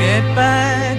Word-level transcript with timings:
get 0.00 0.34
by. 0.34 0.89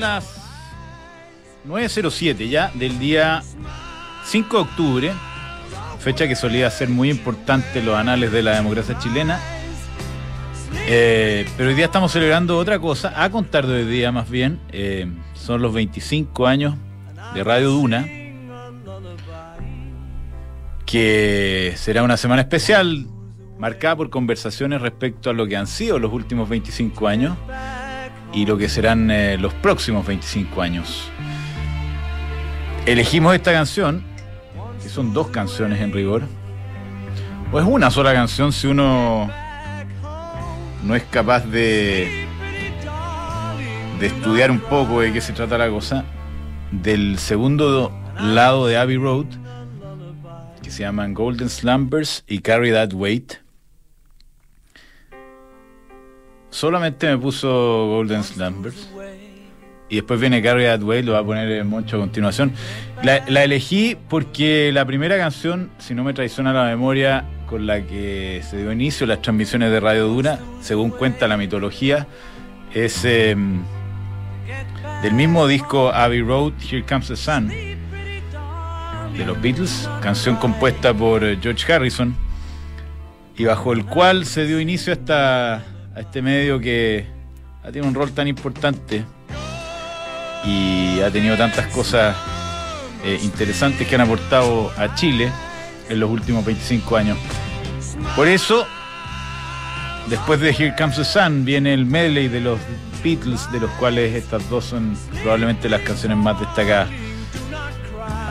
Las 0.00 0.40
9.07 1.68 2.48
ya 2.48 2.72
del 2.74 2.98
día 2.98 3.42
5 4.24 4.56
de 4.56 4.62
octubre, 4.62 5.12
fecha 5.98 6.26
que 6.26 6.34
solía 6.34 6.70
ser 6.70 6.88
muy 6.88 7.10
importante 7.10 7.80
en 7.80 7.86
los 7.86 7.96
anales 7.96 8.32
de 8.32 8.42
la 8.42 8.54
democracia 8.54 8.98
chilena. 8.98 9.38
Eh, 10.86 11.46
pero 11.54 11.68
hoy 11.68 11.74
día 11.74 11.84
estamos 11.84 12.12
celebrando 12.12 12.56
otra 12.56 12.78
cosa, 12.78 13.12
a 13.22 13.28
contar 13.30 13.66
de 13.66 13.74
hoy 13.74 13.84
día 13.84 14.10
más 14.10 14.30
bien. 14.30 14.58
eh, 14.72 15.06
son 15.34 15.60
los 15.60 15.74
25 15.74 16.46
años 16.46 16.76
de 17.34 17.44
Radio 17.44 17.68
Duna, 17.68 18.08
que 20.86 21.74
será 21.76 22.02
una 22.02 22.16
semana 22.16 22.40
especial 22.40 23.06
marcada 23.58 23.96
por 23.96 24.08
conversaciones 24.08 24.80
respecto 24.80 25.28
a 25.28 25.34
lo 25.34 25.46
que 25.46 25.58
han 25.58 25.66
sido 25.66 25.98
los 25.98 26.10
últimos 26.10 26.48
25 26.48 27.06
años 27.06 27.36
y 28.32 28.46
lo 28.46 28.56
que 28.56 28.68
serán 28.68 29.10
eh, 29.10 29.36
los 29.38 29.52
próximos 29.54 30.06
25 30.06 30.62
años. 30.62 31.10
Elegimos 32.86 33.34
esta 33.34 33.52
canción, 33.52 34.02
que 34.82 34.88
son 34.88 35.12
dos 35.12 35.28
canciones 35.28 35.80
en 35.80 35.92
rigor, 35.92 36.22
o 37.52 37.60
es 37.60 37.66
una 37.66 37.90
sola 37.90 38.12
canción 38.12 38.52
si 38.52 38.66
uno 38.68 39.30
no 40.84 40.94
es 40.94 41.02
capaz 41.04 41.44
de, 41.46 42.26
de 43.98 44.06
estudiar 44.06 44.50
un 44.50 44.60
poco 44.60 45.00
de 45.00 45.12
qué 45.12 45.20
se 45.20 45.32
trata 45.32 45.58
la 45.58 45.68
cosa, 45.68 46.04
del 46.70 47.18
segundo 47.18 47.92
lado 48.18 48.66
de 48.66 48.76
Abbey 48.76 48.96
Road, 48.96 49.26
que 50.62 50.70
se 50.70 50.82
llaman 50.82 51.14
Golden 51.14 51.48
Slumbers 51.48 52.24
y 52.26 52.40
Carry 52.40 52.72
That 52.72 52.92
Weight. 52.92 53.34
Solamente 56.50 57.08
me 57.08 57.16
puso 57.16 57.48
Golden 57.86 58.24
Slumbers. 58.24 58.90
Y 59.88 59.96
después 59.96 60.20
viene 60.20 60.40
Carry 60.40 60.64
That 60.64 60.82
Way, 60.82 61.02
lo 61.02 61.12
va 61.12 61.18
a 61.18 61.24
poner 61.24 61.50
en 61.50 61.66
Moncho 61.66 61.96
a 61.96 62.00
continuación. 62.00 62.52
La, 63.02 63.16
elegí 63.16 63.96
porque 64.08 64.70
la 64.72 64.84
primera 64.84 65.18
canción, 65.18 65.70
si 65.78 65.94
no 65.94 66.04
me 66.04 66.12
traiciona 66.12 66.52
la 66.52 66.64
memoria, 66.64 67.24
con 67.46 67.66
la 67.66 67.84
que 67.84 68.40
se 68.48 68.58
dio 68.58 68.70
inicio 68.70 69.04
las 69.06 69.20
transmisiones 69.20 69.72
de 69.72 69.80
Radio 69.80 70.06
Dura, 70.06 70.38
según 70.60 70.90
cuenta 70.90 71.26
la 71.26 71.36
mitología, 71.36 72.06
es 72.72 73.04
eh, 73.04 73.34
del 75.02 75.12
mismo 75.14 75.48
disco 75.48 75.90
Abbey 75.92 76.22
Road, 76.22 76.52
Here 76.70 76.84
Comes 76.84 77.08
the 77.08 77.16
Sun, 77.16 77.48
de 77.48 79.24
los 79.26 79.42
Beatles, 79.42 79.88
canción 80.00 80.36
compuesta 80.36 80.94
por 80.94 81.20
George 81.40 81.72
Harrison, 81.72 82.14
y 83.36 83.44
bajo 83.44 83.72
el 83.72 83.84
cual 83.86 84.24
se 84.24 84.46
dio 84.46 84.60
inicio 84.60 84.92
a, 84.92 84.94
esta, 84.94 85.64
a 85.94 86.00
este 86.00 86.22
medio 86.22 86.60
que 86.60 87.06
ha 87.62 87.66
tenido 87.66 87.86
un 87.86 87.94
rol 87.94 88.12
tan 88.12 88.28
importante 88.28 89.04
y 90.44 91.00
ha 91.00 91.10
tenido 91.10 91.36
tantas 91.36 91.66
cosas 91.68 92.16
eh, 93.04 93.18
interesantes 93.22 93.86
que 93.86 93.94
han 93.94 94.00
aportado 94.02 94.70
a 94.76 94.94
Chile 94.94 95.30
en 95.88 96.00
los 96.00 96.10
últimos 96.10 96.44
25 96.44 96.96
años. 96.96 97.18
Por 98.16 98.28
eso, 98.28 98.66
después 100.08 100.40
de 100.40 100.50
Here 100.50 100.74
Comes 100.76 100.96
the 100.96 101.04
Sun, 101.04 101.44
viene 101.44 101.74
el 101.74 101.84
medley 101.84 102.28
de 102.28 102.40
los 102.40 102.58
Beatles, 103.02 103.50
de 103.52 103.60
los 103.60 103.70
cuales 103.72 104.14
estas 104.14 104.48
dos 104.48 104.64
son 104.66 104.96
probablemente 105.22 105.68
las 105.68 105.80
canciones 105.82 106.18
más 106.18 106.38
destacadas. 106.38 106.88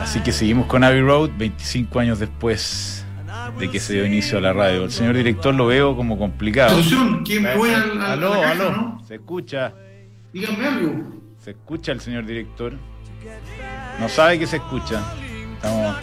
Así 0.00 0.20
que 0.20 0.32
seguimos 0.32 0.66
con 0.66 0.82
Abbey 0.82 1.02
Road, 1.02 1.30
25 1.36 1.98
años 2.00 2.18
después 2.18 3.04
de 3.60 3.70
que 3.70 3.78
se 3.78 3.92
dio 3.92 4.06
inicio 4.06 4.38
a 4.38 4.40
la 4.40 4.52
radio. 4.52 4.84
El 4.84 4.90
señor 4.90 5.14
director 5.14 5.54
lo 5.54 5.66
veo 5.66 5.94
como 5.94 6.18
complicado. 6.18 6.72
Atención, 6.72 7.22
¿quién 7.24 7.46
voy 7.56 7.70
al, 7.70 8.00
aló, 8.00 8.32
caja, 8.32 8.50
aló, 8.52 8.70
no? 8.72 9.04
se 9.06 9.16
escucha. 9.16 9.74
Díganme 10.32 10.66
algo. 10.66 11.20
¿Se 11.38 11.50
escucha 11.50 11.92
el 11.92 12.00
señor 12.00 12.24
director? 12.24 12.72
No 14.00 14.08
sabe 14.08 14.38
que 14.38 14.46
se 14.46 14.56
escucha. 14.56 15.02
Estamos, 15.54 15.96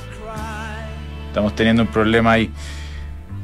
estamos 1.28 1.56
teniendo 1.56 1.82
un 1.82 1.88
problema 1.88 2.34
ahí. 2.34 2.52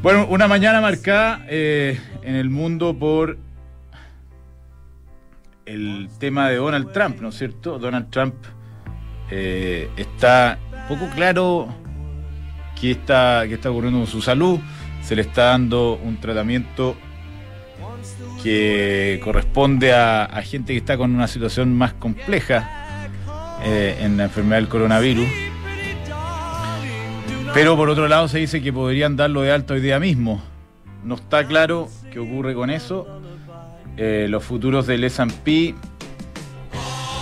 Bueno, 0.03 0.28
una 0.28 0.47
mañana 0.47 0.80
marcada 0.80 1.44
eh, 1.50 2.00
en 2.22 2.35
el 2.35 2.50
mundo 2.50 2.95
por 2.97 3.38
el 5.66 6.09
tema 6.19 6.50
de 6.50 6.57
Donald 6.57 6.91
Trump, 6.91 7.19
¿no 7.19 7.30
es 7.30 7.35
cierto? 7.35 7.80
Donald 7.80 8.09
Trump 8.12 8.35
eh, 9.31 9.90
está 9.97 10.59
poco 10.88 11.07
claro 11.16 11.74
qué 12.83 12.91
está, 12.91 13.45
qué 13.47 13.53
está 13.53 13.71
ocurriendo 13.71 13.99
con 13.99 14.07
su 14.07 14.21
salud. 14.21 14.59
Se 15.01 15.16
le 15.16 15.21
está 15.21 15.45
dando 15.45 15.95
un 16.03 16.17
tratamiento 16.17 16.97
que 18.44 19.21
corresponde 19.23 19.94
a, 19.94 20.27
gente 20.44 20.73
que 20.73 20.79
está 20.79 20.97
con 20.97 21.16
una 21.16 21.29
situación 21.29 21.73
más 21.73 21.94
compleja 21.94 23.07
eh, 23.63 23.99
en 24.01 24.17
la 24.17 24.25
enfermedad 24.25 24.57
del 24.57 24.67
coronavirus. 24.67 25.27
Pero 27.53 27.77
por 27.77 27.89
otro 27.89 28.09
lado 28.09 28.27
se 28.27 28.39
dice 28.39 28.61
que 28.61 28.73
podrían 28.73 29.15
darlo 29.15 29.44
de 29.44 29.53
alta 29.53 29.75
hoy 29.75 29.81
día 29.81 29.97
mismo. 30.00 30.44
No 31.05 31.15
está 31.15 31.47
claro 31.47 31.88
qué 32.11 32.19
ocurre 32.19 32.53
con 32.53 32.69
eso. 32.69 33.07
Eh, 33.95 34.27
los 34.27 34.44
futuros 34.44 34.88
del 34.88 35.05
S&P 35.05 35.73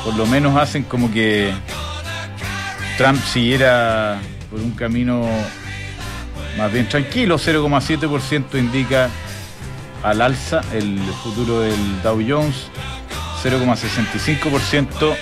por 0.06 0.16
lo 0.16 0.26
menos 0.26 0.58
hacen 0.58 0.84
como 0.84 1.12
que 1.12 1.54
Trump 2.98 3.20
siguiera 3.20 4.20
por 4.52 4.60
un 4.60 4.72
camino 4.72 5.26
más 6.58 6.72
bien 6.72 6.88
tranquilo. 6.88 7.38
0,7% 7.38 8.60
indica 8.60 9.10
al 10.04 10.22
alza 10.22 10.62
el 10.74 11.00
futuro 11.24 11.62
del 11.62 12.02
Dow 12.04 12.22
Jones, 12.28 12.68
0,65% 13.44 15.16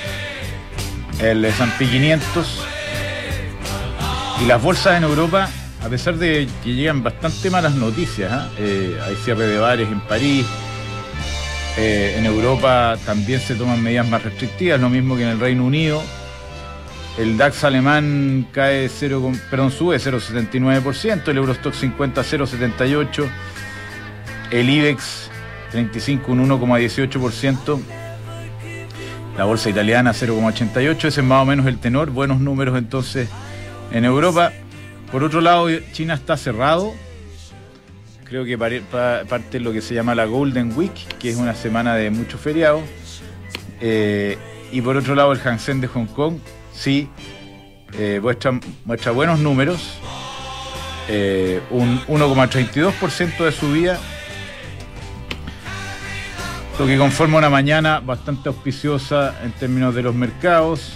el 1.22 1.45
S&P 1.45 1.85
500 1.85 2.66
y 4.41 4.45
las 4.45 4.62
bolsas 4.62 4.97
en 4.97 5.03
Europa, 5.03 5.50
a 5.84 5.89
pesar 5.89 6.16
de 6.16 6.47
que 6.63 6.73
llegan 6.73 7.03
bastante 7.03 7.50
malas 7.50 7.75
noticias, 7.75 8.31
¿ah? 8.31 8.50
Eh, 8.57 8.97
hay 9.06 9.16
cierre 9.18 9.47
de 9.47 9.59
bares 9.59 9.89
en 9.89 10.00
París, 10.00 10.45
eh, 11.78 12.16
en 12.18 12.25
Europa 12.25 12.97
también 13.06 13.41
se 13.41 13.56
toman 13.56 13.84
medidas 13.84 14.07
más 14.07 14.23
restrictivas, 14.23 14.79
lo 14.79 14.89
mismo 14.89 15.16
que 15.18 15.23
en 15.23 15.29
el 15.29 15.39
Reino 15.39 15.66
Unido. 15.66 16.01
El 17.17 17.37
DAX 17.37 17.63
alemán 17.65 18.47
cae 18.53 18.87
0, 18.87 19.21
con- 19.21 19.37
perdón, 19.49 19.71
sube 19.71 19.97
0,79%, 19.99 21.27
el 21.31 21.37
Eurostock 21.37 21.73
50 21.73 22.21
0,78%, 22.23 23.27
el 24.51 24.69
IBEX 24.69 25.29
35 25.71 26.31
un 26.31 26.47
1,18%, 26.49 27.79
la 29.37 29.43
bolsa 29.43 29.69
italiana 29.69 30.11
0,88%, 30.13 31.07
ese 31.07 31.07
es 31.21 31.23
más 31.25 31.41
o 31.41 31.45
menos 31.45 31.65
el 31.65 31.77
tenor, 31.77 32.09
buenos 32.09 32.39
números 32.39 32.77
entonces 32.77 33.27
en 33.91 34.05
Europa. 34.05 34.53
Por 35.11 35.23
otro 35.23 35.41
lado, 35.41 35.67
China 35.91 36.13
está 36.13 36.37
cerrado, 36.37 36.93
creo 38.23 38.45
que 38.45 38.57
parte 38.57 39.57
de 39.57 39.59
lo 39.59 39.73
que 39.73 39.81
se 39.81 39.93
llama 39.93 40.15
la 40.15 40.25
Golden 40.25 40.71
Week, 40.77 40.93
que 41.19 41.31
es 41.31 41.35
una 41.35 41.53
semana 41.55 41.95
de 41.95 42.11
muchos 42.11 42.39
feriados. 42.39 42.83
Eh, 43.81 44.38
y 44.71 44.81
por 44.81 44.95
otro 44.95 45.15
lado, 45.15 45.31
el 45.33 45.39
Hansen 45.44 45.81
de 45.81 45.88
Hong 45.88 46.05
Kong, 46.05 46.35
sí, 46.79 47.09
eh, 47.93 48.19
muestra, 48.21 48.57
muestra 48.85 49.11
buenos 49.11 49.39
números, 49.39 49.99
eh, 51.09 51.61
un 51.71 51.99
1,32% 52.07 53.43
de 53.43 53.51
subida, 53.51 53.99
lo 56.79 56.85
que 56.85 56.97
conforma 56.97 57.37
una 57.37 57.49
mañana 57.49 57.99
bastante 57.99 58.47
auspiciosa 58.47 59.35
en 59.43 59.51
términos 59.51 59.93
de 59.93 60.03
los 60.03 60.15
mercados. 60.15 60.93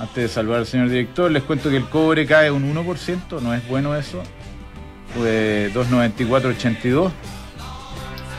Antes 0.00 0.16
de 0.16 0.28
salvar 0.28 0.58
al 0.58 0.66
señor 0.66 0.88
director, 0.88 1.30
les 1.30 1.42
cuento 1.42 1.70
que 1.70 1.76
el 1.76 1.88
cobre 1.88 2.26
cae 2.26 2.50
un 2.50 2.64
1%, 2.74 3.40
no 3.40 3.54
es 3.54 3.66
bueno 3.68 3.96
eso, 3.96 4.22
fue 5.14 5.70
2.9482. 5.74 7.10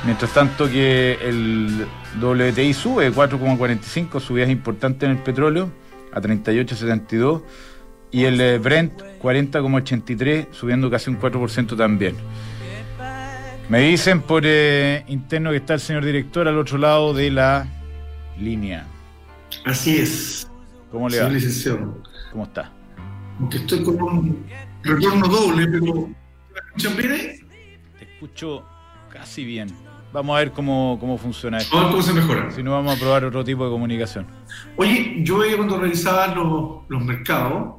Mientras 0.06 0.34
tanto 0.34 0.70
que 0.70 1.18
el 1.22 1.86
WTI 2.22 2.74
sube 2.74 3.12
4,45, 3.14 4.20
subidas 4.20 4.50
importantes 4.50 5.10
en 5.10 5.18
el 5.18 5.24
petróleo 5.24 5.70
a 6.14 6.22
38,72 6.22 7.42
y 8.12 8.24
el 8.24 8.42
eh, 8.42 8.58
Brent 8.58 9.02
40,83 9.22 10.48
subiendo 10.52 10.90
casi 10.90 11.10
un 11.10 11.20
4% 11.20 11.78
también. 11.78 12.16
Me 13.70 13.82
dicen 13.82 14.22
por 14.22 14.44
eh, 14.46 15.04
interno 15.08 15.52
que 15.52 15.58
está 15.58 15.76
el 15.76 15.80
señor 15.80 16.04
director 16.04 16.48
al 16.48 16.58
otro 16.58 16.80
lado 16.80 17.14
de 17.14 17.30
la 17.30 17.68
línea. 18.40 18.88
Así 19.64 19.98
es. 19.98 20.50
¿Cómo 20.92 21.08
le 21.08 21.20
va? 21.22 21.30
licenciado. 21.30 22.02
¿Cómo 22.32 22.46
está? 22.46 22.72
Aunque 23.40 23.58
estoy 23.58 23.84
con 23.84 24.02
un 24.02 24.46
retorno 24.82 25.28
doble, 25.28 25.68
pero 25.68 26.08
¿me 26.08 26.60
escuchan 26.66 26.98
bien 26.98 27.12
ahí? 27.12 27.40
Te 28.00 28.06
escucho 28.06 28.66
casi 29.12 29.46
bien. 29.46 29.70
Vamos 30.12 30.36
a 30.36 30.40
ver 30.40 30.52
cómo, 30.52 30.98
cómo 31.00 31.18
funciona 31.18 31.58
esto. 31.60 31.78
A 31.78 31.82
ver 31.84 31.92
cómo 31.92 32.02
se 32.04 32.14
mejora. 32.14 32.50
Si 32.52 32.64
no, 32.64 32.72
vamos 32.72 32.96
a 32.96 33.00
probar 33.00 33.26
otro 33.26 33.44
tipo 33.44 33.66
de 33.66 33.72
comunicación. 33.72 34.26
Oye, 34.76 35.18
yo 35.24 35.38
veía 35.40 35.56
cuando 35.56 35.78
revisaba 35.80 36.28
los, 36.34 36.80
los 36.88 37.04
mercados, 37.04 37.76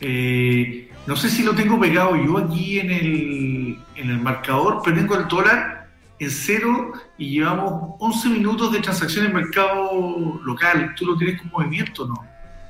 eh, 0.00 0.90
no 1.06 1.16
sé 1.16 1.28
si 1.28 1.42
lo 1.42 1.54
tengo 1.54 1.78
pegado 1.78 2.16
yo 2.16 2.38
aquí 2.38 2.78
en 2.78 2.90
el, 2.90 3.78
en 3.96 4.10
el 4.10 4.18
marcador, 4.20 4.80
pero 4.84 4.96
tengo 4.96 5.16
el 5.16 5.28
dólar 5.28 5.88
en 6.18 6.30
cero 6.30 6.92
y 7.16 7.30
llevamos 7.30 7.94
11 8.00 8.28
minutos 8.30 8.72
de 8.72 8.80
transacción 8.80 9.26
en 9.26 9.34
mercado 9.34 10.40
local. 10.44 10.94
¿Tú 10.96 11.06
lo 11.06 11.16
tienes 11.16 11.40
con 11.40 11.50
movimiento 11.50 12.04
o 12.04 12.08
no? 12.08 12.14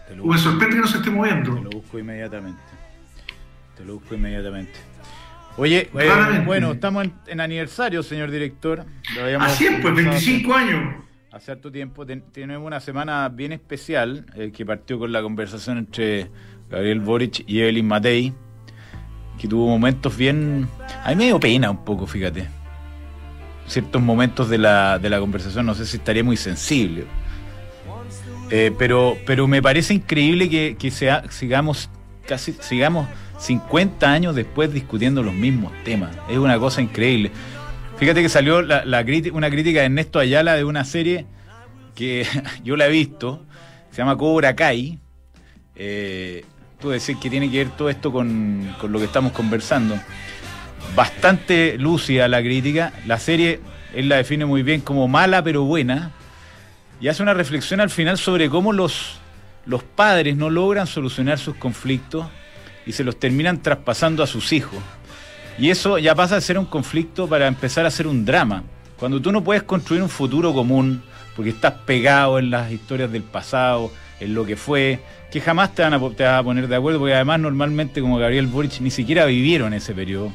Te 0.08 0.16
lo, 0.16 0.24
O 0.24 0.26
me 0.26 0.38
sorprende 0.38 0.76
que 0.76 0.82
no 0.82 0.88
se 0.88 0.98
esté 0.98 1.10
moviendo. 1.10 1.54
te 1.54 1.62
lo 1.62 1.70
busco 1.70 1.98
inmediatamente. 1.98 2.60
Te 3.76 3.84
lo 3.84 3.94
busco 3.94 4.14
inmediatamente. 4.14 4.72
Oye, 5.58 5.90
eh, 5.93 6.43
bueno, 6.46 6.72
estamos 6.72 7.05
en, 7.05 7.12
en 7.26 7.40
aniversario, 7.40 8.02
señor 8.02 8.31
director. 8.31 8.84
Lo 9.16 9.40
Así 9.43 9.64
es, 9.66 9.72
pues, 9.72 9.82
conversado 9.82 10.14
25 10.14 10.55
años. 10.55 10.94
Hace 11.32 11.52
harto 11.52 11.70
tiempo 11.70 12.06
ten- 12.06 12.25
tenemos 12.32 12.66
una 12.66 12.81
semana 12.81 13.28
bien 13.28 13.52
especial 13.52 14.25
eh, 14.37 14.50
que 14.55 14.64
partió 14.64 14.99
con 14.99 15.12
la 15.12 15.20
conversación 15.20 15.78
entre 15.78 16.31
Gabriel 16.70 17.00
Boric 17.00 17.43
y 17.46 17.60
Evelyn 17.60 17.87
Matei, 17.87 18.32
que 19.38 19.49
tuvo 19.49 19.66
momentos 19.69 20.16
bien. 20.16 20.69
A 21.05 21.10
mí 21.10 21.16
me 21.16 21.25
dio 21.26 21.40
pena 21.40 21.70
un 21.70 21.84
poco, 21.84 22.06
fíjate. 22.06 22.46
Ciertos 23.66 24.00
momentos 24.00 24.49
de 24.49 24.58
la, 24.58 24.99
de 24.99 25.10
la 25.10 25.19
conversación, 25.20 25.66
no 25.66 25.75
sé 25.75 25.84
si 25.87 25.96
estaría 25.99 26.25
muy 26.25 26.37
sensible. 26.37 27.05
Eh, 28.50 28.72
pero, 28.78 29.19
pero 29.26 29.46
me 29.46 29.60
parece 29.60 29.93
increíble 29.93 30.49
que, 30.49 30.76
que 30.78 30.90
sea, 30.90 31.25
sigamos 31.31 31.90
casi 32.26 32.52
sigamos 32.60 33.06
50 33.38 34.11
años 34.11 34.35
después 34.35 34.73
discutiendo 34.73 35.23
los 35.23 35.35
mismos 35.35 35.73
temas. 35.85 36.14
Es 36.29 36.38
una 36.38 36.58
cosa 36.58 36.82
increíble. 36.82 37.31
Fíjate 37.96 38.23
que 38.23 38.29
salió 38.29 38.62
la, 38.62 38.82
una 39.32 39.50
crítica 39.50 39.81
de 39.81 39.87
Ernesto 39.87 40.19
Ayala 40.19 40.55
de 40.55 40.64
una 40.64 40.85
serie 40.85 41.26
que 41.94 42.26
yo 42.64 42.76
la 42.76 42.87
he 42.87 42.90
visto, 42.90 43.44
se 43.90 43.99
llama 43.99 44.17
Cobra 44.17 44.55
Kai. 44.55 44.99
Eh, 45.75 46.44
tú 46.81 46.90
decís 46.90 47.17
que 47.20 47.31
tiene 47.31 47.50
que 47.50 47.58
ver 47.64 47.76
todo 47.76 47.88
esto 47.88 48.12
con, 48.12 48.75
con 48.81 48.93
lo 48.93 48.99
que 48.99 49.06
estamos 49.06 49.32
conversando. 49.32 49.99
Bastante 50.94 51.76
lúcida 51.79 52.29
la 52.29 52.41
crítica. 52.41 52.93
La 53.06 53.19
serie 53.19 53.61
él 53.94 54.08
la 54.08 54.17
define 54.17 54.44
muy 54.44 54.62
bien 54.62 54.81
como 54.81 55.08
mala 55.08 55.43
pero 55.43 55.64
buena. 55.64 56.12
Y 57.00 57.08
hace 57.08 57.23
una 57.23 57.34
reflexión 57.34 57.81
al 57.81 57.91
final 57.91 58.19
sobre 58.19 58.50
cómo 58.50 58.73
los, 58.73 59.19
los 59.67 59.82
padres 59.82 60.37
no 60.37 60.50
logran 60.50 60.87
solucionar 60.87 61.38
sus 61.38 61.55
conflictos 61.56 62.26
y 62.88 62.93
se 62.93 63.05
los 63.05 63.20
terminan 63.20 63.62
traspasando 63.62 64.23
a 64.23 64.26
sus 64.26 64.50
hijos. 64.55 64.79
Y 65.58 65.69
eso 65.69 65.99
ya 65.99 66.14
pasa 66.14 66.37
a 66.37 66.40
ser 66.40 66.58
un 66.58 66.64
conflicto 66.64 67.29
para 67.29 67.46
empezar 67.46 67.85
a 67.85 67.90
ser 67.90 68.06
un 68.06 68.25
drama. 68.25 68.64
Cuando 68.99 69.20
tú 69.20 69.31
no 69.31 69.44
puedes 69.44 69.62
construir 69.62 70.02
un 70.02 70.08
futuro 70.08 70.55
común, 70.55 71.02
porque 71.37 71.50
estás 71.50 71.75
pegado 71.85 72.38
en 72.38 72.50
las 72.50 72.73
historias 72.73 73.12
del 73.12 73.23
pasado, 73.23 73.93
en 74.20 74.35
lo 74.35 74.46
que 74.46 74.56
fue, 74.56 75.00
que 75.31 75.38
jamás 75.43 75.75
te 75.75 75.82
van 75.82 75.93
a, 75.93 75.99
te 75.99 76.25
vas 76.25 76.40
a 76.40 76.43
poner 76.43 76.67
de 76.67 76.76
acuerdo, 76.76 76.99
porque 76.99 77.14
además 77.14 77.40
normalmente 77.40 78.00
como 78.00 78.17
Gabriel 78.17 78.46
Boric 78.46 78.81
ni 78.81 78.91
siquiera 78.91 79.26
vivieron 79.26 79.75
ese 79.75 79.93
periodo, 79.93 80.32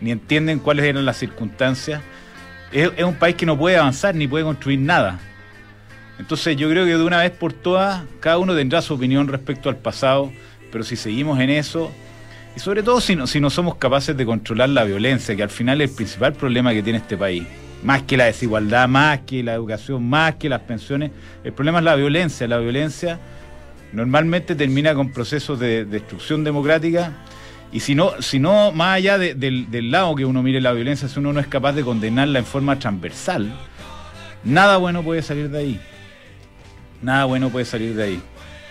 ni 0.00 0.10
entienden 0.10 0.58
cuáles 0.58 0.86
eran 0.86 1.04
las 1.04 1.18
circunstancias. 1.18 2.00
Es, 2.72 2.90
es 2.96 3.04
un 3.04 3.16
país 3.16 3.36
que 3.36 3.44
no 3.44 3.58
puede 3.58 3.76
avanzar 3.76 4.14
ni 4.14 4.26
puede 4.26 4.44
construir 4.44 4.80
nada. 4.80 5.18
Entonces 6.18 6.56
yo 6.56 6.70
creo 6.70 6.86
que 6.86 6.96
de 6.96 7.04
una 7.04 7.18
vez 7.18 7.30
por 7.30 7.52
todas, 7.52 8.04
cada 8.20 8.38
uno 8.38 8.54
tendrá 8.56 8.80
su 8.80 8.94
opinión 8.94 9.28
respecto 9.28 9.68
al 9.68 9.76
pasado, 9.76 10.32
pero 10.70 10.84
si 10.84 10.96
seguimos 10.96 11.38
en 11.40 11.50
eso, 11.50 11.90
y 12.56 12.60
sobre 12.60 12.82
todo 12.82 13.00
si 13.00 13.14
no, 13.16 13.26
si 13.26 13.40
no 13.40 13.50
somos 13.50 13.76
capaces 13.76 14.16
de 14.16 14.26
controlar 14.26 14.68
la 14.70 14.84
violencia, 14.84 15.36
que 15.36 15.42
al 15.42 15.50
final 15.50 15.80
es 15.80 15.90
el 15.90 15.96
principal 15.96 16.32
problema 16.32 16.72
que 16.72 16.82
tiene 16.82 16.98
este 16.98 17.16
país, 17.16 17.44
más 17.82 18.02
que 18.02 18.16
la 18.16 18.24
desigualdad, 18.26 18.88
más 18.88 19.20
que 19.20 19.42
la 19.42 19.54
educación, 19.54 20.08
más 20.08 20.34
que 20.34 20.48
las 20.48 20.60
pensiones, 20.62 21.10
el 21.44 21.52
problema 21.52 21.78
es 21.78 21.84
la 21.84 21.94
violencia. 21.94 22.46
La 22.46 22.58
violencia 22.58 23.18
normalmente 23.92 24.54
termina 24.54 24.94
con 24.94 25.12
procesos 25.12 25.58
de 25.58 25.84
destrucción 25.86 26.44
democrática. 26.44 27.12
Y 27.72 27.80
si 27.80 27.94
no, 27.94 28.20
si 28.20 28.38
no 28.38 28.72
más 28.72 28.96
allá 28.96 29.16
de- 29.16 29.34
del, 29.34 29.70
del 29.70 29.90
lado 29.90 30.14
que 30.14 30.24
uno 30.26 30.42
mire 30.42 30.60
la 30.60 30.72
violencia, 30.72 31.08
si 31.08 31.18
uno 31.20 31.32
no 31.32 31.40
es 31.40 31.46
capaz 31.46 31.72
de 31.72 31.82
condenarla 31.82 32.38
en 32.40 32.44
forma 32.44 32.78
transversal, 32.78 33.50
nada 34.44 34.76
bueno 34.76 35.02
puede 35.02 35.22
salir 35.22 35.48
de 35.50 35.58
ahí. 35.58 35.80
Nada 37.00 37.24
bueno 37.24 37.48
puede 37.48 37.64
salir 37.64 37.94
de 37.94 38.02
ahí. 38.02 38.22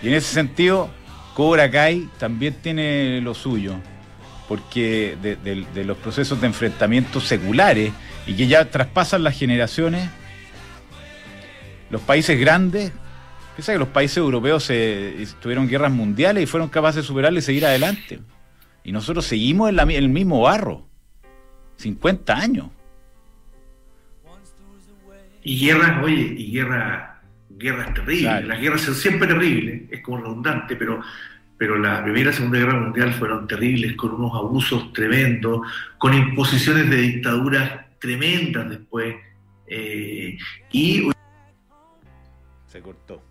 Y 0.02 0.08
en 0.08 0.14
ese 0.14 0.32
sentido, 0.32 0.90
Cobra 1.40 1.70
Kai 1.70 2.06
también 2.18 2.52
tiene 2.60 3.22
lo 3.22 3.32
suyo, 3.32 3.76
porque 4.46 5.16
de, 5.22 5.36
de- 5.36 5.64
de 5.72 5.84
los 5.86 5.96
procesos 5.96 6.38
de 6.38 6.48
enfrentamiento 6.48 7.18
seculares 7.18 7.94
y 8.26 8.34
que 8.34 8.46
ya 8.46 8.66
traspasan 8.70 9.24
las 9.24 9.38
generaciones, 9.38 10.10
los 11.88 12.02
países 12.02 12.38
grandes, 12.38 12.92
piensa 13.56 13.72
que 13.72 13.78
los 13.78 13.88
países 13.88 14.18
europeos 14.18 14.64
se, 14.64 15.14
tuvieron 15.40 15.66
guerras 15.66 15.92
mundiales 15.92 16.42
y 16.42 16.46
fueron 16.46 16.68
capaces 16.68 16.96
de 16.96 17.02
superarle 17.04 17.38
y 17.38 17.42
seguir 17.42 17.64
adelante. 17.64 18.20
Y 18.84 18.92
nosotros 18.92 19.24
seguimos 19.24 19.70
en, 19.70 19.76
la 19.76 19.84
en 19.84 19.92
el 19.92 20.10
mismo 20.10 20.42
barro, 20.42 20.86
50 21.78 22.36
años. 22.36 22.66
Y 25.42 25.58
guerras, 25.58 26.04
oye, 26.04 26.34
y 26.36 26.52
guerra, 26.52 27.22
guerras 27.60 27.94
terribles. 27.94 28.22
Claro. 28.30 28.46
Las 28.46 28.60
guerras 28.60 28.80
son 28.82 28.94
siempre 28.94 29.28
terribles, 29.28 29.82
es 29.90 30.00
como 30.02 30.18
redundante, 30.18 30.76
pero, 30.76 31.00
pero 31.60 31.76
la 31.78 32.02
Primera 32.02 32.30
y 32.30 32.32
Segunda 32.32 32.58
Guerra 32.58 32.80
Mundial 32.80 33.12
fueron 33.12 33.46
terribles, 33.46 33.94
con 33.94 34.14
unos 34.14 34.32
abusos 34.34 34.94
tremendos, 34.94 35.60
con 35.98 36.14
imposiciones 36.14 36.88
de 36.88 36.96
dictaduras 36.96 37.84
tremendas 37.98 38.70
después. 38.70 39.14
eh, 39.66 40.38
y 40.72 41.10
Se 42.66 42.80
cortó. 42.80 43.22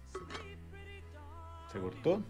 ¿Se 1.73 1.79
cortó? 1.79 2.23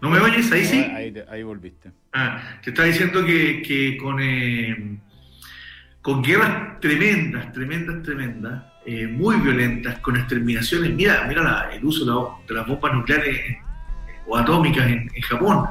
¿no 0.00 0.08
me 0.08 0.18
oyes? 0.20 0.50
Ahí 0.52 0.64
sí. 0.64 0.78
Ahí, 0.80 1.12
te- 1.12 1.26
ahí 1.28 1.42
volviste. 1.42 1.90
Ah, 2.14 2.40
te 2.62 2.70
estaba 2.70 2.88
diciendo 2.88 3.24
que, 3.26 3.60
que 3.62 3.98
con, 3.98 4.18
eh, 4.22 4.98
con 6.00 6.22
guerras 6.22 6.80
tremendas, 6.80 7.52
tremendas, 7.52 8.02
tremendas, 8.02 8.64
eh, 8.86 9.06
muy 9.06 9.36
violentas, 9.36 9.98
con 9.98 10.16
exterminaciones. 10.16 10.92
Mira, 10.94 11.26
mira 11.28 11.42
la- 11.42 11.74
el 11.76 11.84
uso 11.84 12.04
de, 12.06 12.10
la- 12.10 12.46
de 12.48 12.54
las 12.54 12.66
bombas 12.66 12.94
nucleares 12.94 13.58
o 14.26 14.36
atómicas 14.36 14.86
en, 14.86 15.08
Japón. 15.22 15.66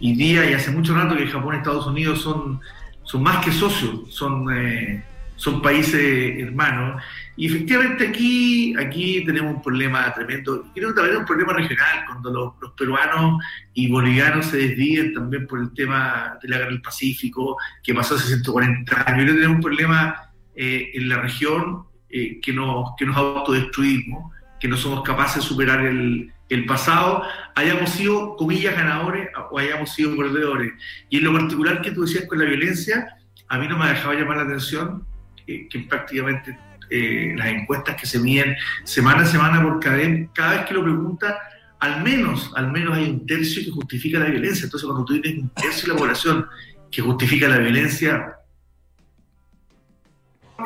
Y 0.00 0.14
día 0.14 0.50
y 0.50 0.54
hace 0.54 0.70
mucho 0.70 0.94
rato 0.94 1.16
que 1.16 1.26
Japón 1.26 1.54
y 1.54 1.58
Estados 1.58 1.86
Unidos 1.86 2.22
son, 2.22 2.60
son 3.04 3.22
más 3.22 3.44
que 3.44 3.52
socios, 3.52 4.12
son, 4.12 4.46
eh, 4.52 5.02
son 5.36 5.62
países 5.62 6.40
hermanos. 6.40 7.02
Y 7.36 7.46
efectivamente 7.46 8.08
aquí, 8.08 8.74
aquí 8.76 9.24
tenemos 9.24 9.54
un 9.56 9.62
problema 9.62 10.12
tremendo. 10.12 10.64
Creo 10.74 10.88
que 10.88 10.94
también 10.94 11.14
es 11.14 11.20
un 11.20 11.26
problema 11.26 11.52
regional, 11.52 12.04
cuando 12.06 12.30
los, 12.30 12.52
los 12.60 12.72
peruanos 12.72 13.42
y 13.74 13.88
bolivianos 13.88 14.46
se 14.46 14.58
desvíen 14.58 15.14
también 15.14 15.46
por 15.46 15.60
el 15.60 15.72
tema 15.72 16.38
de 16.42 16.48
la 16.48 16.58
guerra 16.58 16.70
del 16.70 16.82
Pacífico, 16.82 17.56
que 17.82 17.94
pasó 17.94 18.16
hace 18.16 18.26
140 18.26 19.04
años. 19.06 19.22
Creo 19.22 19.26
que 19.26 19.32
tenemos 19.34 19.56
un 19.56 19.62
problema 19.62 20.32
eh, 20.54 20.90
en 20.94 21.08
la 21.08 21.18
región 21.18 21.84
eh, 22.10 22.38
que, 22.42 22.52
nos, 22.52 22.90
que 22.98 23.06
nos 23.06 23.16
autodestruimos, 23.16 24.32
que 24.60 24.68
no 24.68 24.76
somos 24.76 25.02
capaces 25.02 25.36
de 25.36 25.48
superar 25.48 25.80
el, 25.80 26.30
el 26.54 26.66
pasado, 26.66 27.22
hayamos 27.54 27.90
sido, 27.90 28.36
comillas, 28.36 28.76
ganadores 28.76 29.28
o 29.50 29.58
hayamos 29.58 29.90
sido 29.90 30.16
perdedores. 30.16 30.72
Y 31.08 31.18
en 31.18 31.24
lo 31.24 31.32
particular 31.32 31.80
que 31.80 31.92
tú 31.92 32.02
decías 32.02 32.26
con 32.26 32.38
la 32.38 32.44
violencia, 32.44 33.16
a 33.48 33.58
mí 33.58 33.68
no 33.68 33.78
me 33.78 33.84
ha 33.84 33.88
dejado 33.88 34.14
llamar 34.14 34.38
la 34.38 34.44
atención 34.44 35.06
que 35.46 35.86
prácticamente 35.88 36.56
eh, 36.94 37.34
las 37.36 37.48
encuestas 37.48 37.96
que 37.96 38.06
se 38.06 38.18
miden 38.18 38.54
semana 38.84 39.22
a 39.22 39.26
semana 39.26 39.62
por 39.62 39.80
cadena, 39.80 40.28
cada 40.34 40.56
vez 40.56 40.66
que 40.66 40.74
lo 40.74 40.82
pregunta, 40.82 41.38
al 41.80 42.02
menos, 42.02 42.52
al 42.54 42.70
menos 42.70 42.96
hay 42.96 43.08
un 43.08 43.26
tercio 43.26 43.64
que 43.64 43.70
justifica 43.70 44.18
la 44.18 44.26
violencia. 44.26 44.64
Entonces, 44.64 44.86
cuando 44.86 45.04
tú 45.04 45.20
tienes 45.20 45.42
un 45.42 45.48
tercio 45.50 45.88
de 45.88 45.94
la 45.94 45.98
población 45.98 46.46
que 46.90 47.02
justifica 47.02 47.48
la 47.48 47.58
violencia, 47.58 48.36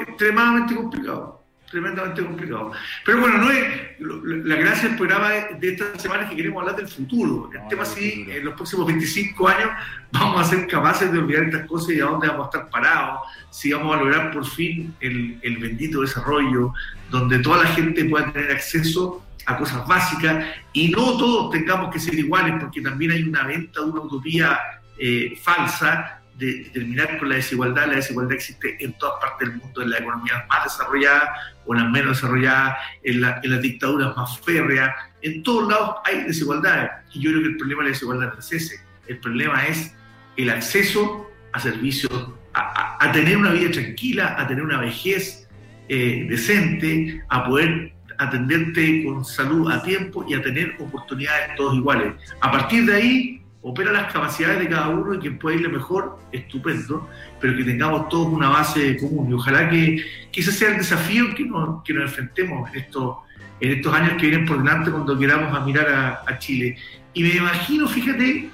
extremadamente 0.00 0.74
complicado, 0.74 1.42
tremendamente 1.76 2.24
complicado. 2.24 2.72
Pero 3.04 3.20
bueno, 3.20 3.38
no 3.38 3.50
es, 3.50 3.66
la 4.00 4.56
gracia 4.56 4.88
del 4.88 4.96
programa 4.96 5.30
de, 5.60 5.68
esta 5.68 5.98
semana 5.98 6.24
es 6.24 6.30
que 6.30 6.36
queremos 6.36 6.62
hablar 6.62 6.76
del 6.76 6.88
futuro. 6.88 7.50
El 7.52 7.58
Vamos 7.58 7.68
tema 7.68 7.84
sí, 7.84 8.26
en 8.28 8.44
los 8.44 8.54
próximos 8.54 8.86
25 8.86 9.48
años 9.48 9.70
vamos 10.12 10.40
a 10.40 10.44
ser 10.44 10.66
capaces 10.66 11.12
de 11.12 11.18
olvidar 11.18 11.44
estas 11.44 11.66
cosas 11.66 11.90
y 11.90 12.00
a 12.00 12.06
dónde 12.06 12.28
vamos 12.28 12.46
a 12.46 12.56
estar 12.56 12.70
parados, 12.70 13.20
si 13.50 13.72
vamos 13.72 13.94
a 13.94 14.00
lograr 14.00 14.32
por 14.32 14.46
fin 14.46 14.94
el, 15.00 15.38
el 15.42 15.58
bendito 15.58 16.00
desarrollo, 16.00 16.72
donde 17.10 17.40
toda 17.40 17.64
la 17.64 17.68
gente 17.70 18.04
pueda 18.06 18.32
tener 18.32 18.50
acceso 18.52 19.22
a 19.44 19.58
cosas 19.58 19.86
básicas 19.86 20.46
y 20.72 20.88
no 20.88 21.16
todos 21.18 21.50
tengamos 21.50 21.92
que 21.92 22.00
ser 22.00 22.14
iguales, 22.14 22.54
porque 22.58 22.80
también 22.80 23.12
hay 23.12 23.22
una 23.22 23.44
venta 23.44 23.80
de 23.80 23.90
una 23.90 24.00
utopía 24.00 24.58
eh, 24.98 25.38
falsa 25.42 26.22
de, 26.38 26.70
terminar 26.72 27.18
con 27.18 27.28
la 27.28 27.36
desigualdad. 27.36 27.86
La 27.86 27.96
desigualdad 27.96 28.34
existe 28.34 28.76
en 28.80 28.92
todas 28.94 29.20
partes 29.20 29.48
del 29.48 29.58
mundo, 29.58 29.82
en 29.82 29.90
las 29.90 30.00
economías 30.00 30.44
más 30.48 30.64
desarrolladas 30.64 31.30
o 31.64 31.74
en 31.74 31.82
las 31.82 31.90
menos 31.90 32.16
desarrolladas, 32.16 32.76
en, 33.02 33.20
la, 33.20 33.40
en 33.42 33.50
las 33.50 33.62
dictaduras 33.62 34.16
más 34.16 34.40
férreas. 34.40 34.94
En 35.22 35.42
todos 35.42 35.68
lados 35.68 35.96
hay 36.04 36.24
desigualdades. 36.24 36.90
Y 37.12 37.20
yo 37.20 37.30
creo 37.30 37.42
que 37.42 37.48
el 37.48 37.56
problema 37.56 37.82
de 37.82 37.88
la 37.88 37.92
desigualdad 37.92 38.32
no 38.32 38.38
es 38.38 38.52
ese. 38.52 38.80
El 39.06 39.18
problema 39.18 39.66
es 39.66 39.94
el 40.36 40.50
acceso 40.50 41.30
a 41.52 41.60
servicios, 41.60 42.30
a, 42.52 43.12
tener 43.12 43.36
una 43.36 43.52
vida 43.52 43.70
tranquila, 43.70 44.36
a 44.38 44.46
tener 44.46 44.62
una 44.62 44.80
vejez 44.80 45.48
eh, 45.88 46.26
decente, 46.28 47.22
a 47.28 47.46
poder 47.46 47.92
atenderte 48.18 49.04
con 49.04 49.24
salud 49.24 49.70
a 49.70 49.82
tiempo 49.82 50.24
y 50.28 50.34
a 50.34 50.42
tener 50.42 50.76
oportunidades 50.78 51.54
todos 51.56 51.76
iguales. 51.76 52.14
A 52.40 52.50
partir 52.50 52.86
de 52.86 52.94
ahí, 52.94 53.42
opera 53.68 53.90
las 53.90 54.12
capacidades 54.12 54.60
de 54.60 54.68
cada 54.68 54.90
uno 54.90 55.14
y 55.14 55.18
quien 55.18 55.38
puede 55.38 55.56
irle 55.56 55.68
mejor, 55.68 56.20
estupendo, 56.30 57.10
pero 57.40 57.56
que 57.56 57.64
tengamos 57.64 58.08
todos 58.08 58.28
una 58.28 58.48
base 58.48 58.96
común. 58.96 59.28
Y 59.28 59.34
ojalá 59.34 59.68
que, 59.68 60.04
que 60.30 60.40
ese 60.40 60.52
sea 60.52 60.70
el 60.70 60.76
desafío 60.76 61.34
que 61.34 61.44
nos, 61.44 61.82
que 61.82 61.92
nos 61.92 62.04
enfrentemos 62.04 62.72
en 62.72 62.80
estos, 62.82 63.16
en 63.60 63.72
estos 63.72 63.92
años 63.92 64.12
que 64.20 64.28
vienen 64.28 64.46
por 64.46 64.58
delante 64.58 64.92
cuando 64.92 65.18
queramos 65.18 65.52
a 65.52 65.64
mirar 65.64 65.88
a, 65.88 66.22
a 66.32 66.38
Chile. 66.38 66.78
Y 67.12 67.24
me 67.24 67.30
imagino, 67.30 67.88
fíjate, 67.88 68.50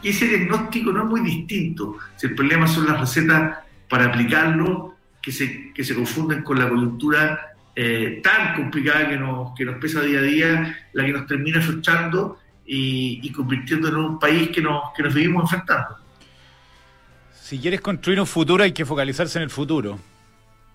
que 0.00 0.08
ese 0.08 0.28
diagnóstico 0.28 0.92
no 0.92 1.02
es 1.02 1.08
muy 1.08 1.20
distinto. 1.22 1.96
Si 2.14 2.28
el 2.28 2.36
problema 2.36 2.68
son 2.68 2.86
las 2.86 3.00
recetas 3.00 3.58
para 3.88 4.04
aplicarlo, 4.06 4.94
que 5.20 5.32
se, 5.32 5.72
que 5.72 5.82
se 5.82 5.96
confunden 5.96 6.44
con 6.44 6.60
la 6.60 6.68
coyuntura 6.68 7.56
eh, 7.74 8.20
tan 8.22 8.54
complicada 8.54 9.08
que 9.08 9.16
nos, 9.16 9.56
que 9.56 9.64
nos 9.64 9.78
pesa 9.78 10.02
día 10.02 10.20
a 10.20 10.22
día, 10.22 10.76
la 10.92 11.04
que 11.04 11.12
nos 11.12 11.26
termina 11.26 11.60
frustrando 11.60 12.38
y, 12.66 13.32
convirtiendo 13.32 13.88
en 13.88 13.96
un 13.96 14.18
país 14.18 14.50
que 14.50 14.60
nos, 14.60 14.92
que 14.96 15.02
nos 15.02 15.14
vivimos 15.14 15.44
enfrentando. 15.44 15.96
Si 17.32 17.58
quieres 17.58 17.80
construir 17.80 18.18
un 18.18 18.26
futuro 18.26 18.64
hay 18.64 18.72
que 18.72 18.84
focalizarse 18.84 19.38
en 19.38 19.44
el 19.44 19.50
futuro. 19.50 19.98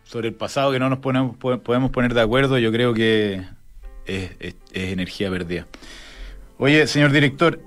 Sobre 0.03 0.29
el 0.29 0.33
pasado 0.33 0.71
que 0.71 0.79
no 0.79 0.89
nos 0.89 0.99
ponemos, 0.99 1.35
podemos 1.37 1.91
poner 1.91 2.13
de 2.13 2.21
acuerdo, 2.21 2.57
yo 2.57 2.71
creo 2.71 2.93
que 2.93 3.43
es, 4.05 4.55
energía 4.73 5.29
perdida. 5.29 5.67
Oye, 6.57 6.87
señor 6.87 7.11
director, 7.11 7.59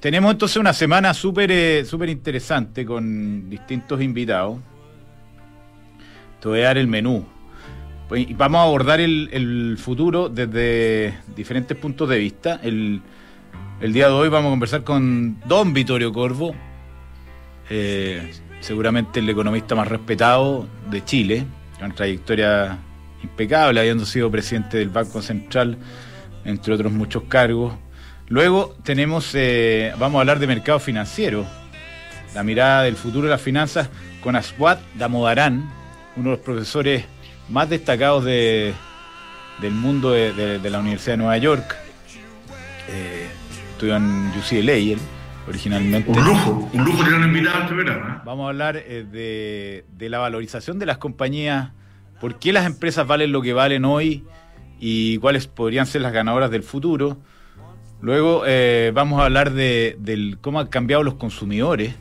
tenemos 0.00 0.32
entonces 0.32 0.56
una 0.56 0.72
semana 0.72 1.12
súper 1.14 1.50
eh, 1.50 1.84
súper 1.84 2.08
interesante 2.08 2.84
con 2.84 3.48
distintos 3.50 4.00
invitados. 4.00 4.58
Te 6.40 6.48
voy 6.48 6.60
a 6.60 6.64
dar 6.64 6.78
el 6.78 6.86
menú. 6.86 7.26
Pues, 8.08 8.26
vamos 8.36 8.60
a 8.60 8.62
abordar 8.62 9.00
el, 9.00 9.28
el 9.32 9.76
futuro 9.78 10.28
desde 10.28 11.18
diferentes 11.34 11.76
puntos 11.76 12.08
de 12.08 12.18
vista. 12.18 12.60
El, 12.62 13.02
el 13.80 13.92
día 13.92 14.06
de 14.06 14.12
hoy 14.12 14.28
vamos 14.28 14.48
a 14.48 14.50
conversar 14.50 14.84
con 14.84 15.38
don 15.46 15.72
Vittorio 15.72 16.12
Corvo, 16.12 16.54
eh, 17.70 18.32
seguramente 18.60 19.20
el 19.20 19.28
economista 19.28 19.74
más 19.74 19.86
respetado 19.86 20.66
de 20.90 21.04
Chile, 21.04 21.46
con 21.78 21.92
trayectoria 21.94 22.78
impecable, 23.22 23.78
habiendo 23.78 24.04
sido 24.04 24.30
presidente 24.30 24.78
del 24.78 24.88
Banco 24.88 25.22
Central, 25.22 25.78
entre 26.44 26.74
otros 26.74 26.92
muchos 26.92 27.24
cargos. 27.24 27.74
Luego 28.26 28.76
tenemos, 28.82 29.30
eh, 29.34 29.92
vamos 29.98 30.18
a 30.18 30.20
hablar 30.20 30.40
de 30.40 30.48
mercado 30.48 30.80
financiero, 30.80 31.46
la 32.34 32.42
mirada 32.42 32.82
del 32.82 32.96
futuro 32.96 33.26
de 33.26 33.30
las 33.30 33.40
finanzas 33.40 33.88
con 34.22 34.34
Aswat 34.34 34.80
Damodaran, 34.94 35.70
uno 36.16 36.30
de 36.30 36.36
los 36.36 36.44
profesores 36.44 37.04
más 37.48 37.70
destacados 37.70 38.24
del 38.24 38.74
mundo 39.70 40.10
de, 40.10 40.60
la 40.68 40.80
Universidad 40.80 41.12
de 41.12 41.18
Nueva 41.18 41.38
York. 41.38 41.76
Eh, 42.90 43.28
estudió 43.78 43.94
en 43.94 44.32
UCLA 44.36 45.00
originalmente. 45.46 46.10
Un 46.10 46.24
lujo, 46.24 46.68
un 46.72 46.84
lujo 46.84 47.04
tener 47.04 47.20
invitado 47.20 47.58
a 47.58 47.62
este 47.62 47.74
verano. 47.74 48.08
¿eh? 48.08 48.20
Vamos 48.24 48.46
a 48.46 48.48
hablar 48.48 48.76
eh, 48.76 49.84
de, 49.88 50.08
la 50.08 50.18
valorización 50.18 50.80
de 50.80 50.86
las 50.86 50.98
compañías, 50.98 51.70
por 52.20 52.40
qué 52.40 52.52
las 52.52 52.66
empresas 52.66 53.06
valen 53.06 53.30
lo 53.30 53.40
que 53.40 53.52
valen 53.52 53.84
hoy 53.84 54.24
y 54.80 55.18
cuáles 55.18 55.46
podrían 55.46 55.86
ser 55.86 56.02
las 56.02 56.12
ganadoras 56.12 56.50
del 56.50 56.64
futuro. 56.64 57.18
Luego 58.00 58.42
eh, 58.46 58.90
vamos 58.92 59.20
a 59.20 59.26
hablar 59.26 59.52
de, 59.52 60.36
cómo 60.40 60.58
han 60.58 60.66
cambiado 60.66 61.04
los 61.04 61.14
consumidores, 61.14 61.94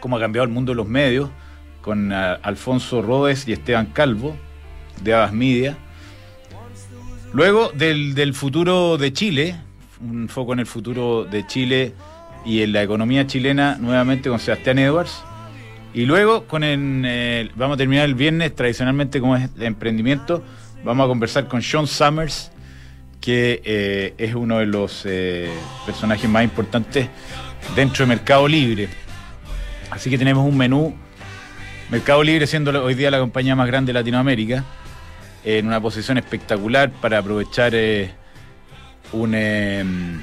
cómo 0.00 0.18
ha 0.18 0.20
cambiado 0.20 0.44
el 0.44 0.52
mundo 0.52 0.72
de 0.72 0.76
los 0.76 0.88
medios, 0.88 1.30
con 1.80 2.12
Alfonso 2.12 3.00
Rodes 3.00 3.48
y 3.48 3.52
Esteban 3.52 3.86
Calvo, 3.86 4.36
de 5.02 5.14
Abas 5.14 5.32
Media. 5.32 5.78
Luego 7.32 7.70
del, 7.70 8.14
del 8.14 8.34
futuro 8.34 8.98
de 8.98 9.12
Chile, 9.14 9.56
un 10.00 10.28
foco 10.28 10.52
en 10.52 10.60
el 10.60 10.66
futuro 10.66 11.24
de 11.24 11.46
Chile 11.46 11.94
y 12.44 12.62
en 12.62 12.72
la 12.72 12.82
economía 12.82 13.26
chilena 13.26 13.76
nuevamente 13.80 14.28
con 14.28 14.38
Sebastián 14.38 14.78
Edwards. 14.78 15.22
Y 15.94 16.04
luego 16.04 16.44
con 16.46 16.62
el, 16.62 17.50
vamos 17.56 17.74
a 17.74 17.78
terminar 17.78 18.04
el 18.04 18.14
viernes 18.14 18.54
tradicionalmente 18.54 19.20
como 19.20 19.36
es 19.36 19.54
de 19.54 19.66
emprendimiento. 19.66 20.42
Vamos 20.84 21.04
a 21.04 21.08
conversar 21.08 21.48
con 21.48 21.62
Sean 21.62 21.86
Summers, 21.86 22.52
que 23.20 23.62
eh, 23.64 24.14
es 24.18 24.34
uno 24.34 24.58
de 24.58 24.66
los 24.66 25.02
eh, 25.06 25.50
personajes 25.86 26.28
más 26.28 26.44
importantes 26.44 27.08
dentro 27.74 28.04
de 28.04 28.08
Mercado 28.08 28.46
Libre. 28.46 28.88
Así 29.90 30.10
que 30.10 30.18
tenemos 30.18 30.46
un 30.46 30.56
menú. 30.56 30.94
Mercado 31.90 32.22
Libre 32.22 32.46
siendo 32.46 32.84
hoy 32.84 32.94
día 32.94 33.10
la 33.10 33.18
compañía 33.18 33.56
más 33.56 33.66
grande 33.66 33.92
de 33.92 33.98
Latinoamérica, 33.98 34.64
en 35.44 35.66
una 35.66 35.80
posición 35.80 36.18
espectacular 36.18 36.90
para 36.90 37.18
aprovechar 37.18 37.74
eh, 37.74 38.10
un, 39.16 39.34
em, 39.34 40.20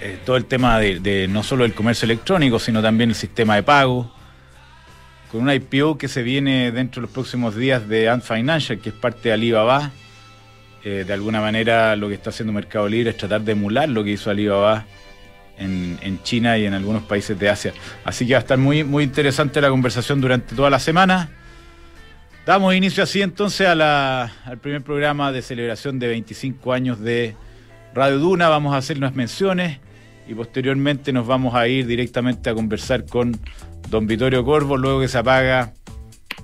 eh, 0.00 0.18
todo 0.24 0.36
el 0.36 0.46
tema 0.46 0.78
de, 0.78 1.26
no 1.28 1.42
solo 1.42 1.64
el 1.64 1.74
comercio 1.74 2.06
electrónico, 2.06 2.58
sino 2.58 2.80
también 2.80 3.10
el 3.10 3.16
sistema 3.16 3.56
de 3.56 3.62
pago, 3.62 4.12
con 5.30 5.42
una 5.42 5.54
IPO 5.54 5.98
que 5.98 6.08
se 6.08 6.22
viene 6.22 6.72
dentro 6.72 7.00
de 7.00 7.06
los 7.06 7.10
próximos 7.10 7.54
días 7.54 7.88
de 7.88 8.08
Ant 8.08 8.24
Financial, 8.24 8.78
que 8.78 8.88
es 8.88 8.94
parte 8.94 9.28
de 9.28 9.32
Alibaba. 9.34 9.90
Eh, 10.82 11.04
de 11.06 11.12
alguna 11.12 11.40
manera 11.42 11.94
lo 11.96 12.08
que 12.08 12.14
está 12.14 12.30
haciendo 12.30 12.54
Mercado 12.54 12.88
Libre 12.88 13.10
es 13.10 13.16
tratar 13.18 13.42
de 13.42 13.52
emular 13.52 13.88
lo 13.88 14.02
que 14.02 14.12
hizo 14.12 14.30
Alibaba 14.30 14.86
en, 15.58 16.22
China 16.22 16.56
y 16.56 16.64
en 16.64 16.74
algunos 16.74 17.02
países 17.02 17.38
de 17.38 17.48
Asia. 17.48 17.72
Así 18.04 18.26
que 18.26 18.32
va 18.32 18.38
a 18.38 18.40
estar 18.40 18.58
muy, 18.58 18.82
muy 18.82 19.04
interesante 19.04 19.60
la 19.60 19.68
conversación 19.68 20.20
durante 20.20 20.54
toda 20.54 20.70
la 20.70 20.78
semana. 20.78 21.28
Damos 22.46 22.74
inicio 22.74 23.02
así 23.02 23.20
entonces 23.20 23.68
al 23.68 24.58
primer 24.62 24.82
programa 24.82 25.30
de 25.30 25.42
celebración 25.42 25.98
de 25.98 26.08
25 26.08 26.72
años 26.72 26.98
de 27.00 27.36
Radio 27.94 28.18
Duna, 28.18 28.48
vamos 28.48 28.72
a 28.72 28.76
hacer 28.76 28.98
unas 28.98 29.16
menciones 29.16 29.78
y 30.28 30.34
posteriormente 30.34 31.12
nos 31.12 31.26
vamos 31.26 31.54
a 31.54 31.66
ir 31.66 31.86
directamente 31.86 32.48
a 32.48 32.54
conversar 32.54 33.04
con 33.04 33.36
don 33.88 34.06
Vittorio 34.06 34.44
Corvo 34.44 34.76
luego 34.76 35.00
que 35.00 35.08
se 35.08 35.18
apaga 35.18 35.72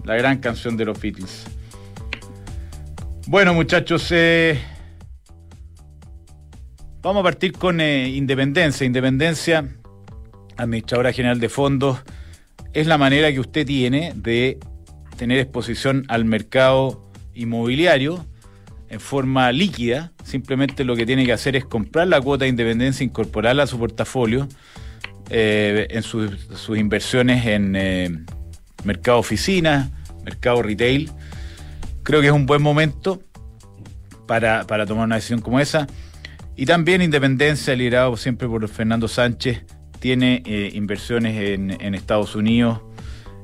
la 0.05 0.17
gran 0.17 0.39
canción 0.39 0.77
de 0.77 0.87
los 0.87 1.01
Beatles. 1.01 1.47
Bueno 3.29 3.55
muchachos, 3.55 4.09
eh, 4.11 4.61
vamos 7.01 7.21
a 7.21 7.25
partir 7.25 7.53
con 7.53 7.81
eh, 7.81 8.09
Independencia. 8.09 8.85
Independencia, 8.85 9.69
Administradora 10.57 11.13
General 11.13 11.39
de 11.39 11.49
Fondos, 11.49 12.01
es 12.73 12.89
la 12.89 12.99
manera 12.99 13.33
que 13.33 13.39
usted 13.39 13.65
tiene 13.65 14.13
de 14.17 14.59
tener 15.17 15.39
exposición 15.39 16.05
al 16.09 16.25
mercado 16.25 17.09
inmobiliario 17.35 18.27
en 18.89 19.01
forma 19.01 19.51
líquida, 19.53 20.13
simplemente 20.25 20.85
lo 20.85 20.97
que 20.97 21.07
tiene 21.07 21.25
que 21.25 21.33
hacer 21.33 21.57
es 21.57 21.65
comprar 21.65 22.09
la 22.09 22.21
cuota 22.21 22.45
de 22.45 22.51
independencia, 22.51 23.05
incorporarla 23.05 23.65
a 23.65 23.67
su 23.67 23.79
portafolio 23.79 24.49
eh, 25.29 25.89
en 25.91 26.03
sus, 26.03 26.31
inversiones 26.77 27.47
en 27.47 27.75
eh, 27.75 28.11
mercado 28.85 29.19
oficina, 29.19 29.91
mercado 30.25 30.63
retail. 30.63 31.11
Creo 32.05 32.21
que 32.21 32.29
es 32.29 32.33
un 32.33 32.47
buen 32.47 32.63
momento 32.63 33.21
para, 34.27 34.65
tomar 34.87 35.05
una 35.05 35.17
decisión 35.17 35.41
como 35.41 35.59
esa. 35.59 35.87
Y 36.55 36.65
también 36.65 37.03
Independencia, 37.03 37.75
liderado 37.75 38.17
siempre 38.17 38.49
por 38.49 38.67
Fernando 38.69 39.09
Sánchez, 39.09 39.65
tiene 39.99 40.43
eh, 40.47 40.71
inversiones 40.75 41.37
en, 41.37 41.71
en, 41.81 41.95
Estados 41.95 42.35
Unidos 42.35 42.81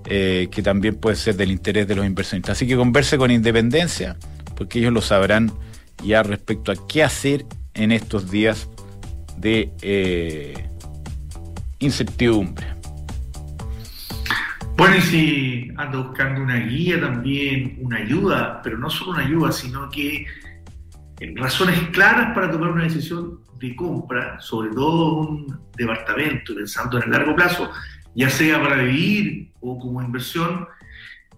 que 0.04 0.62
también 0.64 0.96
puede 0.96 1.14
ser 1.14 1.36
del 1.36 1.52
interés 1.52 1.86
de 1.86 1.94
los 1.94 2.04
inversionistas. 2.04 2.58
Así 2.58 2.66
que 2.66 2.76
converse 2.76 3.16
con 3.16 3.30
Independencia 3.30 4.16
porque 4.56 4.78
ellos 4.78 4.92
lo 4.92 5.00
sabrán 5.00 5.52
ya 6.04 6.22
respecto 6.22 6.72
a 6.72 6.74
qué 6.88 7.02
hacer 7.02 7.44
en 7.74 7.92
estos 7.92 8.30
días 8.30 8.68
de 9.36 9.72
eh, 9.82 10.68
incertidumbre. 11.78 12.66
Bueno, 14.76 14.96
y 14.96 15.00
si 15.00 15.68
anda 15.76 15.98
buscando 15.98 16.42
una 16.42 16.56
guía 16.56 17.00
también, 17.00 17.78
una 17.80 17.98
ayuda, 17.98 18.60
pero 18.62 18.78
no 18.78 18.90
solo 18.90 19.12
una 19.12 19.22
ayuda, 19.22 19.52
sino 19.52 19.88
que 19.90 20.26
eh, 21.20 21.34
razones 21.36 21.78
claras 21.92 22.34
para 22.34 22.50
tomar 22.50 22.70
una 22.70 22.84
decisión 22.84 23.40
de 23.60 23.76
compra, 23.76 24.40
sobre 24.40 24.70
todo 24.70 25.18
un 25.18 25.60
departamento, 25.76 26.54
pensando 26.54 26.96
en 26.98 27.04
el 27.04 27.10
largo 27.10 27.36
plazo, 27.36 27.70
ya 28.14 28.28
sea 28.28 28.60
para 28.60 28.76
vivir 28.82 29.52
o 29.60 29.78
como 29.78 30.02
inversión, 30.02 30.66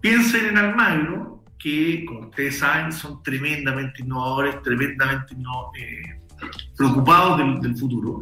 piensen 0.01 0.47
en 0.47 0.57
Almagro, 0.57 1.34
que, 1.65 2.05
como 2.05 2.19
ustedes 2.27 2.59
saben, 2.59 2.91
son 2.91 3.23
tremendamente 3.23 4.03
innovadores, 4.03 4.61
tremendamente 4.61 5.33
eh, 5.33 6.21
preocupados 6.77 7.59
del, 7.59 7.75
futuro. 7.75 8.19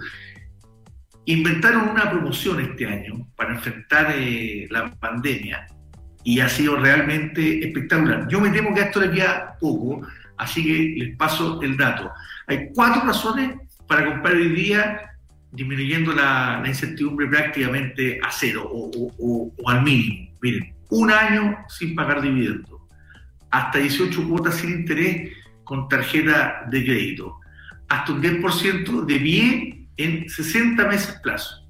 inventaron 1.26 1.90
una 1.90 2.10
promoción 2.10 2.62
este 2.62 2.88
año 2.88 3.28
para 3.36 3.56
enfrentar 3.56 4.14
eh, 4.16 4.66
la 4.72 4.90
pandemia 4.92 5.68
y 6.24 6.40
ha 6.40 6.48
sido 6.48 6.78
realmente 6.78 7.68
espectacular. 7.68 8.30
Yo 8.30 8.40
me 8.40 8.50
temo 8.50 8.74
que 8.74 8.80
esto 8.80 9.02
le 9.02 9.12
queda 9.12 9.58
poco, 9.60 10.08
así 10.38 10.64
que 10.64 11.04
les 11.04 11.18
paso 11.18 11.62
el 11.62 11.76
dato. 11.76 12.10
Hay 12.48 12.70
cuatro 12.74 13.02
razones 13.06 13.58
para 13.90 14.06
comprar 14.06 14.36
hoy 14.36 14.56
día 14.56 15.02
disminuyendo 15.52 16.14
la, 16.14 16.64
incertidumbre 16.66 17.28
prácticamente 17.28 18.22
a 18.24 18.32
cero 18.32 18.72
o, 18.72 19.52
al 19.68 19.84
mínimo. 19.84 20.32
Miren, 20.42 20.74
un 20.92 21.12
año 21.12 21.58
sin 21.68 21.94
pagar 21.94 22.22
dividendos, 22.22 22.73
hasta 23.54 23.78
18 23.78 24.28
cuotas 24.28 24.56
sin 24.56 24.72
interés 24.72 25.32
con 25.64 25.88
tarjeta 25.88 26.66
de 26.72 26.84
crédito, 26.84 27.40
hasta 27.88 28.12
un 28.12 28.22
10% 28.22 29.06
de 29.06 29.18
bien 29.20 29.88
en 29.96 30.28
60 30.28 30.88
meses 30.88 31.20
plazo. 31.22 31.64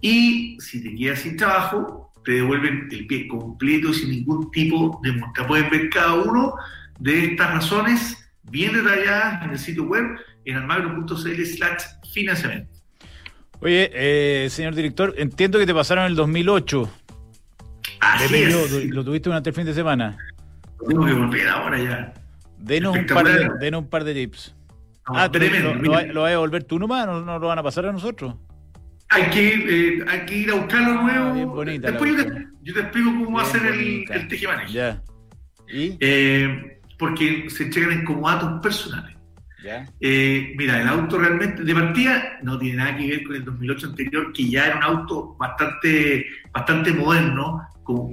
Y 0.00 0.58
si 0.60 0.82
te 0.82 0.92
quedas 0.96 1.20
sin 1.20 1.36
trabajo, 1.36 2.12
te 2.24 2.32
devuelven 2.32 2.88
el 2.90 3.06
pie 3.06 3.28
completo 3.28 3.92
sin 3.92 4.10
ningún 4.10 4.50
tipo 4.50 5.00
de 5.04 5.12
multa. 5.12 5.46
Pueden 5.46 5.70
ver 5.70 5.88
cada 5.88 6.14
uno 6.14 6.54
de 6.98 7.26
estas 7.26 7.54
razones 7.54 8.32
bien 8.50 8.72
detalladas 8.72 9.44
en 9.44 9.50
el 9.50 9.58
sitio 9.58 9.84
web 9.84 10.04
en 10.44 10.56
almagro.cl 10.56 11.44
slash 11.44 11.82
financiamiento. 12.12 12.72
Oye, 13.60 13.88
eh, 13.94 14.50
señor 14.50 14.74
director, 14.74 15.14
entiendo 15.16 15.60
que 15.60 15.66
te 15.66 15.74
pasaron 15.74 16.06
el 16.06 16.16
2008. 16.16 16.90
Así 18.00 18.34
es. 18.34 18.90
Lo, 18.90 19.04
tuviste 19.04 19.28
durante 19.28 19.50
el 19.50 19.54
fin 19.54 19.64
de 19.64 19.74
semana. 19.74 20.18
Tengo 20.86 21.06
que 21.06 21.12
volver 21.12 21.48
ahora 21.48 21.78
ya. 21.78 22.14
Denos 22.58 22.96
un, 22.96 23.06
par 23.06 23.26
de, 23.26 23.50
denos 23.60 23.82
un 23.82 23.88
par 23.88 24.04
de 24.04 24.14
tips. 24.14 24.54
ah, 25.06 25.30
tremendo, 25.30 25.74
lo, 25.74 26.02
lo, 26.12 26.20
vas 26.22 26.28
a 26.28 26.30
devolver 26.30 26.64
tú 26.64 26.78
nomás? 26.78 27.06
¿No, 27.06 27.20
¿No, 27.20 27.38
lo 27.38 27.48
van 27.48 27.58
a 27.58 27.62
pasar 27.62 27.86
a 27.86 27.92
nosotros? 27.92 28.34
Hay 29.10 29.30
que, 29.30 29.48
eh, 29.48 30.04
hay 30.08 30.20
que 30.26 30.34
ir 30.38 30.50
a 30.50 30.54
buscarlo 30.54 31.02
nuevo. 31.02 31.26
Ah, 31.26 31.32
bien 31.32 31.48
bonita 31.48 31.90
Después 31.90 32.16
yo 32.16 32.24
te, 32.24 32.46
yo 32.62 32.74
te, 32.74 32.80
explico 32.80 33.24
cómo 33.24 33.38
a 33.38 33.44
ser 33.44 33.66
el, 33.66 34.04
el. 34.10 34.68
Ya. 34.68 35.02
¿Y? 35.68 35.96
Eh, 36.00 36.80
porque 36.98 37.48
se 37.50 37.64
entregan 37.64 37.92
en 37.92 38.04
como 38.04 38.28
datos 38.28 38.60
personales. 38.62 39.13
Eh, 40.00 40.54
mira, 40.56 40.80
el 40.80 40.88
auto 40.88 41.18
realmente 41.18 41.62
de 41.62 41.74
partida 41.74 42.38
no 42.42 42.58
tiene 42.58 42.76
nada 42.76 42.96
que 42.96 43.06
ver 43.06 43.24
con 43.24 43.36
el 43.36 43.44
2008 43.44 43.86
anterior, 43.88 44.32
que 44.32 44.48
ya 44.48 44.66
era 44.66 44.76
un 44.78 44.82
auto 44.82 45.36
bastante, 45.38 46.26
bastante 46.52 46.92
moderno, 46.92 47.62
con, 47.82 48.10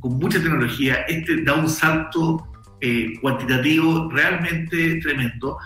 con, 0.00 0.18
mucha 0.18 0.40
tecnología. 0.40 0.94
Este 1.08 1.42
da 1.42 1.54
un 1.54 1.68
salto 1.68 2.46
eh, 2.80 3.14
cuantitativo 3.20 4.10
realmente 4.10 5.00
tremendo 5.00 5.58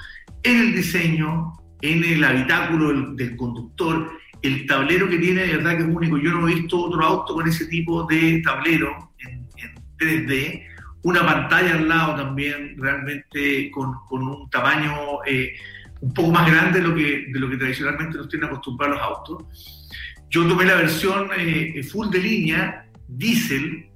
en 0.43 0.61
el 0.61 0.75
diseño, 0.75 1.53
en 1.81 2.05
el 2.05 2.25
habitáculo 2.25 3.15
del, 3.15 3.37
conductor, 3.37 4.11
el 4.43 4.67
tablero 4.67 5.09
que 5.09 5.19
tiene, 5.19 5.43
de 5.43 5.57
verdad 5.57 5.77
que 5.77 5.83
es 5.83 5.89
único. 5.89 6.19
Yo 6.19 6.33
no 6.33 6.49
he 6.49 6.55
visto 6.55 6.79
otro 6.79 7.05
auto 7.05 7.35
con 7.35 7.49
ese 7.49 7.67
tipo 7.67 8.05
de 8.05 8.41
tablero 8.45 9.13
en, 9.19 9.49
en 9.57 9.75
3D 9.99 10.76
una 11.07 11.25
pantalla 11.25 11.75
al 11.75 11.89
lado 11.89 12.17
también, 12.17 12.75
realmente 12.77 13.71
con, 13.71 13.95
un 14.11 14.51
tamaño 14.51 15.25
eh, 15.25 15.55
un 16.01 16.13
poco 16.13 16.33
más 16.33 16.51
grande 16.51 16.81
de 16.81 16.89
lo, 16.89 16.97
que, 16.97 17.27
de 17.33 17.39
lo 17.39 17.49
que 17.49 17.57
tradicionalmente 17.57 18.19
nos 18.19 18.29
tienen 18.29 18.49
acostumbrados 18.49 18.97
los 18.97 19.07
autos. 19.07 19.89
Yo 20.31 20.49
tomé 20.49 20.65
la 20.65 20.75
versión 20.75 21.29
eh, 21.39 21.81
full 21.85 22.11
de 22.11 22.19
línea, 22.19 22.91
diésel, 23.07 23.89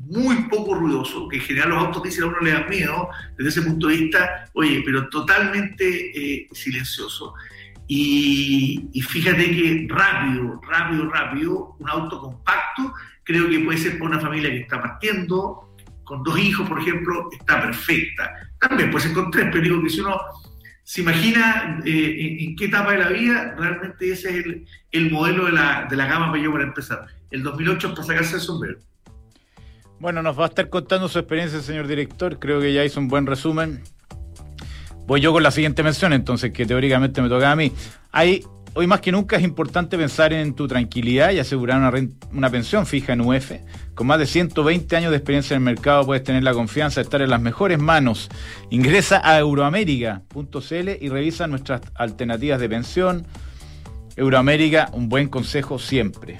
muy 0.00 0.34
poco 0.50 0.74
ruidoso, 0.74 1.28
que 1.28 1.36
en 1.36 1.42
general 1.42 1.70
los 1.70 1.84
autos 1.84 2.02
diésel 2.02 2.24
a 2.24 2.26
uno 2.26 2.40
le 2.40 2.50
dan 2.50 2.68
miedo 2.68 3.08
desde 3.38 3.50
ese 3.50 3.62
punto 3.62 3.86
de 3.86 3.96
vista, 3.96 4.50
oye, 4.54 4.82
pero 4.84 5.08
totalmente 5.08 5.84
eh, 5.86 6.48
silencioso. 6.50 7.34
Y, 7.86 8.88
y, 8.92 9.00
fíjate 9.00 9.48
que 9.48 9.86
rápido, 9.88 10.60
rápido, 10.68 11.08
rápido, 11.08 11.76
un 11.78 11.88
auto 11.88 12.20
compacto, 12.20 12.92
creo 13.22 13.48
que 13.48 13.60
puede 13.60 13.78
ser 13.78 13.92
para 13.92 14.10
una 14.10 14.20
familia 14.20 14.50
que 14.50 14.62
está 14.62 14.82
partiendo, 14.82 15.65
con 16.06 16.22
dos 16.22 16.38
hijos, 16.38 16.66
por 16.66 16.80
ejemplo, 16.80 17.28
está 17.38 17.60
perfecta. 17.60 18.32
También 18.60 18.90
puede 18.90 19.04
ser 19.04 19.12
con 19.12 19.30
tres, 19.30 19.48
pero 19.50 19.62
digo 19.62 19.82
que 19.82 19.90
si 19.90 20.00
uno 20.00 20.18
se 20.84 21.00
imagina 21.00 21.80
eh, 21.84 22.36
en, 22.40 22.54
qué 22.56 22.66
etapa 22.66 22.92
de 22.92 22.98
la 22.98 23.08
vida, 23.08 23.54
realmente 23.58 24.12
ese 24.12 24.38
es 24.38 24.46
el, 24.92 25.10
modelo 25.10 25.46
de 25.46 25.52
la, 25.52 25.86
de 25.90 25.96
la 25.96 26.06
gama 26.06 26.32
para 26.32 26.64
empezar. 26.64 27.06
El 27.30 27.42
2008 27.42 27.90
para 27.90 28.04
sacarse 28.04 28.36
el 28.36 28.40
sombrero. 28.40 28.78
Bueno, 29.98 30.22
nos 30.22 30.38
va 30.38 30.44
a 30.44 30.48
estar 30.48 30.68
contando 30.68 31.08
su 31.08 31.18
experiencia, 31.18 31.60
señor 31.60 31.88
director. 31.88 32.38
Creo 32.38 32.60
que 32.60 32.72
ya 32.72 32.84
hizo 32.84 33.00
un 33.00 33.08
buen 33.08 33.26
resumen. 33.26 33.82
Voy 35.06 35.20
yo 35.20 35.32
con 35.32 35.42
la 35.42 35.50
siguiente 35.50 35.82
mención, 35.82 36.12
entonces, 36.12 36.52
que 36.52 36.66
teóricamente 36.66 37.20
me 37.20 37.28
toca 37.28 37.50
a 37.50 37.56
mí. 37.56 37.72
Hay 38.12 38.44
hoy 38.76 38.86
más 38.86 39.00
que 39.00 39.10
nunca 39.10 39.36
es 39.36 39.42
importante 39.42 39.96
pensar 39.96 40.34
en 40.34 40.54
tu 40.54 40.68
tranquilidad 40.68 41.30
y 41.30 41.38
asegurar 41.38 41.78
una, 41.78 41.90
una, 42.30 42.50
pensión 42.50 42.84
fija 42.84 43.14
en 43.14 43.22
UF. 43.22 43.52
Con 43.94 44.06
más 44.06 44.18
de 44.18 44.26
120 44.26 44.94
años 44.94 45.10
de 45.10 45.16
experiencia 45.16 45.56
en 45.56 45.62
el 45.62 45.64
mercado 45.64 46.04
puedes 46.04 46.22
tener 46.22 46.42
la 46.42 46.52
confianza 46.52 47.00
de 47.00 47.04
estar 47.04 47.22
en 47.22 47.30
las 47.30 47.40
mejores 47.40 47.78
manos. 47.78 48.28
Ingresa 48.68 49.22
a 49.24 49.38
euroamérica.cl 49.38 50.88
y 51.00 51.08
revisa 51.08 51.46
nuestras 51.46 51.80
alternativas 51.94 52.60
de 52.60 52.68
pensión. 52.68 53.26
Euroamérica, 54.14 54.90
un 54.92 55.08
buen 55.08 55.28
consejo 55.28 55.78
siempre. 55.78 56.36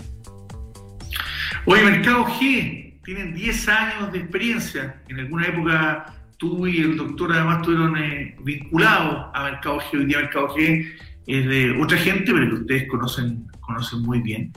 Hoy 1.64 1.81
Mercado 1.81 2.27
G 2.27 3.01
tienen 3.03 3.35
10 3.35 3.68
años 3.68 4.12
de 4.12 4.18
experiencia. 4.18 5.03
En 5.09 5.20
alguna 5.20 5.46
época 5.46 6.14
tú 6.37 6.66
y 6.66 6.81
el 6.83 6.99
doctor 6.99 7.33
además 7.33 7.61
estuvieron 7.61 7.96
eh, 7.96 8.37
vinculados 8.40 9.31
a 9.33 9.44
Mercado 9.44 9.81
G. 9.81 10.01
Hoy 10.01 10.05
día 10.05 10.18
Mercado 10.18 10.49
G 10.55 10.87
es 11.26 11.46
de 11.46 11.80
otra 11.80 11.98
gente, 11.98 12.32
pero 12.32 12.48
que 12.48 12.54
ustedes 12.54 12.88
conocen, 12.88 13.46
conocen 13.60 14.02
muy 14.02 14.20
bien. 14.20 14.52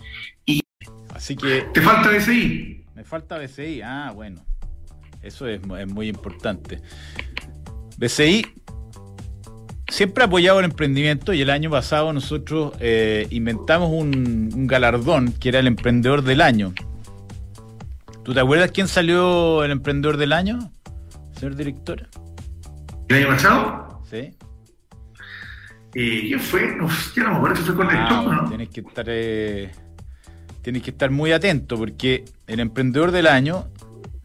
Y 0.45 0.61
Así 1.13 1.35
que. 1.35 1.67
¿Te 1.73 1.81
falta 1.81 2.09
BCI? 2.09 2.85
Me 2.95 3.03
falta 3.03 3.37
BCI, 3.37 3.81
ah, 3.81 4.11
bueno. 4.15 4.41
Eso 5.21 5.47
es, 5.47 5.59
muy 5.65 6.07
importante. 6.07 6.79
BCI 7.97 8.45
siempre 9.89 10.23
ha 10.23 10.27
apoyado 10.27 10.59
el 10.59 10.65
emprendimiento 10.65 11.33
y 11.33 11.41
el 11.41 11.49
año 11.49 11.69
pasado 11.69 12.13
nosotros 12.13 12.73
eh, 12.79 13.27
inventamos 13.31 13.89
un, 13.91 14.49
un, 14.53 14.67
galardón 14.67 15.33
que 15.33 15.49
era 15.49 15.59
el 15.59 15.67
emprendedor 15.67 16.21
del 16.21 16.39
año. 16.39 16.73
¿Tú 18.23 18.33
te 18.33 18.39
acuerdas 18.39 18.71
quién 18.71 18.87
salió 18.87 19.63
el 19.65 19.71
emprendedor 19.71 20.15
del 20.15 20.31
año, 20.31 20.71
señor 21.33 21.57
director? 21.57 22.07
¿El 23.09 23.17
año 23.17 23.27
pasado? 23.27 24.03
Sí. 24.09 24.31
Eh, 25.95 26.21
¿Quién 26.27 26.39
fue? 26.39 26.75
No, 26.75 26.87
ya 27.15 27.23
no 27.23 27.29
me 27.31 27.35
acuerdo 27.37 27.55
si 27.55 27.63
fue 27.63 27.75
con 27.75 27.87
ah, 27.89 28.41
¿no? 28.43 28.49
Tienes 28.49 28.69
que 28.69 28.81
estar, 28.81 29.05
eh, 29.07 29.71
tienes 30.61 30.83
que 30.83 30.91
estar 30.91 31.09
muy 31.09 31.31
atento 31.31 31.77
porque 31.77 32.25
el 32.47 32.59
emprendedor 32.59 33.11
del 33.11 33.27
año, 33.27 33.67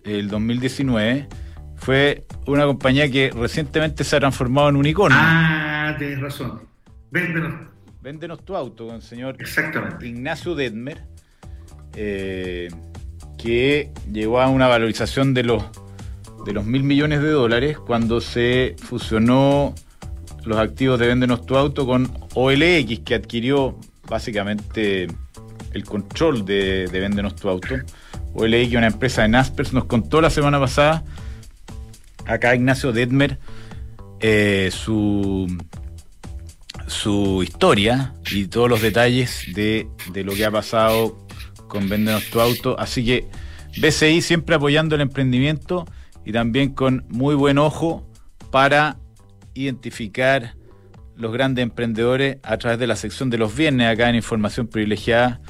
el 0.05 0.29
2019, 0.29 1.29
fue 1.77 2.25
una 2.47 2.67
compañía 2.67 3.11
que 3.11 3.31
recientemente 3.35 4.05
se 4.05 4.17
ha 4.17 4.21
transformado 4.21 4.69
en 4.69 4.77
unicornio. 4.77 5.19
Ah, 5.21 5.95
tienes 5.99 6.21
razón. 6.21 6.63
Véndenos. 7.11 7.55
Véndenos 8.03 8.45
tu 8.45 8.55
auto 8.55 8.87
con 8.87 8.97
el 8.97 9.03
señor 9.03 9.37
Exactamente. 9.39 10.07
Ignacio 10.07 10.55
Dedmer, 10.55 11.05
eh, 11.95 12.69
que 13.39 13.91
llegó 14.13 14.41
a 14.41 14.49
una 14.49 14.69
valorización 14.69 15.33
de 15.33 15.45
los 15.45 15.65
de 16.45 16.53
los 16.53 16.67
mil 16.67 16.83
millones 16.83 17.23
de 17.23 17.31
dólares 17.31 17.79
cuando 17.79 18.21
se 18.21 18.77
fusionó 18.79 19.75
los 20.45 20.59
activos 20.59 20.99
de 20.99 21.07
Vendenos 21.07 21.47
tu 21.47 21.57
Auto 21.57 21.87
con 21.87 22.11
OLX, 22.35 23.01
que 23.01 23.15
adquirió 23.15 23.79
básicamente 24.09 25.09
el 25.73 25.85
control 25.85 26.45
de, 26.45 26.87
de 26.89 27.01
Vendenos 27.01 27.35
tu 27.37 27.49
Auto. 27.49 27.75
OLX, 28.35 28.75
una 28.75 28.89
empresa 28.89 29.23
de 29.23 29.29
Naspers, 29.29 29.73
nos 29.73 29.85
contó 29.85 30.21
la 30.21 30.31
semana 30.31 30.59
pasada, 30.59 31.05
acá 32.27 32.55
Ignacio 32.55 32.93
Detmer, 32.93 33.39
eh, 34.21 34.71
su, 34.73 35.47
su 36.87 37.43
historia 37.43 38.15
y 38.31 38.47
todos 38.47 38.69
los 38.69 38.83
detalles 38.83 39.47
de, 39.55 39.87
de 40.13 40.25
lo 40.25 40.35
que 40.35 40.45
ha 40.45 40.51
pasado 40.51 41.19
con 41.69 41.89
Vendenos 41.89 42.29
tu 42.31 42.41
Auto. 42.41 42.79
Así 42.79 43.05
que 43.05 43.27
BCI 43.79 44.21
siempre 44.23 44.57
apoyando 44.57 44.95
el 44.95 45.01
emprendimiento 45.01 45.87
y 46.25 46.33
también 46.33 46.71
con 46.71 47.05
muy 47.09 47.35
buen 47.35 47.59
ojo 47.59 48.09
para 48.51 48.97
identificar 49.55 50.55
los 51.17 51.33
grandes 51.33 51.63
emprendedores 51.63 52.39
a 52.43 52.59
través 52.59 52.79
de 52.79 52.87
la 52.87 52.97
sección 52.97 53.31
de 53.31 53.39
los 53.39 53.57
viernes 53.57 53.89
acá 53.89 54.09
en 54.09 54.17
Información 54.17 54.67
Privilegiada, 54.67 55.41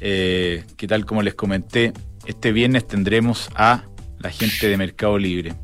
eh, 0.00 0.64
que 0.76 0.86
tal 0.86 1.06
como 1.06 1.22
les 1.22 1.34
comenté, 1.34 1.92
este 2.26 2.52
viernes 2.52 2.86
tendremos 2.86 3.48
a 3.54 3.84
la 4.18 4.30
gente 4.30 4.68
de 4.68 4.76
Mercado 4.76 5.18
Libre. 5.18 5.54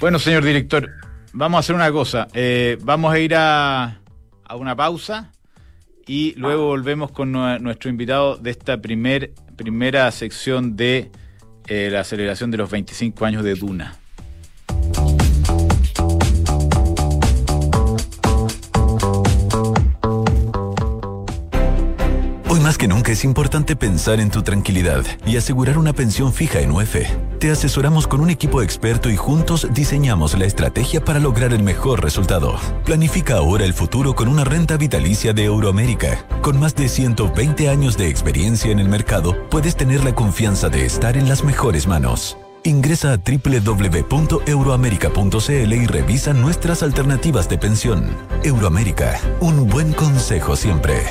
Bueno, 0.00 0.18
señor 0.18 0.44
director, 0.44 0.90
vamos 1.32 1.56
a 1.56 1.60
hacer 1.60 1.74
una 1.74 1.90
cosa. 1.90 2.28
Eh, 2.34 2.76
vamos 2.82 3.12
a 3.12 3.18
ir 3.18 3.34
a, 3.34 4.00
a, 4.44 4.56
una 4.56 4.76
pausa 4.76 5.32
y 6.06 6.34
luego 6.36 6.66
volvemos 6.66 7.10
con 7.10 7.32
nuestro 7.32 7.88
invitado 7.88 8.36
de 8.36 8.50
esta 8.50 8.80
primer, 8.80 9.32
primera 9.56 10.10
sección 10.10 10.76
de 10.76 11.10
eh, 11.68 11.88
la 11.90 12.04
celebración 12.04 12.50
de 12.50 12.58
los 12.58 12.70
25 12.70 13.24
años 13.24 13.42
de 13.42 13.54
Duna. 13.54 13.96
Más 22.66 22.78
que 22.78 22.88
nunca 22.88 23.12
es 23.12 23.22
importante 23.22 23.76
pensar 23.76 24.18
en 24.18 24.28
tu 24.28 24.42
tranquilidad 24.42 25.04
y 25.24 25.36
asegurar 25.36 25.78
una 25.78 25.92
pensión 25.92 26.32
fija 26.32 26.58
en 26.58 26.72
UF. 26.72 26.96
Te 27.38 27.52
asesoramos 27.52 28.08
con 28.08 28.20
un 28.20 28.28
equipo 28.28 28.60
experto 28.60 29.08
y 29.08 29.14
juntos 29.14 29.68
diseñamos 29.70 30.36
la 30.36 30.46
estrategia 30.46 31.00
para 31.00 31.20
lograr 31.20 31.52
el 31.52 31.62
mejor 31.62 32.02
resultado. 32.02 32.56
Planifica 32.84 33.36
ahora 33.36 33.64
el 33.64 33.72
futuro 33.72 34.16
con 34.16 34.26
una 34.26 34.42
renta 34.42 34.76
vitalicia 34.76 35.32
de 35.32 35.44
Euroamérica. 35.44 36.26
Con 36.42 36.58
más 36.58 36.74
de 36.74 36.88
120 36.88 37.68
años 37.68 37.96
de 37.96 38.08
experiencia 38.08 38.72
en 38.72 38.80
el 38.80 38.88
mercado, 38.88 39.48
puedes 39.48 39.76
tener 39.76 40.02
la 40.02 40.16
confianza 40.16 40.68
de 40.68 40.86
estar 40.86 41.16
en 41.16 41.28
las 41.28 41.44
mejores 41.44 41.86
manos. 41.86 42.36
Ingresa 42.64 43.12
a 43.12 43.18
www.euroamerica.cl 43.18 45.72
y 45.72 45.86
revisa 45.86 46.32
nuestras 46.32 46.82
alternativas 46.82 47.48
de 47.48 47.58
pensión. 47.58 48.08
Euroamérica, 48.42 49.20
un 49.38 49.68
buen 49.68 49.92
consejo 49.92 50.56
siempre. 50.56 51.04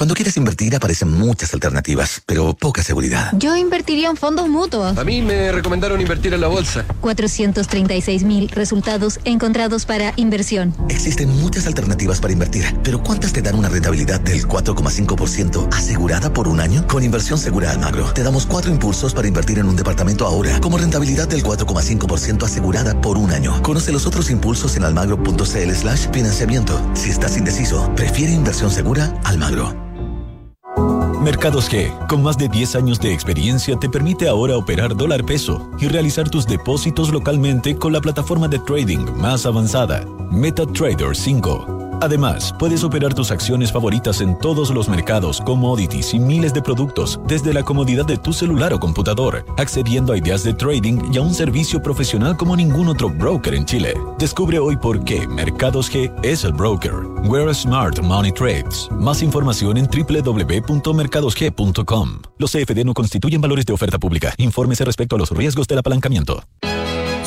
Cuando 0.00 0.14
quieres 0.14 0.38
invertir 0.38 0.74
aparecen 0.74 1.10
muchas 1.10 1.52
alternativas, 1.52 2.22
pero 2.24 2.54
poca 2.54 2.82
seguridad. 2.82 3.34
Yo 3.36 3.54
invertiría 3.54 4.08
en 4.08 4.16
fondos 4.16 4.48
mutuos. 4.48 4.96
A 4.96 5.04
mí 5.04 5.20
me 5.20 5.52
recomendaron 5.52 6.00
invertir 6.00 6.32
en 6.32 6.40
la 6.40 6.48
bolsa. 6.48 6.86
436 7.02 8.22
mil 8.22 8.48
resultados 8.48 9.20
encontrados 9.26 9.84
para 9.84 10.14
inversión. 10.16 10.74
Existen 10.88 11.28
muchas 11.28 11.66
alternativas 11.66 12.18
para 12.18 12.32
invertir, 12.32 12.64
pero 12.82 13.02
¿cuántas 13.02 13.34
te 13.34 13.42
dan 13.42 13.56
una 13.56 13.68
rentabilidad 13.68 14.22
del 14.22 14.48
4,5% 14.48 15.68
asegurada 15.70 16.32
por 16.32 16.48
un 16.48 16.60
año? 16.60 16.86
Con 16.86 17.04
Inversión 17.04 17.38
Segura 17.38 17.70
Almagro, 17.70 18.10
te 18.14 18.22
damos 18.22 18.46
cuatro 18.46 18.70
impulsos 18.70 19.12
para 19.12 19.28
invertir 19.28 19.58
en 19.58 19.66
un 19.66 19.76
departamento 19.76 20.26
ahora, 20.26 20.62
como 20.62 20.78
rentabilidad 20.78 21.28
del 21.28 21.42
4,5% 21.42 22.42
asegurada 22.42 22.98
por 23.02 23.18
un 23.18 23.32
año. 23.32 23.62
Conoce 23.62 23.92
los 23.92 24.06
otros 24.06 24.30
impulsos 24.30 24.76
en 24.76 24.84
almagro.cl 24.84 25.74
slash 25.74 26.10
financiamiento. 26.10 26.90
Si 26.94 27.10
estás 27.10 27.36
indeciso, 27.36 27.94
prefiere 27.94 28.32
Inversión 28.32 28.70
Segura 28.70 29.14
Almagro. 29.24 29.89
Mercados 31.20 31.70
G, 31.70 31.90
con 32.06 32.22
más 32.22 32.38
de 32.38 32.48
10 32.48 32.76
años 32.76 32.98
de 32.98 33.12
experiencia, 33.12 33.76
te 33.76 33.90
permite 33.90 34.26
ahora 34.26 34.56
operar 34.56 34.96
dólar 34.96 35.22
peso 35.24 35.70
y 35.78 35.86
realizar 35.88 36.30
tus 36.30 36.46
depósitos 36.46 37.12
localmente 37.12 37.76
con 37.76 37.92
la 37.92 38.00
plataforma 38.00 38.48
de 38.48 38.58
trading 38.60 39.04
más 39.18 39.44
avanzada, 39.44 40.06
MetaTrader 40.30 41.14
5 41.14 41.79
Además, 42.00 42.54
puedes 42.58 42.82
operar 42.84 43.14
tus 43.14 43.30
acciones 43.30 43.72
favoritas 43.72 44.20
en 44.20 44.38
todos 44.38 44.70
los 44.70 44.88
mercados, 44.88 45.40
commodities 45.40 46.14
y 46.14 46.18
miles 46.18 46.52
de 46.54 46.62
productos 46.62 47.20
desde 47.26 47.52
la 47.52 47.62
comodidad 47.62 48.06
de 48.06 48.16
tu 48.16 48.32
celular 48.32 48.72
o 48.72 48.80
computador, 48.80 49.44
accediendo 49.58 50.12
a 50.12 50.16
ideas 50.16 50.42
de 50.42 50.54
trading 50.54 51.12
y 51.12 51.18
a 51.18 51.22
un 51.22 51.34
servicio 51.34 51.82
profesional 51.82 52.36
como 52.36 52.56
ningún 52.56 52.88
otro 52.88 53.10
broker 53.10 53.54
en 53.54 53.66
Chile. 53.66 53.94
Descubre 54.18 54.58
hoy 54.58 54.76
por 54.76 55.04
qué 55.04 55.28
Mercados 55.28 55.92
G 55.92 56.12
es 56.22 56.44
el 56.44 56.52
broker. 56.52 56.94
Where 57.24 57.52
Smart 57.54 58.00
Money 58.00 58.32
Trades. 58.32 58.88
Más 58.92 59.22
información 59.22 59.76
en 59.76 59.86
www.mercadosg.com. 59.86 62.22
Los 62.38 62.52
CFD 62.52 62.84
no 62.84 62.94
constituyen 62.94 63.40
valores 63.40 63.66
de 63.66 63.72
oferta 63.72 63.98
pública. 63.98 64.32
Infórmese 64.38 64.84
respecto 64.84 65.16
a 65.16 65.18
los 65.18 65.30
riesgos 65.30 65.66
del 65.66 65.78
apalancamiento. 65.78 66.44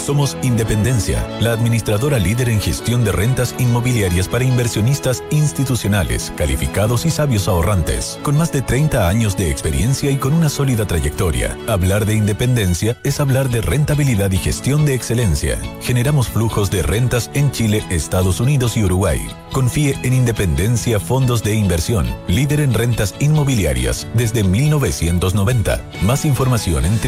Somos 0.03 0.35
Independencia, 0.41 1.25
la 1.39 1.53
administradora 1.53 2.19
líder 2.19 2.49
en 2.49 2.59
gestión 2.59 3.05
de 3.05 3.13
rentas 3.13 3.55
inmobiliarias 3.57 4.27
para 4.27 4.43
inversionistas 4.43 5.23
institucionales, 5.31 6.33
calificados 6.35 7.05
y 7.05 7.09
sabios 7.09 7.47
ahorrantes, 7.47 8.19
con 8.21 8.35
más 8.35 8.51
de 8.51 8.61
30 8.61 9.07
años 9.07 9.37
de 9.37 9.49
experiencia 9.49 10.11
y 10.11 10.17
con 10.17 10.33
una 10.33 10.49
sólida 10.49 10.85
trayectoria. 10.85 11.57
Hablar 11.69 12.05
de 12.05 12.15
independencia 12.15 12.97
es 13.03 13.21
hablar 13.21 13.47
de 13.47 13.61
rentabilidad 13.61 14.29
y 14.31 14.39
gestión 14.39 14.85
de 14.85 14.93
excelencia. 14.93 15.57
Generamos 15.81 16.27
flujos 16.27 16.69
de 16.69 16.83
rentas 16.83 17.31
en 17.33 17.51
Chile, 17.51 17.81
Estados 17.89 18.41
Unidos 18.41 18.75
y 18.75 18.83
Uruguay. 18.83 19.25
Confíe 19.53 19.95
en 20.03 20.13
Independencia 20.13 20.99
Fondos 20.99 21.43
de 21.43 21.55
Inversión, 21.55 22.13
líder 22.27 22.59
en 22.59 22.73
rentas 22.73 23.15
inmobiliarias 23.19 24.05
desde 24.15 24.43
1990. 24.43 25.79
Más 26.01 26.25
información 26.25 26.83
en 26.83 26.99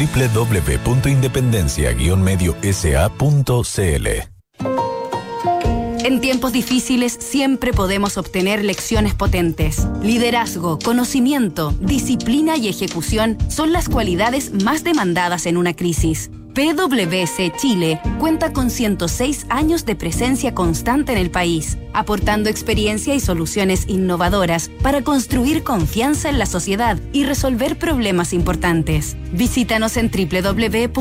en 6.06 6.20
tiempos 6.20 6.52
difíciles 6.52 7.12
siempre 7.12 7.72
podemos 7.72 8.16
obtener 8.16 8.64
lecciones 8.64 9.12
potentes. 9.12 9.88
Liderazgo, 10.02 10.78
conocimiento, 10.78 11.74
disciplina 11.80 12.56
y 12.56 12.68
ejecución 12.68 13.38
son 13.50 13.72
las 13.72 13.88
cualidades 13.88 14.52
más 14.62 14.84
demandadas 14.84 15.46
en 15.46 15.56
una 15.56 15.74
crisis. 15.74 16.30
PwC 16.56 17.52
Chile 17.54 18.00
cuenta 18.18 18.54
con 18.54 18.70
106 18.70 19.44
años 19.50 19.84
de 19.84 19.94
presencia 19.94 20.54
constante 20.54 21.12
en 21.12 21.18
el 21.18 21.30
país, 21.30 21.76
aportando 21.92 22.48
experiencia 22.48 23.14
y 23.14 23.20
soluciones 23.20 23.84
innovadoras 23.88 24.70
para 24.80 25.02
construir 25.02 25.62
confianza 25.64 26.30
en 26.30 26.38
la 26.38 26.46
sociedad 26.46 26.98
y 27.12 27.26
resolver 27.26 27.78
problemas 27.78 28.32
importantes. 28.32 29.18
Visítanos 29.32 29.98
en 29.98 30.10
www.pwc.cl. 30.10 30.96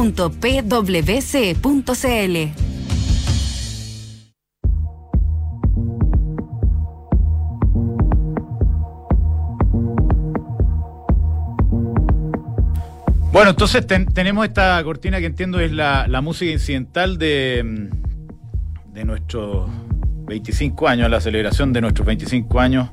Bueno, 13.35 13.49
entonces 13.49 13.85
tenemos 13.85 14.45
esta 14.45 14.81
cortina 14.85 15.19
que 15.19 15.25
entiendo 15.25 15.59
es 15.59 15.69
la, 15.69 16.21
música 16.23 16.53
incidental 16.53 17.17
de, 17.17 17.89
de 18.93 19.03
nuestros 19.03 19.69
25 20.25 20.87
años, 20.87 21.09
la 21.09 21.19
celebración 21.19 21.73
de 21.73 21.81
nuestros 21.81 22.07
25 22.07 22.57
años 22.61 22.91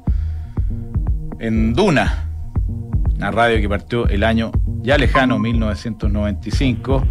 en 1.39 1.75
Duna, 1.75 2.29
una 3.15 3.31
radio 3.31 3.61
que 3.61 3.69
partió 3.69 4.09
el 4.09 4.25
año 4.25 4.51
ya 4.81 4.99
lejano, 4.99 5.39
1995. 5.39 7.07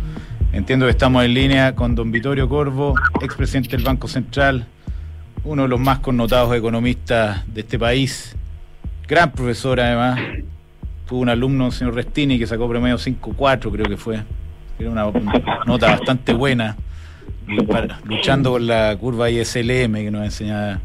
Entiendo 0.52 0.88
que 0.88 0.92
estamos 0.92 1.24
en 1.24 1.34
línea 1.34 1.74
con 1.74 1.96
don 1.96 2.12
Vittorio 2.12 2.50
Corvo, 2.50 2.96
expresidente 3.22 3.78
del 3.78 3.86
Banco 3.86 4.10
Central, 4.10 4.68
uno 5.46 5.62
de 5.62 5.68
los 5.70 5.80
más 5.80 6.00
connotados 6.00 6.54
economistas 6.54 7.46
de 7.48 7.62
este 7.62 7.80
país, 7.80 8.36
gran 9.08 9.32
profesor 9.32 9.80
además, 9.80 10.20
tuvo 11.12 11.24
un 11.24 11.30
alumno, 11.30 11.66
el 11.66 11.72
señor 11.74 11.94
Restini, 11.94 12.40
que 12.40 12.48
sacó 12.48 12.70
promedio 12.70 12.96
5-4, 12.96 13.70
creo 13.70 13.86
que 13.86 13.98
fue. 13.98 14.24
Era 14.80 14.92
una, 14.92 15.12
nota 15.66 15.88
bastante 15.88 16.34
buena, 16.34 16.78
luchando 18.06 18.52
con 18.52 18.66
la 18.66 18.96
curva 18.98 19.30
ISLM 19.30 19.94
que 19.94 20.10
nos 20.10 20.24
enseñaba 20.24 20.80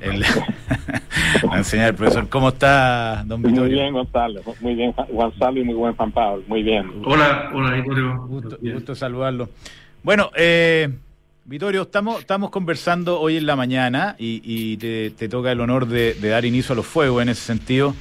el, 0.00 0.24
el 1.72 1.94
profesor. 1.94 2.28
¿Cómo 2.28 2.48
está, 2.48 3.22
don 3.24 3.42
Vittorio? 3.42 3.62
Muy 3.62 3.74
bien, 3.74 3.92
Gonzalo. 3.92 4.40
Muy 4.60 4.74
bien, 4.74 4.92
Gonzalo, 5.12 5.60
y 5.60 5.64
muy 5.64 5.74
buen 5.74 5.94
Juan 5.94 6.10
Pablo. 6.10 6.42
Muy 6.48 6.64
bien. 6.64 6.90
Hola, 7.04 7.50
hola, 7.54 7.76
Vittorio. 7.76 8.26
Gusto, 8.26 8.58
gusto 8.60 8.94
saludarlo. 8.96 9.50
Bueno, 10.02 10.32
eh, 10.36 10.92
Vittorio, 11.44 11.82
estamos, 11.82 12.18
estamos 12.18 12.50
conversando 12.50 13.20
hoy 13.20 13.36
en 13.36 13.46
la 13.46 13.54
mañana 13.54 14.16
y, 14.18 14.76
te, 14.78 15.28
toca 15.28 15.52
el 15.52 15.60
honor 15.60 15.86
de, 15.86 16.14
de 16.14 16.28
dar 16.28 16.44
inicio 16.44 16.72
a 16.72 16.76
los 16.76 16.86
fuegos 16.86 17.22
en 17.22 17.28
ese 17.28 17.42
sentido 17.42 17.94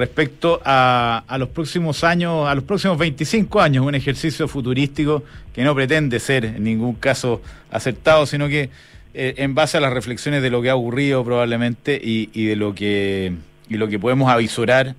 respecto 0.00 0.60
a, 0.64 1.24
a, 1.28 1.38
los 1.38 1.50
próximos 1.50 2.02
años, 2.02 2.48
a 2.48 2.54
los 2.54 2.64
próximos 2.64 2.98
25 2.98 3.60
años, 3.60 3.86
un 3.86 3.94
ejercicio 3.94 4.48
futurístico 4.48 5.22
que 5.54 5.62
no 5.62 5.74
pretende 5.74 6.18
ser 6.18 6.44
en 6.44 6.64
ningún 6.64 6.94
caso 6.94 7.40
acertado, 7.70 8.26
sino 8.26 8.48
que 8.48 8.70
eh, 9.12 9.34
en 9.38 9.54
base 9.54 9.76
a 9.76 9.80
las 9.80 9.92
reflexiones 9.92 10.40
de 10.40 10.50
lo 10.50 10.62
que 10.62 10.70
ha 10.70 10.76
ocurrido 10.76 11.24
probablemente 11.24 12.00
y, 12.02 12.46
de 12.46 12.54
lo 12.54 12.74
que 12.74 13.32
y 13.68 13.74
lo 13.74 13.88
que 13.88 13.98
podemos 13.98 14.30
avisorar, 14.30 14.94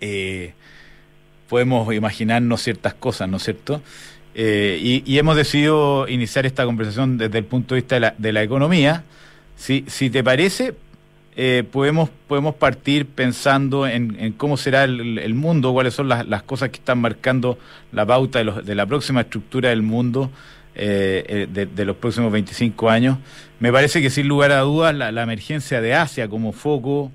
eh, 0.00 0.52
podemos 1.48 1.92
imaginarnos 1.92 2.62
ciertas 2.62 2.94
cosas, 2.94 3.28
¿no 3.28 3.38
es 3.38 3.44
cierto? 3.44 3.82
Eh, 4.34 5.02
y, 5.06 5.18
hemos 5.18 5.36
decidido 5.36 6.08
iniciar 6.08 6.46
esta 6.46 6.64
conversación 6.64 7.18
desde 7.18 7.38
el 7.38 7.44
punto 7.44 7.74
de 7.74 7.80
vista 7.80 7.96
de 7.96 8.00
la, 8.00 8.14
de 8.16 8.32
la 8.32 8.42
economía. 8.42 9.04
Si, 9.56 9.84
si 9.88 10.10
te 10.10 10.22
parece, 10.22 10.74
eh, 11.36 11.64
podemos, 11.70 12.08
podemos 12.26 12.54
partir 12.54 13.06
pensando 13.06 13.86
en, 13.86 14.32
cómo 14.38 14.56
será 14.56 14.84
el, 14.84 15.34
mundo, 15.34 15.72
cuáles 15.72 15.94
son 15.94 16.08
las, 16.08 16.42
cosas 16.44 16.70
que 16.70 16.76
están 16.76 16.98
marcando 16.98 17.58
la 17.92 18.06
pauta 18.06 18.42
de, 18.42 18.62
de 18.62 18.74
la 18.74 18.86
próxima 18.86 19.20
estructura 19.20 19.68
del 19.68 19.82
mundo 19.82 20.30
eh, 20.78 21.46
eh, 21.56 21.66
de, 21.74 21.84
los 21.86 21.96
próximos 21.96 22.30
25 22.30 22.90
años. 22.90 23.16
Me 23.60 23.72
parece 23.72 24.02
que 24.02 24.10
sin 24.10 24.28
lugar 24.28 24.52
a 24.52 24.60
dudas 24.60 24.94
la, 24.94 25.22
emergencia 25.22 25.80
de 25.80 25.94
Asia 25.94 26.28
como 26.28 26.52
foco 26.52 27.10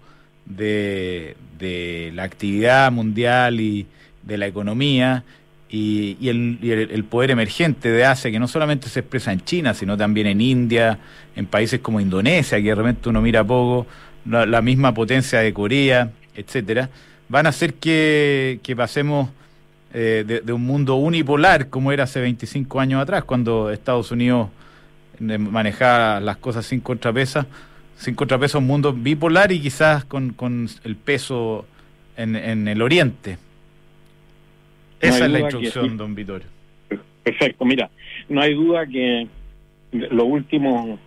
de, 0.47 1.35
de, 1.59 2.11
la 2.15 2.23
actividad 2.23 2.91
mundial 2.91 3.61
y 3.61 3.85
de 4.23 4.39
la 4.39 4.47
economía 4.47 5.23
y, 5.69 6.27
el, 6.27 6.57
el, 6.63 7.03
poder 7.03 7.29
emergente 7.29 7.91
de 7.91 8.03
Asia, 8.03 8.31
que 8.31 8.39
no 8.39 8.47
solamente 8.47 8.89
se 8.89 9.01
expresa 9.01 9.31
en 9.31 9.41
China, 9.41 9.75
sino 9.75 9.95
también 9.95 10.25
en 10.25 10.41
India, 10.41 10.97
en 11.35 11.45
países 11.45 11.81
como 11.81 11.99
Indonesia, 11.99 12.57
que 12.57 12.69
de 12.69 12.75
repente 12.75 13.09
uno 13.09 13.21
mira 13.21 13.43
poco, 13.43 13.85
la, 14.25 14.61
misma 14.61 14.93
potencia 14.93 15.39
de 15.39 15.53
Corea, 15.53 16.11
etcétera, 16.35 16.89
van 17.29 17.45
a 17.45 17.49
hacer 17.49 17.75
que, 17.75 18.59
pasemos 18.75 19.29
eh, 19.93 20.41
de, 20.43 20.53
un 20.53 20.63
mundo 20.63 20.95
unipolar 20.95 21.69
como 21.69 21.91
era 21.91 22.03
hace 22.03 22.21
25 22.21 22.79
años 22.79 23.01
atrás, 23.01 23.23
cuando 23.23 23.71
Estados 23.71 24.11
Unidos 24.11 24.49
eh, 25.19 25.37
manejaba 25.37 26.19
las 26.19 26.37
cosas 26.37 26.65
sin 26.65 26.79
contrapeso, 26.79 27.45
sin 27.97 28.15
contrapeso, 28.15 28.59
un 28.59 28.67
mundo 28.67 28.93
bipolar 28.93 29.51
y 29.51 29.59
quizás 29.59 30.05
con, 30.05 30.33
con 30.33 30.67
el 30.83 30.95
peso 30.95 31.65
en, 32.17 32.35
en 32.35 32.67
el 32.67 32.81
oriente. 32.81 33.37
Esa 34.99 35.25
es 35.25 35.31
la 35.31 35.39
instrucción, 35.39 35.97
don 35.97 36.13
Vitorio. 36.13 36.47
Perfecto, 37.23 37.65
mira, 37.65 37.89
no 38.29 38.41
hay 38.41 38.53
duda 38.53 38.85
que 38.85 39.27
los 39.91 40.25
últimos 40.25 40.99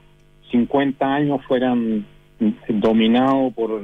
50 0.51 1.07
años 1.07 1.41
fueran 1.47 2.07
dominados 2.69 3.53
por 3.55 3.83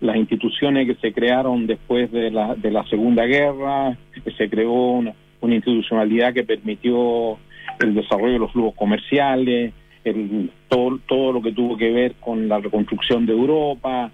las 0.00 0.16
instituciones 0.16 0.86
que 0.86 0.94
se 0.96 1.12
crearon 1.12 1.66
después 1.66 2.10
de 2.12 2.30
la, 2.30 2.54
de 2.54 2.70
la 2.70 2.84
Segunda 2.88 3.24
Guerra, 3.24 3.96
que 4.22 4.30
se 4.32 4.48
creó 4.50 4.72
una, 4.72 5.14
institucionalidad 5.42 6.32
que 6.32 6.42
permitió 6.42 7.38
el 7.78 7.94
desarrollo 7.94 8.32
de 8.32 8.38
los 8.38 8.52
flujos 8.52 8.74
comerciales, 8.74 9.74
el, 10.04 10.50
todo, 10.68 10.98
todo 11.06 11.32
lo 11.32 11.42
que 11.42 11.52
tuvo 11.52 11.76
que 11.76 11.90
ver 11.90 12.14
con 12.14 12.48
la 12.48 12.58
reconstrucción 12.60 13.26
de 13.26 13.32
Europa. 13.32 14.10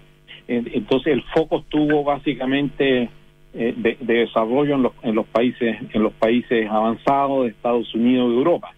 Entonces 0.47 1.13
el 1.13 1.23
foco 1.33 1.59
estuvo 1.59 2.03
básicamente 2.03 3.09
eh, 3.53 3.73
de, 3.75 3.97
desarrollo 4.01 4.75
en 4.75 4.83
los, 4.83 4.93
en 5.03 5.15
los 5.15 5.25
países 5.27 5.77
en 5.93 6.03
los 6.03 6.13
países 6.13 6.69
avanzados 6.69 7.43
de 7.43 7.49
Estados 7.49 7.93
Unidos 7.93 8.31
y 8.31 8.37
Europa. 8.37 8.73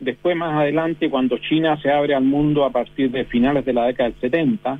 Después 0.00 0.36
más 0.36 0.54
adelante 0.54 1.08
cuando 1.08 1.38
China 1.38 1.80
se 1.80 1.90
abre 1.90 2.14
al 2.14 2.24
mundo 2.24 2.64
a 2.64 2.70
partir 2.70 3.10
de 3.10 3.24
finales 3.24 3.64
de 3.64 3.72
la 3.72 3.86
década 3.86 4.10
del 4.10 4.20
70, 4.20 4.78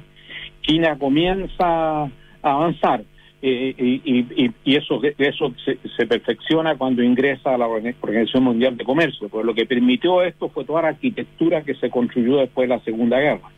China 0.63 0.97
comienza 0.99 2.03
a 2.03 2.11
avanzar 2.43 3.03
eh, 3.43 3.75
y, 3.79 4.53
y, 4.65 4.77
eso 4.77 5.01
eso 5.19 5.55
se, 5.65 6.07
perfecciona 6.07 6.77
cuando 6.77 7.03
ingresa 7.03 7.55
a 7.55 7.59
la 7.59 7.67
Organización 7.67 8.45
Mundial 8.45 8.77
de 8.77 8.85
Comercio, 8.85 9.29
pues 9.29 9.45
lo 9.45 9.55
que 9.55 9.67
permitió 9.67 10.23
esto 10.23 10.49
fue 10.49 10.65
toda 10.65 10.83
la 10.83 10.89
arquitectura 10.89 11.63
que 11.63 11.75
se 11.75 11.91
construyó 11.91 12.39
después 12.39 12.69
de 12.69 12.75
la 12.75 12.83
Segunda 12.83 13.21
Guerra. 13.21 13.51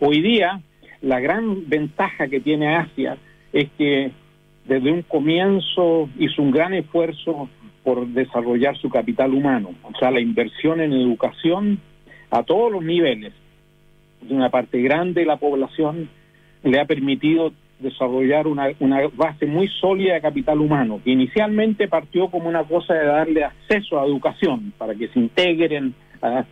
Hoy 0.00 0.22
día 0.22 0.60
la 1.02 1.20
gran 1.20 1.68
ventaja 1.68 2.28
que 2.28 2.40
tiene 2.40 2.74
Asia 2.74 3.16
es 3.52 3.68
que 3.76 4.10
desde 4.64 4.90
un 4.90 5.02
comienzo 5.02 6.08
hizo 6.18 6.42
un 6.42 6.50
gran 6.50 6.74
esfuerzo 6.74 7.48
por 7.88 8.06
desarrollar 8.08 8.76
su 8.76 8.90
capital 8.90 9.32
humano, 9.32 9.70
o 9.82 9.98
sea, 9.98 10.10
la 10.10 10.20
inversión 10.20 10.82
en 10.82 10.92
educación 10.92 11.80
a 12.30 12.42
todos 12.42 12.70
los 12.70 12.84
niveles 12.84 13.32
de 14.20 14.34
una 14.34 14.50
parte 14.50 14.82
grande 14.82 15.22
de 15.22 15.26
la 15.26 15.38
población 15.38 16.10
le 16.64 16.78
ha 16.78 16.84
permitido 16.84 17.50
desarrollar 17.78 18.46
una, 18.46 18.66
una 18.80 19.08
base 19.16 19.46
muy 19.46 19.68
sólida 19.80 20.12
de 20.12 20.20
capital 20.20 20.60
humano, 20.60 21.00
que 21.02 21.12
inicialmente 21.12 21.88
partió 21.88 22.28
como 22.28 22.50
una 22.50 22.62
cosa 22.64 22.92
de 22.92 23.06
darle 23.06 23.44
acceso 23.44 23.98
a 23.98 24.04
educación 24.04 24.74
para 24.76 24.94
que 24.94 25.08
se 25.08 25.18
integren 25.18 25.94
a, 26.20 26.44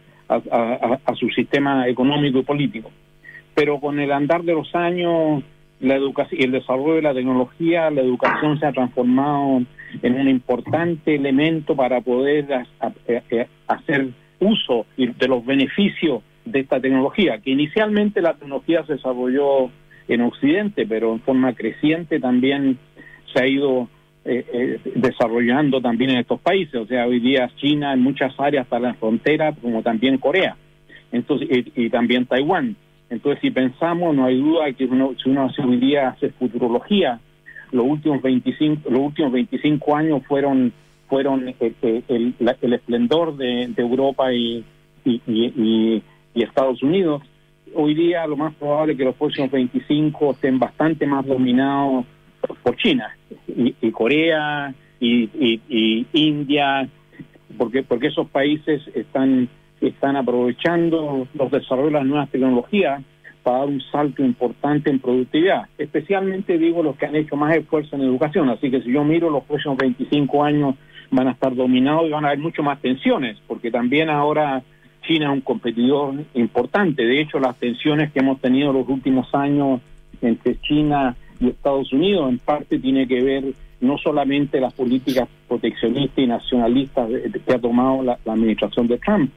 su 1.17 1.29
sistema 1.29 1.87
económico 1.87 2.39
y 2.39 2.45
político. 2.45 2.91
Pero 3.55 3.79
con 3.79 4.01
el 4.01 4.11
andar 4.11 4.43
de 4.43 4.55
los 4.55 4.75
años 4.75 5.45
la 5.81 5.97
educación 5.97 6.41
y 6.41 6.45
el 6.45 6.53
desarrollo 6.53 6.95
de 6.95 7.03
la 7.03 7.13
tecnología, 7.13 7.91
la 7.91 8.01
educación 8.01 8.59
se 8.59 8.65
ha 8.65 8.73
transformado 8.73 9.61
en 10.03 10.15
un 10.15 10.29
importante 10.29 11.15
elemento 11.15 11.75
para 11.77 12.01
poder 12.01 12.47
eh, 13.07 13.47
hacer 13.67 14.09
uso 14.41 14.87
de 14.97 15.29
los 15.29 15.45
beneficios 15.45 16.23
de 16.45 16.61
esta 16.61 16.81
tecnología, 16.81 17.39
que 17.39 17.51
inicialmente 17.51 18.21
la 18.21 18.35
tecnología 18.35 18.85
se 18.87 18.95
desarrolló 18.95 19.71
en 20.09 20.21
Occidente, 20.21 20.87
pero 20.87 21.13
en 21.13 21.21
forma 21.21 21.55
creciente 21.55 22.21
también 22.21 22.79
se 23.33 23.43
ha 23.43 23.47
ido 23.47 23.89
eh, 24.25 24.45
eh, 24.53 24.81
desarrollando 24.95 25.81
también 25.81 26.11
en 26.11 26.19
estos 26.19 26.41
países. 26.41 26.75
O 26.77 26.87
sea, 26.87 27.07
hoy 27.07 27.21
día 27.21 27.51
China 27.57 27.93
en 27.93 28.01
muchas 28.01 28.39
áreas 28.39 28.67
para 28.67 28.89
la 28.89 28.95
frontera, 28.95 29.53
como 29.53 29.83
también 29.83 30.19
Corea, 30.19 30.57
entonces 31.13 31.49
y 31.51 31.91
también 31.91 32.27
Taiwán. 32.27 32.77
Entonces, 33.09 33.41
si 33.41 33.51
pensamos, 33.51 34.17
no 34.17 34.25
hay 34.25 34.41
duda 34.41 34.73
que 34.73 34.85
uno, 34.85 35.15
si 35.23 35.31
uno 35.31 35.45
hace 35.45 35.63
hoy 35.63 35.77
día 35.77 36.09
hace 36.09 36.31
futurología, 36.31 37.21
los 37.73 37.87
últimos 37.87 38.23
25, 38.23 38.91
los 38.91 39.01
últimos 39.01 39.33
25 39.33 39.97
años 39.97 40.23
fueron 40.27 40.73
fueron 41.09 41.49
eh, 41.49 41.55
eh, 41.61 42.03
el, 42.09 42.73
esplendor 42.73 43.37
de, 43.37 43.73
Europa 43.77 44.33
y, 44.33 44.65
y, 45.05 46.03
Estados 46.35 46.83
Unidos. 46.83 47.23
Hoy 47.75 47.95
día 47.95 48.27
lo 48.27 48.37
más 48.37 48.55
probable 48.55 48.93
es 48.93 48.99
que 48.99 49.05
los 49.05 49.15
próximos 49.17 49.51
25 49.51 50.33
estén 50.33 50.59
bastante 50.59 51.07
más 51.07 51.25
dominados 51.27 52.05
por 52.63 52.77
China 52.77 53.17
y, 53.49 53.91
Corea 53.91 54.75
y, 55.01 56.07
India, 56.13 56.89
porque 57.57 57.83
porque 57.83 58.09
esos 58.09 58.29
países 58.29 58.83
están 58.95 59.49
están 59.81 60.17
aprovechando 60.17 61.27
los 61.35 61.51
desarrollos 61.51 61.93
de 61.93 61.99
las 61.99 62.07
nuevas 62.07 62.31
tecnologías 62.31 63.03
para 63.47 63.59
dar 63.59 63.69
un 63.69 63.81
salto 63.93 64.25
importante 64.25 64.91
en 64.91 64.99
productividad, 64.99 65.69
especialmente 65.79 66.59
digo 66.59 66.83
los 66.83 66.97
que 66.97 67.07
han 67.07 67.15
hecho 67.15 67.37
más 67.37 67.55
esfuerzo 67.55 67.95
en 67.95 68.03
educación, 68.03 68.51
así 68.51 68.73
que 68.73 68.83
si 68.83 68.91
yo 68.91 69.05
miro 69.05 69.31
los 69.31 69.45
próximos 69.45 69.79
25 69.79 70.43
años 70.43 70.75
van 71.13 71.29
a 71.29 71.31
estar 71.31 71.55
dominados 71.55 72.09
y 72.09 72.11
van 72.11 72.25
a 72.25 72.31
haber 72.31 72.41
mucho 72.41 72.65
más 72.65 72.81
tensiones, 72.81 73.39
porque 73.47 73.71
también 73.71 74.11
ahora 74.11 74.65
China 75.07 75.27
es 75.27 75.33
un 75.33 75.43
competidor 75.43 76.15
importante, 76.35 77.07
de 77.07 77.21
hecho 77.21 77.39
las 77.39 77.57
tensiones 77.57 78.11
que 78.11 78.19
hemos 78.19 78.41
tenido 78.41 78.73
los 78.73 78.89
últimos 78.89 79.33
años 79.33 79.81
entre 80.21 80.61
China 80.63 81.15
y 81.39 81.51
Estados 81.51 81.93
Unidos 81.93 82.29
en 82.29 82.39
parte 82.41 82.81
tiene 82.81 83.07
que 83.07 83.23
ver 83.23 83.45
no 83.81 83.97
solamente 83.99 84.61
las 84.61 84.75
políticas 84.75 85.29
proteccionistas 85.47 86.19
y 86.19 86.27
nacionalistas 86.27 87.09
que 87.47 87.55
ha 87.55 87.61
tomado 87.61 88.03
la 88.03 88.19
administración 88.27 88.89
de 88.89 88.99
Trump, 88.99 89.31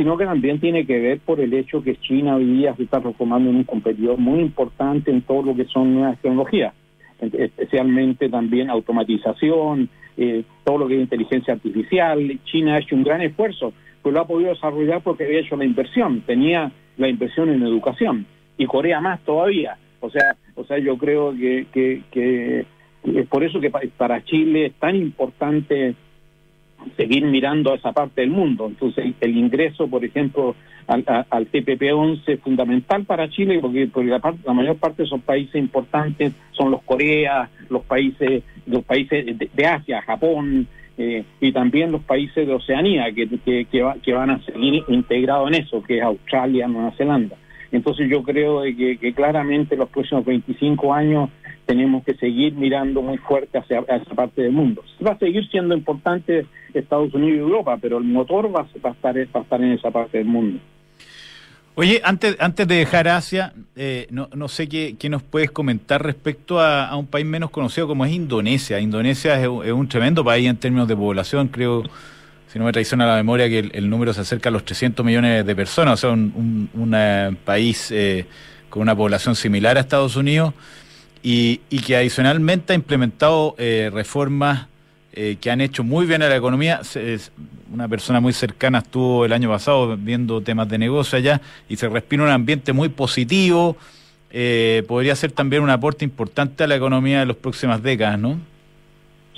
sino 0.00 0.16
que 0.16 0.24
también 0.24 0.58
tiene 0.60 0.86
que 0.86 0.98
ver 0.98 1.18
por 1.18 1.40
el 1.40 1.52
hecho 1.52 1.82
que 1.82 1.94
China 1.96 2.36
hoy 2.36 2.46
día 2.46 2.74
se 2.74 2.84
está 2.84 3.02
transformando 3.02 3.50
en 3.50 3.56
un 3.56 3.64
competidor 3.64 4.16
muy 4.16 4.40
importante 4.40 5.10
en 5.10 5.20
todo 5.20 5.42
lo 5.42 5.54
que 5.54 5.66
son 5.66 5.92
nuevas 5.92 6.18
tecnologías, 6.22 6.72
especialmente 7.20 8.30
también 8.30 8.70
automatización, 8.70 9.90
eh, 10.16 10.42
todo 10.64 10.78
lo 10.78 10.88
que 10.88 10.94
es 10.94 11.02
inteligencia 11.02 11.52
artificial. 11.52 12.18
China 12.46 12.76
ha 12.76 12.78
hecho 12.78 12.96
un 12.96 13.04
gran 13.04 13.20
esfuerzo, 13.20 13.74
pero 14.02 14.14
lo 14.14 14.20
ha 14.22 14.26
podido 14.26 14.54
desarrollar 14.54 15.02
porque 15.02 15.24
había 15.24 15.40
hecho 15.40 15.58
la 15.58 15.66
inversión, 15.66 16.22
tenía 16.22 16.72
la 16.96 17.08
inversión 17.10 17.50
en 17.50 17.62
educación 17.62 18.24
y 18.56 18.64
Corea 18.64 19.02
más 19.02 19.20
todavía. 19.20 19.76
O 20.00 20.08
sea, 20.08 20.34
o 20.54 20.64
sea, 20.64 20.78
yo 20.78 20.96
creo 20.96 21.36
que, 21.36 21.66
que, 21.70 22.00
que 22.10 22.64
es 23.04 23.26
por 23.28 23.44
eso 23.44 23.60
que 23.60 23.70
para 23.70 24.24
Chile 24.24 24.64
es 24.64 24.72
tan 24.76 24.96
importante 24.96 25.94
seguir 26.96 27.24
mirando 27.24 27.72
a 27.72 27.76
esa 27.76 27.92
parte 27.92 28.20
del 28.20 28.30
mundo. 28.30 28.66
Entonces, 28.66 29.14
el 29.20 29.36
ingreso, 29.36 29.88
por 29.88 30.04
ejemplo, 30.04 30.54
al, 30.86 31.04
al 31.06 31.50
TPP-11 31.50 32.22
es 32.26 32.40
fundamental 32.40 33.04
para 33.04 33.28
Chile 33.28 33.58
porque, 33.60 33.86
porque 33.86 34.10
la, 34.10 34.20
la, 34.44 34.52
mayor 34.52 34.76
parte 34.76 35.02
de 35.02 35.06
esos 35.06 35.20
países 35.22 35.54
importantes 35.54 36.32
son 36.52 36.70
los 36.70 36.82
Corea, 36.82 37.48
los 37.68 37.84
países 37.84 38.42
los 38.66 38.84
países 38.84 39.26
de, 39.38 39.66
Asia, 39.66 40.02
Japón, 40.02 40.66
eh, 40.96 41.24
y 41.40 41.52
también 41.52 41.92
los 41.92 42.02
países 42.02 42.46
de 42.46 42.52
Oceanía 42.52 43.10
que, 43.12 43.28
que, 43.44 43.66
que, 43.66 44.12
van 44.12 44.30
a 44.30 44.44
seguir 44.44 44.84
integrados 44.88 45.48
en 45.48 45.62
eso, 45.62 45.82
que 45.82 45.98
es 45.98 46.02
Australia, 46.02 46.68
Nueva 46.68 46.92
Zelanda. 46.92 47.36
Entonces 47.72 48.08
yo 48.10 48.22
creo 48.22 48.62
que, 48.62 48.98
que 48.98 49.14
claramente 49.14 49.76
los 49.76 49.88
próximos 49.88 50.24
25 50.24 50.92
años 50.92 51.30
tenemos 51.70 52.02
que 52.04 52.14
seguir 52.14 52.54
mirando 52.54 53.00
muy 53.00 53.16
fuerte 53.18 53.58
hacia, 53.58 53.78
esa 53.80 54.14
parte 54.16 54.42
del 54.42 54.50
mundo. 54.50 54.82
Va 55.06 55.12
a 55.12 55.18
seguir 55.18 55.48
siendo 55.50 55.72
importante 55.72 56.44
Estados 56.74 57.14
Unidos 57.14 57.36
y 57.36 57.40
Europa, 57.40 57.78
pero 57.80 57.98
el 57.98 58.04
motor 58.04 58.52
va, 58.52 58.62
a, 58.62 58.90
estar, 58.90 59.16
va 59.16 59.40
a 59.40 59.42
estar 59.42 59.62
en 59.62 59.72
esa 59.72 59.90
parte 59.92 60.18
del 60.18 60.26
mundo. 60.26 60.58
Oye, 61.76 62.00
antes, 62.04 62.36
antes 62.40 62.66
de 62.66 62.74
dejar 62.74 63.06
Asia, 63.06 63.52
eh, 63.76 64.08
no, 64.10 64.28
no 64.34 64.48
sé 64.48 64.68
qué, 64.68 64.96
qué, 64.98 65.08
nos 65.08 65.22
puedes 65.22 65.52
comentar 65.52 66.04
respecto 66.04 66.60
a, 66.60 66.94
un 66.96 67.06
país 67.06 67.24
menos 67.24 67.50
conocido 67.50 67.86
como 67.86 68.04
es 68.04 68.12
Indonesia. 68.12 68.80
Indonesia 68.80 69.40
es, 69.40 69.48
un 69.48 69.88
tremendo 69.88 70.24
país 70.24 70.48
en 70.48 70.56
términos 70.56 70.88
de 70.88 70.96
población, 70.96 71.46
creo, 71.48 71.84
si 72.52 72.58
no 72.58 72.64
me 72.64 72.72
traiciona 72.72 73.06
la 73.06 73.16
memoria, 73.16 73.48
que 73.48 73.58
el, 73.58 73.88
número 73.88 74.12
se 74.12 74.22
acerca 74.22 74.48
a 74.48 74.52
los 74.52 74.64
300 74.64 75.04
millones 75.04 75.46
de 75.46 75.56
personas, 75.56 75.94
o 75.94 75.96
sea, 75.96 76.10
un, 76.10 76.68
un, 76.74 77.38
país 77.44 77.90
eh, 77.90 78.26
con 78.68 78.82
una 78.82 78.96
población 78.96 79.36
similar 79.36 79.76
a 79.76 79.80
Estados 79.80 80.16
Unidos 80.16 80.54
y, 81.22 81.58
que 81.86 81.96
adicionalmente 81.96 82.72
ha 82.72 82.76
implementado 82.76 83.54
eh, 83.58 83.90
reformas 83.92 84.66
eh, 85.12 85.36
que 85.40 85.50
han 85.50 85.60
hecho 85.60 85.84
muy 85.84 86.06
bien 86.06 86.22
a 86.22 86.28
la 86.28 86.36
economía. 86.36 86.80
una 87.72 87.88
persona 87.88 88.20
muy 88.20 88.32
cercana 88.32 88.78
estuvo 88.78 89.24
el 89.24 89.32
año 89.32 89.48
pasado 89.50 89.96
viendo 89.96 90.40
temas 90.40 90.68
de 90.68 90.78
negocio 90.78 91.18
allá 91.18 91.40
y 91.68 91.76
se 91.76 91.88
respira 91.88 92.22
un 92.22 92.30
ambiente 92.30 92.72
muy 92.72 92.88
positivo. 92.88 93.76
Eh, 94.32 94.84
podría 94.86 95.16
ser 95.16 95.32
también 95.32 95.62
un 95.62 95.70
aporte 95.70 96.04
importante 96.04 96.62
a 96.62 96.68
la 96.68 96.76
economía 96.76 97.20
de 97.20 97.26
las 97.26 97.36
próximas 97.36 97.82
décadas, 97.82 98.18
¿no? 98.18 98.38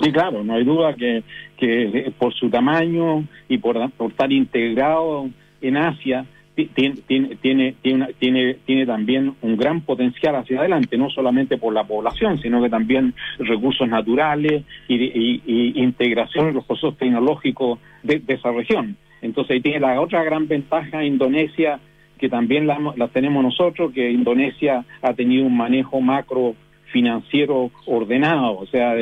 Sí, 0.03 0.11
claro, 0.11 0.43
no 0.43 0.55
hay 0.55 0.63
duda 0.63 0.93
que, 0.95 1.23
que 1.57 2.11
por 2.17 2.33
su 2.33 2.49
tamaño 2.49 3.25
y 3.47 3.57
por, 3.57 3.89
por 3.91 4.11
estar 4.11 4.31
integrado 4.31 5.29
en 5.61 5.77
Asia, 5.77 6.25
tiene, 6.55 6.95
tiene, 7.07 7.35
tiene, 7.81 8.13
tiene, 8.19 8.53
tiene 8.65 8.85
también 8.85 9.35
un 9.41 9.57
gran 9.57 9.81
potencial 9.81 10.35
hacia 10.35 10.59
adelante, 10.59 10.97
no 10.97 11.09
solamente 11.09 11.57
por 11.57 11.73
la 11.73 11.83
población, 11.83 12.39
sino 12.41 12.61
que 12.61 12.69
también 12.69 13.13
recursos 13.39 13.87
naturales 13.87 14.63
y, 14.87 15.81
integración 15.81 16.49
en 16.49 16.55
los 16.55 16.65
procesos 16.65 16.97
tecnológicos 16.97 17.79
de, 18.03 18.21
esa 18.27 18.51
región. 18.51 18.97
Entonces 19.21 19.55
ahí 19.55 19.61
tiene 19.61 19.79
la 19.79 19.99
otra 19.99 20.23
gran 20.23 20.47
ventaja 20.47 21.03
Indonesia, 21.03 21.79
que 22.19 22.29
también 22.29 22.67
la, 22.67 23.07
tenemos 23.11 23.43
nosotros, 23.43 23.91
que 23.91 24.11
Indonesia 24.11 24.85
ha 25.01 25.13
tenido 25.13 25.45
un 25.45 25.57
manejo 25.57 26.01
macro 26.01 26.55
financiero 26.93 27.71
ordenado, 27.87 28.59
o 28.59 28.67
sea, 28.67 28.93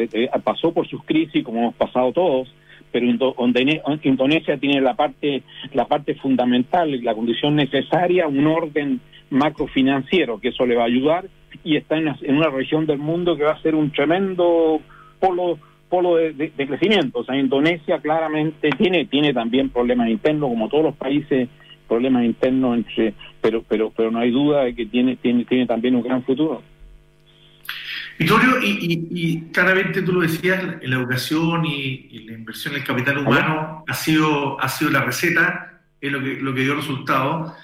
pasó 0.43 0.71
por 0.71 0.87
sus 0.87 1.03
crisis 1.03 1.43
como 1.43 1.59
hemos 1.59 1.75
pasado 1.75 2.13
todos, 2.13 2.51
pero 2.91 3.05
Indonesia 3.05 4.57
tiene 4.57 4.81
la 4.81 4.95
parte 4.95 5.43
la 5.73 5.85
parte 5.85 6.15
fundamental 6.15 6.99
la 7.03 7.13
condición 7.13 7.55
necesaria, 7.55 8.27
un 8.27 8.47
orden 8.47 9.01
macrofinanciero 9.29 10.39
que 10.39 10.49
eso 10.49 10.65
le 10.65 10.75
va 10.75 10.83
a 10.83 10.87
ayudar 10.87 11.25
y 11.63 11.77
está 11.77 11.97
en, 11.97 12.15
una 12.29 12.49
región 12.49 12.85
del 12.85 12.97
mundo 12.97 13.35
que 13.35 13.43
va 13.43 13.51
a 13.51 13.61
ser 13.61 13.75
un 13.75 13.91
tremendo 13.91 14.81
polo 15.19 15.59
polo 15.89 16.15
de, 16.15 16.51
crecimiento. 16.55 17.19
O 17.19 17.23
sea, 17.25 17.35
Indonesia 17.35 17.99
claramente 17.99 18.69
tiene 18.77 19.05
tiene 19.05 19.33
también 19.33 19.69
problemas 19.69 20.09
internos 20.09 20.49
como 20.49 20.69
todos 20.69 20.85
los 20.85 20.95
países 20.95 21.49
problemas 21.87 22.23
internos 22.23 22.77
entre 22.77 23.13
pero 23.41 23.63
pero 23.67 23.91
pero 23.95 24.11
no 24.11 24.19
hay 24.19 24.31
duda 24.31 24.63
de 24.63 24.73
que 24.73 24.85
tiene 24.85 25.17
tiene 25.17 25.43
tiene 25.45 25.65
también 25.65 25.95
un 25.95 26.03
gran 26.03 26.23
futuro. 26.23 26.61
Vittorio, 28.21 28.59
y, 28.61 29.49
claramente 29.51 30.03
tú 30.03 30.11
lo 30.13 30.21
decías, 30.21 30.63
la 30.63 30.95
educación 30.95 31.65
y, 31.65 32.19
la 32.27 32.33
inversión 32.33 32.75
en 32.75 32.81
el 32.81 32.85
capital 32.85 33.17
humano 33.17 33.83
ha 33.87 33.93
sido, 33.95 34.61
ha 34.61 34.69
sido 34.69 34.91
la 34.91 35.01
receta, 35.01 35.81
es 35.99 36.11
lo 36.11 36.21
que, 36.21 36.35
lo 36.35 36.53
que 36.53 36.61
dio 36.61 36.75
resultado. 36.75 37.55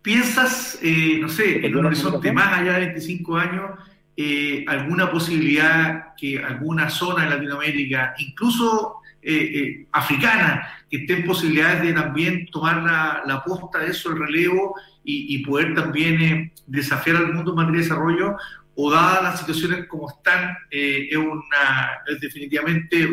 ¿Piensas, 0.00 0.78
eh, 0.80 1.18
no 1.20 1.28
sé, 1.28 1.66
en 1.66 1.76
un 1.76 1.86
horizonte 1.86 2.30
más 2.30 2.56
allá 2.56 2.74
de 2.74 2.86
25 2.86 3.36
años, 3.36 3.70
eh, 4.16 4.64
alguna 4.68 5.10
posibilidad 5.10 6.14
que 6.16 6.38
alguna 6.38 6.88
zona 6.88 7.24
de 7.24 7.30
Latinoamérica, 7.30 8.14
incluso 8.18 8.98
eh, 9.20 9.86
africana, 9.90 10.68
que 10.88 10.98
estén 10.98 11.24
posibilidades 11.24 11.82
de 11.82 11.92
también 11.94 12.46
tomar 12.46 12.82
la, 12.82 13.22
la 13.26 13.42
posta 13.42 13.80
de 13.80 13.90
eso, 13.90 14.10
el 14.10 14.20
relevo, 14.20 14.76
y, 15.10 15.38
poder 15.38 15.74
también 15.74 16.52
desafiar 16.66 17.16
al 17.16 17.32
mundo 17.32 17.52
en 17.52 17.56
materia 17.56 17.78
de 17.78 17.84
desarrollo? 17.84 18.36
O 18.80 18.92
dadas 18.92 19.22
las 19.24 19.40
situaciones 19.40 19.88
como 19.88 20.08
están, 20.08 20.56
eh, 20.70 21.08
es, 21.10 21.16
una, 21.16 21.98
es 22.06 22.20
definitivamente 22.20 23.08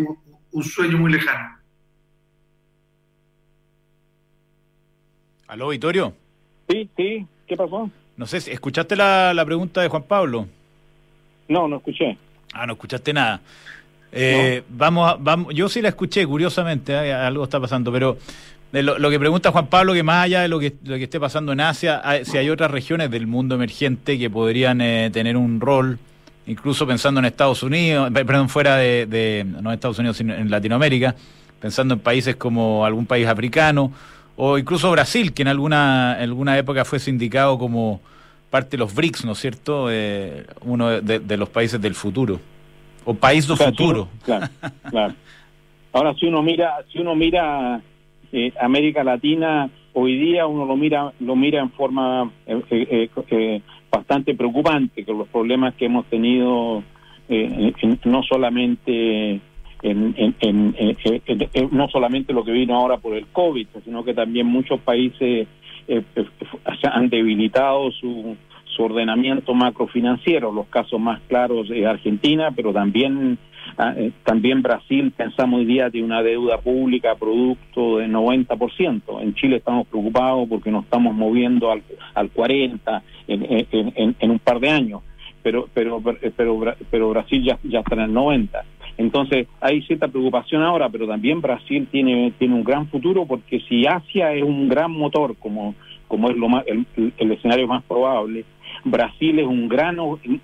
un, 0.52 0.64
sueño 0.64 1.00
muy 1.00 1.12
lejano. 1.12 1.58
¿Aló, 5.48 5.70
Vittorio? 5.70 6.14
Sí, 6.70 6.88
sí, 6.96 7.26
¿qué 7.48 7.58
pasó? 7.58 7.90
No 8.16 8.28
sé, 8.28 8.38
¿escuchaste 8.52 8.96
la, 8.96 9.34
la 9.34 9.44
pregunta 9.44 9.82
de 9.82 9.88
Juan 9.88 10.04
Pablo? 10.04 10.48
No, 11.48 11.68
no 11.68 11.78
escuché. 11.78 12.16
Ah, 12.54 12.68
no 12.68 12.74
escuchaste 12.74 13.12
nada. 13.12 13.42
Eh, 14.12 14.62
vamos, 14.70 15.16
vamos, 15.20 15.54
yo 15.56 15.68
sí 15.68 15.82
la 15.82 15.90
escuché, 15.90 16.28
curiosamente, 16.28 16.94
¿eh? 16.94 17.12
algo 17.12 17.44
está 17.44 17.60
pasando, 17.60 17.92
pero 17.92 18.20
lo, 18.84 19.10
que 19.10 19.20
pregunta 19.20 19.52
Juan 19.52 19.68
Pablo, 19.68 19.94
que 19.94 20.04
más 20.04 20.26
allá 20.26 20.42
de 20.42 20.48
lo 20.48 20.60
que, 20.60 20.74
lo 20.84 20.96
que 20.96 21.04
esté 21.04 21.20
pasando 21.20 21.52
en 21.54 21.62
Asia, 21.62 22.02
si 22.24 22.38
hay 22.38 22.50
otras 22.50 22.72
regiones 22.72 23.10
del 23.12 23.28
mundo 23.28 23.56
emergente 23.56 24.18
que 24.20 24.30
podrían 24.30 24.82
eh, 24.82 25.10
tener 25.14 25.38
un 25.38 25.62
rol, 25.62 26.00
incluso 26.48 26.86
pensando 26.86 27.20
en 27.20 27.26
Estados 27.26 27.64
Unidos, 27.64 28.12
perdón, 28.12 28.50
fuera 28.50 28.78
de, 28.78 29.46
no 29.62 29.72
Estados 29.72 30.00
Unidos, 30.00 30.18
sino 30.18 30.34
en 30.34 30.50
Latinoamérica, 30.50 31.16
pensando 31.60 31.94
en 31.94 32.00
países 32.02 32.36
como 32.36 32.86
algún 32.86 33.06
país 33.06 33.28
africano, 33.28 33.92
o 34.36 34.58
incluso 34.58 34.92
Brasil, 34.92 35.34
que 35.34 35.44
en 35.44 35.48
alguna, 35.48 36.14
alguna 36.14 36.58
época 36.58 36.84
fue 36.84 37.00
sindicado 37.00 37.58
como 37.58 38.02
parte 38.50 38.72
de 38.72 38.78
los 38.78 38.94
BRICS, 38.94 39.26
¿no 39.26 39.32
es 39.32 39.40
cierto? 39.40 39.88
Eh, 39.90 40.46
uno 40.62 41.02
de, 41.02 41.38
los 41.38 41.50
países 41.50 41.80
del 41.80 41.96
futuro, 41.96 42.40
o 43.06 43.14
país 43.14 43.48
del 43.48 43.58
futuro. 43.58 44.10
Claro, 44.24 44.48
claro. 44.90 45.14
Ahora, 45.94 46.14
si 46.16 46.26
uno 46.26 46.44
mira, 46.44 46.76
si 46.92 47.00
uno 47.00 47.16
mira 47.16 47.82
eh, 48.38 48.52
América 48.60 49.02
Latina 49.02 49.70
hoy 49.94 50.18
día 50.18 50.46
uno 50.46 50.66
lo 50.66 50.76
mira 50.76 51.14
lo 51.22 51.38
mira 51.38 51.62
en 51.62 51.72
forma 51.72 52.30
eh, 52.46 52.62
eh, 52.70 53.62
bastante 53.90 54.36
preocupante 54.36 55.06
con 55.06 55.20
los 55.20 55.30
problemas 55.30 55.74
que 55.76 55.86
hemos 55.86 56.06
tenido 56.08 56.84
no 58.04 58.24
solamente 58.24 59.40
en, 59.82 60.76
no 61.72 61.88
solamente 61.88 62.34
lo 62.34 62.44
que 62.44 62.52
vino 62.52 62.76
ahora 62.76 62.98
por 62.98 63.16
el 63.16 63.26
COVID, 63.28 63.68
sino 63.86 64.04
que 64.04 64.14
también 64.14 64.48
muchos 64.48 64.82
países 64.82 65.48
han 66.84 67.10
debilitado 67.10 67.90
su, 67.92 68.36
su 68.76 68.84
ordenamiento 68.84 69.54
macrofinanciero. 69.54 70.52
Los 70.52 70.68
casos 70.68 71.00
más 71.00 71.22
claros 71.28 71.70
de 71.70 71.88
Argentina, 71.88 72.52
pero 72.56 72.74
también 72.74 73.34
eh, 73.34 73.38
también 74.24 74.62
Brasil, 74.62 75.12
pensamos 75.16 75.60
hoy 75.60 75.66
día, 75.66 75.90
tiene 75.90 76.08
una 76.08 76.24
deuda 76.24 76.58
pública 76.60 77.16
producto 77.16 77.98
del 77.98 78.12
90%. 78.12 79.22
En 79.22 79.34
Chile 79.36 79.58
estamos 79.58 79.88
preocupados 79.88 80.48
porque 80.48 80.72
nos 80.72 80.86
estamos 80.86 81.14
moviendo 81.14 81.72
al, 81.72 81.84
al 82.14 82.32
40% 82.34 83.02
en, 83.28 83.68
en, 83.72 84.16
en, 84.20 84.32
un 84.32 84.40
par 84.40 84.60
de 84.60 84.70
años, 84.70 85.02
pero, 85.42 85.68
pero, 85.74 86.02
pero, 86.36 86.76
pero 86.90 87.10
Brasil 87.10 87.44
ya, 87.44 87.60
ya 87.64 87.80
está 87.80 87.96
en 87.96 88.02
el 88.02 88.14
90%. 88.14 88.50
Entonces 88.98 89.48
hay 89.60 89.82
cierta 89.82 90.08
preocupación 90.08 90.62
ahora, 90.64 90.88
pero 90.90 91.06
también 91.06 91.42
Brasil 91.42 91.88
tiene, 91.92 92.32
tiene 92.38 92.56
un 92.56 92.64
gran 92.64 92.88
futuro 92.88 93.26
porque 93.26 93.60
si 93.68 93.86
Asia 93.86 94.34
es 94.34 94.44
un 94.44 94.70
gran 94.70 94.92
motor, 94.92 95.36
como, 95.38 95.76
como 96.08 96.30
es 96.30 96.38
lo 96.38 96.48
más, 96.48 96.64
el, 96.68 96.86
el 97.18 97.32
escenario 97.32 97.68
más 97.68 97.84
probable, 97.84 98.46
Brasil 98.86 99.40
es 99.40 99.48
un 99.48 99.68
gran, 99.68 99.98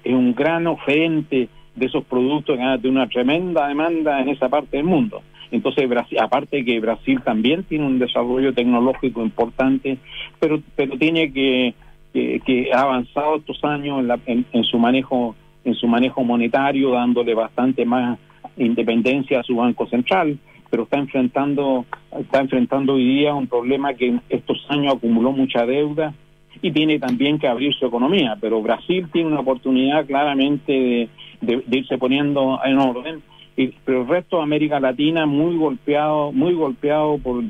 es 0.04 0.14
un 0.14 0.34
gran 0.34 0.68
oferente 0.68 1.48
de 1.76 1.86
esos 1.86 2.04
productos 2.06 2.58
de 2.82 2.90
una 2.90 3.08
tremenda 3.08 3.68
demanda 3.68 4.22
en 4.22 4.30
esa 4.30 4.50
parte 4.50 4.78
del 4.78 4.86
mundo. 4.86 5.22
Entonces, 5.52 5.88
Brasil, 5.88 6.18
aparte 6.20 6.64
que 6.64 6.80
Brasil 6.80 7.22
también 7.24 7.64
tiene 7.64 7.86
un 7.86 8.00
desarrollo 8.00 8.54
tecnológico 8.54 9.22
importante, 9.22 9.98
pero 10.40 10.62
pero 10.76 10.98
tiene 10.98 11.32
que 11.32 11.74
que, 12.14 12.70
ha 12.74 12.82
avanzado 12.82 13.38
estos 13.38 13.64
años 13.64 14.04
en, 14.26 14.46
en, 14.52 14.64
su 14.64 14.78
manejo 14.78 15.36
en 15.64 15.76
su 15.76 15.88
manejo 15.88 16.24
monetario, 16.24 16.92
dándole 16.92 17.34
bastante 17.34 17.86
más 17.86 18.18
independencia 18.58 19.40
a 19.40 19.44
su 19.44 19.56
banco 19.56 19.88
central, 19.88 20.38
pero 20.70 20.84
está 20.84 20.98
enfrentando 20.98 21.86
está 22.18 22.40
enfrentando 22.40 22.94
hoy 22.94 23.06
día 23.06 23.34
un 23.34 23.48
problema 23.48 23.94
que 23.94 24.08
en 24.08 24.22
estos 24.30 24.66
años 24.70 24.96
acumuló 24.96 25.32
mucha 25.32 25.66
deuda 25.66 26.14
y 26.62 26.72
tiene 26.72 27.00
también 27.00 27.40
que 27.40 27.48
abrir 27.48 27.74
su 27.74 27.86
economía. 27.86 28.38
Pero 28.40 28.62
Brasil 28.62 29.08
tiene 29.12 29.30
una 29.30 29.40
oportunidad 29.40 30.06
claramente 30.06 31.10
de 31.42 31.64
irse 31.72 31.98
poniendo 31.98 32.60
en 32.64 32.78
orden. 32.78 33.22
Y, 33.58 33.68
pero 33.84 34.04
el 34.04 34.08
resto 34.08 34.38
de 34.38 34.44
América 34.44 34.80
Latina 34.80 35.26
muy 35.26 35.58
golpeado, 35.58 36.32
muy 36.32 36.54
golpeado 36.54 37.18
por, 37.18 37.44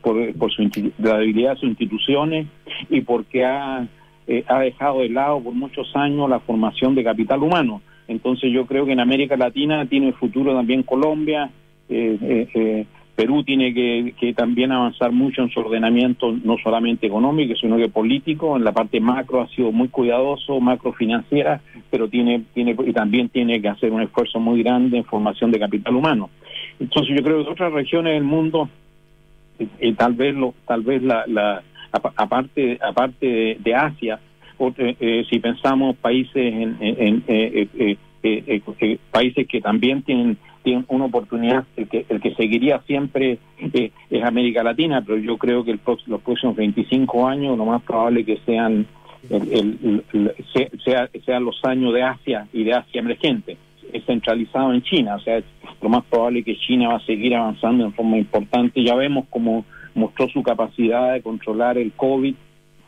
por, 0.00 0.34
por 0.34 0.52
su, 0.52 0.92
la 0.98 1.18
debilidad 1.18 1.54
de 1.54 1.60
sus 1.60 1.68
instituciones 1.68 2.46
y 2.88 3.02
porque 3.02 3.44
ha, 3.44 3.86
eh, 4.26 4.44
ha 4.48 4.60
dejado 4.60 5.00
de 5.00 5.10
lado 5.10 5.40
por 5.40 5.52
muchos 5.52 5.94
años 5.94 6.30
la 6.30 6.40
formación 6.40 6.94
de 6.94 7.04
capital 7.04 7.42
humano. 7.42 7.82
Entonces 8.08 8.52
yo 8.52 8.66
creo 8.66 8.86
que 8.86 8.92
en 8.92 9.00
América 9.00 9.36
Latina 9.36 9.86
tiene 9.86 10.12
futuro 10.12 10.54
también 10.54 10.82
Colombia, 10.82 11.50
eh, 11.88 12.18
eh, 12.20 12.48
eh 12.54 12.86
Perú 13.14 13.44
tiene 13.44 13.72
que, 13.72 14.34
también 14.34 14.72
avanzar 14.72 15.12
mucho 15.12 15.42
en 15.42 15.50
su 15.50 15.60
ordenamiento, 15.60 16.32
no 16.42 16.56
solamente 16.58 17.06
económico, 17.06 17.54
sino 17.54 17.76
que 17.76 17.88
político. 17.88 18.56
En 18.56 18.64
la 18.64 18.72
parte 18.72 18.98
macro 18.98 19.40
ha 19.40 19.48
sido 19.48 19.70
muy 19.70 19.88
cuidadoso, 19.88 20.58
macro 20.60 20.92
financiera, 20.92 21.60
pero 21.90 22.08
tiene, 22.08 22.42
tiene 22.52 22.74
y 22.84 22.92
también 22.92 23.28
tiene 23.28 23.62
que 23.62 23.68
hacer 23.68 23.92
un 23.92 24.02
esfuerzo 24.02 24.40
muy 24.40 24.62
grande 24.64 24.98
en 24.98 25.04
formación 25.04 25.52
de 25.52 25.60
capital 25.60 25.94
humano. 25.94 26.30
Entonces 26.80 27.16
yo 27.16 27.22
creo 27.22 27.44
que 27.44 27.50
otras 27.50 27.72
regiones 27.72 28.14
del 28.14 28.24
mundo, 28.24 28.68
eh, 29.60 29.68
eh, 29.78 29.94
tal 29.94 30.14
vez 30.14 30.34
lo, 30.34 30.54
tal 30.66 30.82
vez 30.82 31.00
la, 31.00 31.24
la 31.28 31.62
aparte 32.16 32.80
aparte 32.82 33.58
de, 33.60 33.74
Asia, 33.76 34.18
eh, 34.76 35.24
si 35.30 35.38
pensamos 35.38 35.94
países 35.98 36.52
en, 36.52 36.76
en 36.80 37.98
países 39.12 39.46
que 39.46 39.60
también 39.60 40.02
tienen 40.02 40.36
tiene 40.64 40.84
una 40.88 41.04
oportunidad, 41.04 41.64
el 41.76 41.88
que, 41.88 42.06
el 42.08 42.20
que 42.20 42.34
seguiría 42.34 42.80
siempre 42.86 43.38
eh, 43.58 43.92
es 44.10 44.24
América 44.24 44.64
Latina, 44.64 45.02
pero 45.06 45.18
yo 45.18 45.36
creo 45.36 45.62
que 45.62 45.70
el, 45.70 45.80
los 46.06 46.22
próximos 46.22 46.56
25 46.56 47.28
años 47.28 47.56
lo 47.56 47.66
más 47.66 47.82
probable 47.82 48.24
que 48.24 48.38
sean 48.46 48.86
el, 49.30 50.04
sea, 50.84 51.08
sean 51.24 51.44
los 51.44 51.62
años 51.64 51.94
de 51.94 52.02
Asia 52.02 52.48
y 52.52 52.64
de 52.64 52.74
Asia 52.74 53.00
emergente, 53.00 53.56
es 53.92 54.04
centralizado 54.06 54.72
en 54.72 54.82
China, 54.82 55.16
o 55.16 55.20
sea, 55.20 55.36
es 55.36 55.44
lo 55.80 55.88
más 55.90 56.04
probable 56.06 56.42
que 56.42 56.56
China 56.56 56.88
va 56.88 56.96
a 56.96 57.06
seguir 57.06 57.34
avanzando 57.34 57.84
en 57.84 57.92
forma 57.92 58.16
importante, 58.16 58.82
ya 58.82 58.94
vemos 58.94 59.26
cómo 59.30 59.64
mostró 59.94 60.28
su 60.28 60.42
capacidad 60.42 61.12
de 61.12 61.22
controlar 61.22 61.78
el 61.78 61.92
COVID 61.92 62.34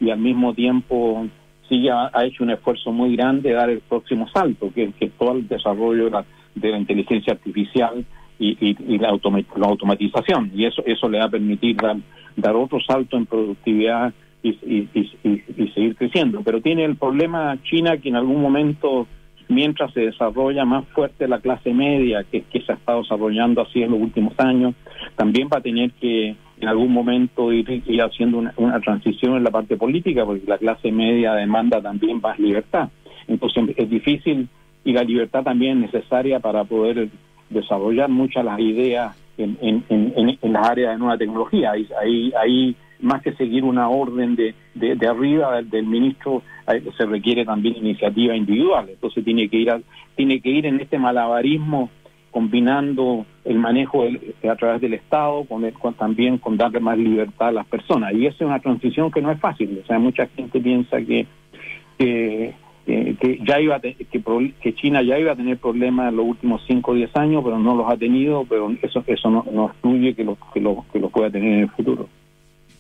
y 0.01 0.11
al 0.11 0.19
mismo 0.19 0.55
tiempo 0.55 1.27
sí 1.69 1.89
ha, 1.89 2.11
ha 2.13 2.25
hecho 2.25 2.43
un 2.43 2.51
esfuerzo 2.51 2.91
muy 2.91 3.17
grande 3.17 3.51
de 3.51 3.55
dar 3.55 3.71
el 3.71 3.81
próximo 3.81 4.29
salto, 4.29 4.73
que, 4.75 4.93
que 4.93 5.07
es 5.07 5.13
todo 5.13 5.33
el 5.33 5.47
desarrollo 5.47 6.07
de 6.07 6.11
la 6.11 6.25
de 6.57 6.71
la 6.71 6.79
inteligencia 6.79 7.35
artificial 7.35 8.05
y, 8.39 8.99
la, 8.99 9.09
automatización. 9.09 10.51
Y 10.55 10.67
eso, 10.67 10.83
eso 10.85 11.09
le 11.09 11.19
va 11.19 11.27
a 11.27 11.31
permitir 11.31 11.77
dar, 11.77 11.97
dar 12.37 12.57
otro 12.57 12.81
salto 12.81 13.17
en 13.17 13.27
productividad 13.27 14.13
y, 14.43 14.53
seguir 15.75 15.97
creciendo. 15.97 16.43
Pero 16.45 16.61
tiene 16.61 16.85
el 16.85 16.97
problema 16.97 17.57
China 17.63 17.97
que 17.99 18.09
en 18.09 18.17
algún 18.17 18.41
momento, 18.41 19.07
mientras 19.49 19.93
se 19.93 20.01
desarrolla 20.01 20.65
más 20.65 20.87
fuerte 20.89 21.29
la 21.29 21.41
clase 21.41 21.73
media, 21.73 22.25
que, 22.25 22.43
que 22.43 22.61
se 22.61 22.73
ha 22.73 22.77
estado 22.77 23.03
desarrollando 23.03 23.63
así 23.63 23.83
en 23.83 23.91
los 23.91 24.01
últimos 24.01 24.35
años, 24.39 24.75
también 25.17 25.49
va 25.53 25.59
a 25.59 25.63
tener 25.63 25.93
que 25.93 26.37
en 26.59 26.69
algún 26.69 26.93
momento 26.93 27.53
ir, 27.53 27.83
ir 27.87 28.03
haciendo 28.03 28.39
una, 28.39 28.55
una 28.57 28.81
transición 28.81 29.37
en 29.37 29.45
la 29.45 29.51
parte 29.51 29.77
política, 29.77 30.25
porque 30.25 30.47
la 30.47 30.59
clase 30.59 30.91
media 30.91 31.35
demanda 31.35 31.83
también 31.83 32.21
más 32.21 32.39
libertad. 32.39 32.89
Entonces 33.29 33.75
es 33.77 33.91
difícil 33.91 34.49
y 34.87 34.93
la 34.93 35.03
libertad 35.03 35.43
también 35.43 35.83
es 35.83 35.93
necesaria 35.93 36.39
para 36.39 36.63
poder 36.63 37.09
desarrollar 37.51 38.09
muchas 38.09 38.45
las 38.45 38.59
ideas 38.61 39.17
en, 39.37 39.59
en, 39.61 39.85
en, 39.89 40.39
en 40.41 40.53
las 40.53 40.69
áreas 40.69 40.93
de 40.93 40.99
nueva 40.99 41.19
tecnología. 41.19 41.73
Ahí, 41.73 41.89
ahí, 42.01 42.33
ahí 42.41 42.77
más 43.01 43.21
que 43.21 43.33
seguir 43.33 43.65
una 43.65 43.89
orden 43.89 44.37
de, 44.37 44.55
de, 44.75 45.09
arriba 45.09 45.61
del, 45.61 45.87
ministro, 45.87 46.43
se 46.97 47.05
requiere 47.05 47.45
también 47.45 47.77
iniciativa 47.79 48.37
individual. 48.37 48.89
Entonces 48.89 49.25
tiene 49.25 49.49
que 49.49 49.57
ir 49.57 49.73
tiene 50.15 50.41
que 50.41 50.51
ir 50.51 50.67
en 50.67 50.79
este 50.79 50.99
malabarismo 51.01 51.91
combinando 52.31 53.27
el 53.45 53.59
manejo 53.59 54.05
a 54.49 54.55
través 54.55 54.81
del 54.81 54.95
Estado 54.95 55.45
con, 55.47 55.65
también 55.95 56.39
con 56.39 56.57
darle 56.57 56.79
más 56.79 56.97
libertad 56.97 57.49
a 57.49 57.53
las 57.53 57.67
personas. 57.67 58.15
Y 58.15 58.27
esa 58.27 58.37
es 58.37 58.49
una 58.49 58.61
transición 58.61 59.11
que 59.11 59.21
no 59.21 59.33
es 59.33 59.41
fácil. 59.41 59.81
O 59.83 59.87
sea, 59.87 59.99
mucha 59.99 60.27
gente 60.29 60.61
piensa 60.61 61.01
que, 61.01 61.27
que, 61.99 62.55
ya 62.87 63.61
iba 63.61 63.81
que, 63.81 63.95
que, 63.95 64.75
China 64.75 65.03
ya 65.03 65.19
iba 65.19 65.33
a 65.33 65.37
tener 65.37 65.59
problemas 65.59 66.11
en 66.11 66.17
los 66.17 66.27
últimos 66.27 66.63
5 66.69 66.91
o 66.91 66.95
10 66.95 67.17
años, 67.17 67.43
pero 67.45 67.59
no 67.59 67.75
los 67.75 67.91
ha 67.91 67.97
tenido, 67.97 68.45
pero 68.49 68.73
eso 68.81 69.03
eso 69.07 69.31
no, 69.31 69.45
no 69.51 69.67
excluye 69.67 70.15
que 70.15 70.23
los 70.23 70.39
que 70.55 70.61
lo, 70.61 70.85
que 70.93 71.01
lo 71.01 71.11
pueda 71.11 71.31
tener 71.31 71.53
en 71.53 71.61
el 71.61 71.71
futuro. 71.71 72.09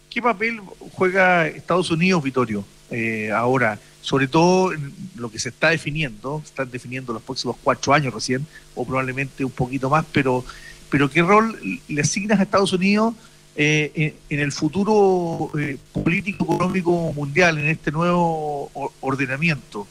¿Qué 0.09 0.23
papel 0.23 0.61
juega 0.93 1.47
Estados 1.49 1.91
Unidos, 1.91 2.23
Vitorio, 2.23 2.65
eh, 2.91 3.31
ahora? 3.33 3.79
Sobre 4.01 4.29
todo 4.29 4.73
en 4.73 4.93
lo 5.17 5.31
que 5.31 5.41
se 5.41 5.49
está 5.49 5.71
definiendo, 5.71 6.41
se 6.45 6.51
están 6.51 6.71
definiendo 6.71 7.13
los 7.13 7.23
próximos 7.23 7.57
cuatro 7.63 7.93
años 7.93 8.15
recién, 8.15 8.47
o 8.77 8.87
probablemente 8.87 9.45
un 9.45 9.51
poquito 9.51 9.91
más, 9.91 10.07
pero, 10.13 10.45
pero 10.89 11.11
¿qué 11.11 11.23
rol 11.23 11.59
le 11.89 12.01
asignas 12.01 12.39
a 12.39 12.45
Estados 12.45 12.73
Unidos 12.73 13.15
eh, 13.57 14.15
en, 14.29 14.41
el 14.41 14.53
futuro 14.53 15.51
eh, 15.59 15.77
político, 15.93 16.45
económico 16.45 17.13
mundial, 17.13 17.59
en 17.59 17.67
este 17.67 17.91
nuevo 17.91 18.71
ordenamiento? 19.01 19.89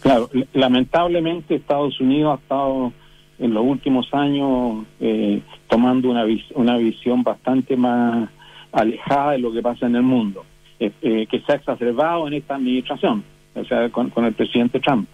Claro, 0.00 0.28
lamentablemente 0.52 1.54
Estados 1.54 2.00
Unidos 2.00 2.38
ha 2.38 2.42
estado 2.42 2.92
en 3.38 3.54
los 3.54 3.64
últimos 3.64 4.12
años 4.12 4.84
tomando 5.68 6.10
una, 6.10 6.24
una 6.54 6.76
visión 6.76 7.22
bastante 7.22 7.76
más 7.76 8.28
alejada 8.72 9.32
de 9.32 9.38
lo 9.38 9.52
que 9.52 9.62
pasa 9.62 9.86
en 9.86 9.96
el 9.96 10.02
mundo, 10.02 10.44
eh, 10.78 10.92
eh, 11.02 11.26
que 11.26 11.40
se 11.40 11.52
ha 11.52 11.56
exacerbado 11.56 12.26
en 12.28 12.34
esta 12.34 12.56
administración, 12.56 13.24
o 13.54 13.64
sea, 13.64 13.88
con, 13.90 14.12
el 14.24 14.32
presidente 14.32 14.80
Trump. 14.80 15.08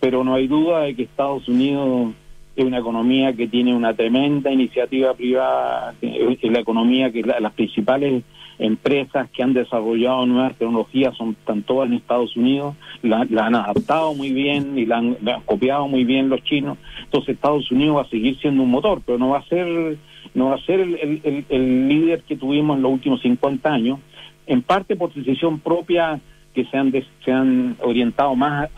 Pero 0.00 0.24
no 0.24 0.34
hay 0.34 0.48
duda 0.48 0.80
de 0.80 0.94
que 0.94 1.04
Estados 1.04 1.48
Unidos 1.48 2.12
es 2.54 2.64
una 2.64 2.78
economía 2.78 3.32
que 3.32 3.48
tiene 3.48 3.74
una 3.74 3.94
tremenda 3.94 4.52
iniciativa 4.52 5.14
privada, 5.14 5.94
es 6.00 6.42
la 6.42 6.60
economía 6.60 7.10
que 7.10 7.22
las 7.22 7.52
principales 7.52 8.24
empresas 8.58 9.28
que 9.30 9.42
han 9.42 9.54
desarrollado 9.54 10.26
nuevas 10.26 10.56
tecnologías 10.56 11.16
son 11.16 11.30
están 11.30 11.62
todas 11.62 11.88
en 11.88 11.94
Estados 11.94 12.36
Unidos, 12.36 12.76
la, 13.02 13.20
han 13.20 13.54
adaptado 13.54 14.14
muy 14.14 14.32
bien 14.32 14.78
y 14.78 14.86
la 14.86 14.98
han, 14.98 15.16
copiado 15.44 15.88
muy 15.88 16.04
bien 16.04 16.28
los 16.28 16.42
chinos. 16.44 16.78
Entonces 17.04 17.34
Estados 17.34 17.70
Unidos 17.70 17.96
va 17.96 18.02
a 18.02 18.08
seguir 18.08 18.38
siendo 18.40 18.62
un 18.62 18.70
motor, 18.70 19.02
pero 19.04 19.18
no 19.18 19.30
va 19.30 19.38
a 19.38 19.48
ser 19.48 19.96
no 20.34 20.46
va 20.46 20.54
a 20.54 20.64
ser 20.64 20.80
el, 20.80 21.44
el, 21.48 21.88
líder 21.88 22.22
que 22.22 22.36
tuvimos 22.36 22.76
en 22.76 22.82
los 22.82 22.92
últimos 22.92 23.20
50 23.20 23.70
años, 23.70 23.98
en 24.46 24.62
parte 24.62 24.96
por 24.96 25.12
decisión 25.12 25.58
propia 25.58 26.20
que 26.54 26.64
se 26.66 26.76
han, 26.76 26.92
se 27.24 27.32
han 27.32 27.76
orientado 27.80 28.34
más 28.34 28.68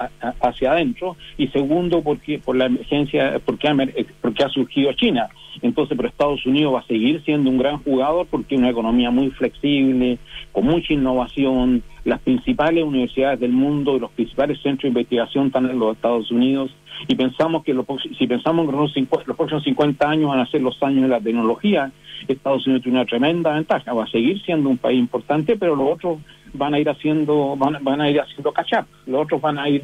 hacia 0.41 0.73
adentro 0.73 1.17
y 1.37 1.49
segundo 1.49 2.03
porque 2.03 2.39
por 2.39 2.57
la 2.57 2.67
emergencia 2.67 3.41
porque 3.45 3.69
ha, 3.69 3.75
porque 4.21 4.45
ha 4.45 4.49
surgido 4.49 4.93
China. 4.93 5.29
Entonces 5.63 5.97
pero 5.97 6.09
Estados 6.09 6.45
Unidos 6.47 6.75
va 6.75 6.81
a 6.81 6.87
seguir 6.87 7.23
siendo 7.25 7.51
un 7.51 7.59
gran 7.59 7.79
jugador 7.79 8.27
porque 8.31 8.55
es 8.55 8.61
una 8.61 8.71
economía 8.71 9.11
muy 9.11 9.31
flexible 9.31 10.19
con 10.53 10.67
mucha 10.67 10.93
innovación. 10.93 11.83
Las 12.05 12.21
principales 12.21 12.85
universidades 12.85 13.41
del 13.41 13.53
mundo 13.53 13.99
los 13.99 14.11
principales 14.13 14.61
centros 14.63 14.83
de 14.83 14.89
investigación 14.89 15.47
están 15.47 15.69
en 15.69 15.79
los 15.79 15.97
Estados 15.97 16.31
Unidos 16.31 16.75
y 17.09 17.15
pensamos 17.15 17.65
que 17.65 17.75
si 18.19 18.27
pensamos 18.27 18.67
que 18.67 18.77
los, 18.77 19.27
los 19.27 19.37
próximos 19.37 19.65
50 19.65 20.09
años 20.09 20.31
van 20.31 20.41
a 20.41 20.47
ser 20.47 20.63
los 20.63 20.81
años 20.83 21.03
de 21.03 21.09
la 21.09 21.21
tecnología, 21.21 21.91
Estados 22.29 22.67
Unidos 22.67 22.83
tiene 22.83 22.99
una 22.99 23.07
tremenda 23.07 23.53
ventaja, 23.53 23.93
va 23.93 24.05
a 24.05 24.09
seguir 24.09 24.41
siendo 24.43 24.71
un 24.71 24.79
país 24.79 24.99
importante, 24.99 25.57
pero 25.57 25.77
los 25.77 25.95
otros 25.95 26.19
van 26.55 26.75
a 26.75 26.79
ir 26.79 26.89
haciendo 26.89 27.57
van, 27.57 27.83
van 27.83 28.01
a 28.01 28.11
ir 28.11 28.21
haciendo 28.21 28.53
catch 28.53 28.73
up, 28.75 28.87
los 29.07 29.23
otros 29.23 29.41
van 29.41 29.59
a 29.59 29.69
ir 29.69 29.83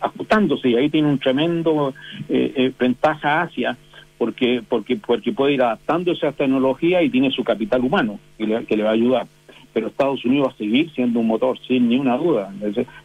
ajustándose 0.00 0.68
y 0.68 0.76
ahí 0.76 0.88
tiene 0.88 1.08
un 1.08 1.18
tremendo 1.18 1.92
eh, 2.28 2.52
eh, 2.56 2.72
ventaja 2.78 3.42
Asia 3.42 3.76
porque 4.18 4.62
porque 4.66 4.96
porque 4.96 5.32
puede 5.32 5.54
ir 5.54 5.62
adaptándose 5.62 6.26
a 6.26 6.30
esta 6.30 6.44
tecnología 6.44 7.02
y 7.02 7.10
tiene 7.10 7.30
su 7.30 7.44
capital 7.44 7.82
humano 7.82 8.18
que 8.38 8.76
le 8.76 8.82
va 8.82 8.90
a 8.90 8.94
ayudar 8.94 9.26
pero 9.76 9.88
Estados 9.88 10.24
Unidos 10.24 10.48
va 10.48 10.52
a 10.52 10.56
seguir 10.56 10.90
siendo 10.92 11.20
un 11.20 11.26
motor 11.26 11.58
sin 11.68 11.90
ni 11.90 11.98
una 11.98 12.16
duda. 12.16 12.50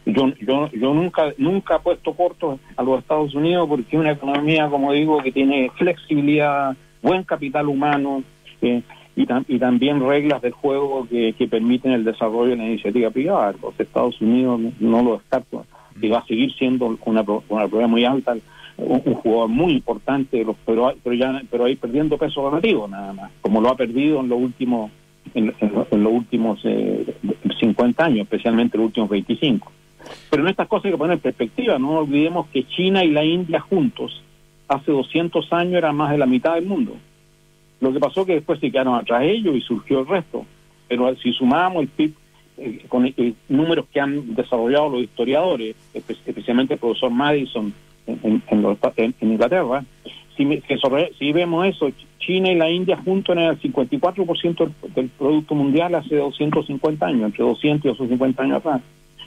Yo, 0.06 0.32
yo, 0.40 0.70
yo 0.70 0.94
nunca 0.94 1.30
nunca 1.36 1.76
he 1.76 1.80
puesto 1.80 2.14
corto 2.14 2.58
a 2.74 2.82
los 2.82 3.00
Estados 3.00 3.34
Unidos 3.34 3.68
porque 3.68 3.94
es 3.94 4.00
una 4.00 4.12
economía, 4.12 4.70
como 4.70 4.90
digo, 4.94 5.22
que 5.22 5.32
tiene 5.32 5.70
flexibilidad, 5.76 6.74
buen 7.02 7.24
capital 7.24 7.68
humano 7.68 8.24
eh, 8.62 8.80
y, 9.14 9.58
también 9.58 10.00
reglas 10.00 10.40
del 10.42 10.52
juego 10.52 11.06
que, 11.08 11.34
que 11.34 11.46
permiten 11.46 11.92
el 11.92 12.04
desarrollo 12.04 12.50
de 12.50 12.56
la 12.56 12.66
iniciativa 12.66 13.10
privada. 13.10 13.54
Los 13.60 13.78
Estados 13.78 14.20
Unidos 14.20 14.60
no 14.80 15.02
lo 15.02 15.18
descarto 15.18 15.66
y 16.00 16.08
va 16.08 16.18
a 16.18 16.26
seguir 16.26 16.52
siendo 16.54 16.98
una, 17.04 17.24
una 17.48 17.68
prueba 17.68 17.86
muy 17.86 18.04
alta 18.04 18.34
un, 18.76 19.14
jugador 19.14 19.48
muy 19.48 19.72
importante, 19.74 20.44
pero, 20.64 20.96
pero 21.02 21.14
ya 21.14 21.42
pero 21.50 21.64
ahí 21.64 21.76
perdiendo 21.76 22.18
peso 22.18 22.48
relativo 22.48 22.88
nada 22.88 23.12
más, 23.12 23.30
como 23.40 23.60
lo 23.60 23.68
ha 23.68 23.76
perdido 23.76 24.20
en 24.20 24.28
los 24.28 24.40
últimos 24.40 24.90
en, 25.34 25.54
los 25.90 26.12
últimos 26.12 26.60
eh, 26.64 27.14
50 27.60 28.04
años, 28.04 28.20
especialmente 28.20 28.76
los 28.76 28.86
últimos 28.86 29.08
25. 29.08 29.70
Pero 30.30 30.42
en 30.42 30.48
estas 30.48 30.66
cosas 30.66 30.86
hay 30.86 30.90
que 30.92 30.98
poner 30.98 31.14
en 31.14 31.20
perspectiva, 31.20 31.78
no 31.78 31.98
olvidemos 31.98 32.48
que 32.48 32.66
China 32.66 33.04
y 33.04 33.10
la 33.10 33.24
India 33.24 33.60
juntos 33.60 34.22
hace 34.68 34.90
200 34.90 35.52
años 35.52 35.74
eran 35.74 35.96
más 35.96 36.10
de 36.10 36.18
la 36.18 36.26
mitad 36.26 36.54
del 36.54 36.66
mundo. 36.66 36.96
Lo 37.82 37.92
que 37.92 37.98
pasó 37.98 38.24
que 38.24 38.34
después 38.34 38.60
se 38.60 38.70
quedaron 38.70 38.94
atrás 38.94 39.24
ellos 39.24 39.56
y 39.56 39.60
surgió 39.60 40.00
el 40.00 40.06
resto. 40.06 40.46
Pero 40.86 41.14
si 41.16 41.32
sumamos 41.32 41.82
el 41.82 41.88
PIB 41.88 42.14
eh, 42.58 42.84
con 42.88 43.04
el, 43.04 43.34
números 43.48 43.86
que 43.92 44.00
han 44.00 44.34
desarrollado 44.36 44.88
los 44.88 45.02
historiadores, 45.02 45.74
especialmente 45.92 46.74
el 46.74 46.80
profesor 46.80 47.10
Madison 47.10 47.74
en, 48.06 48.42
en 48.48 49.14
Inglaterra, 49.20 49.84
si, 50.36 50.62
si 51.18 51.32
vemos 51.32 51.66
eso, 51.66 51.90
China 52.20 52.52
y 52.52 52.54
la 52.54 52.70
India 52.70 52.96
juntos 53.04 53.36
en 53.36 53.42
el 53.42 53.60
54% 53.60 54.72
del, 54.94 55.08
Producto 55.08 55.56
Mundial 55.56 55.96
hace 55.96 56.14
250 56.14 57.04
años, 57.04 57.22
entre 57.22 57.44
200 57.44 57.84
y 57.84 57.88
250 57.88 58.42
años 58.44 58.58
atrás. 58.58 58.80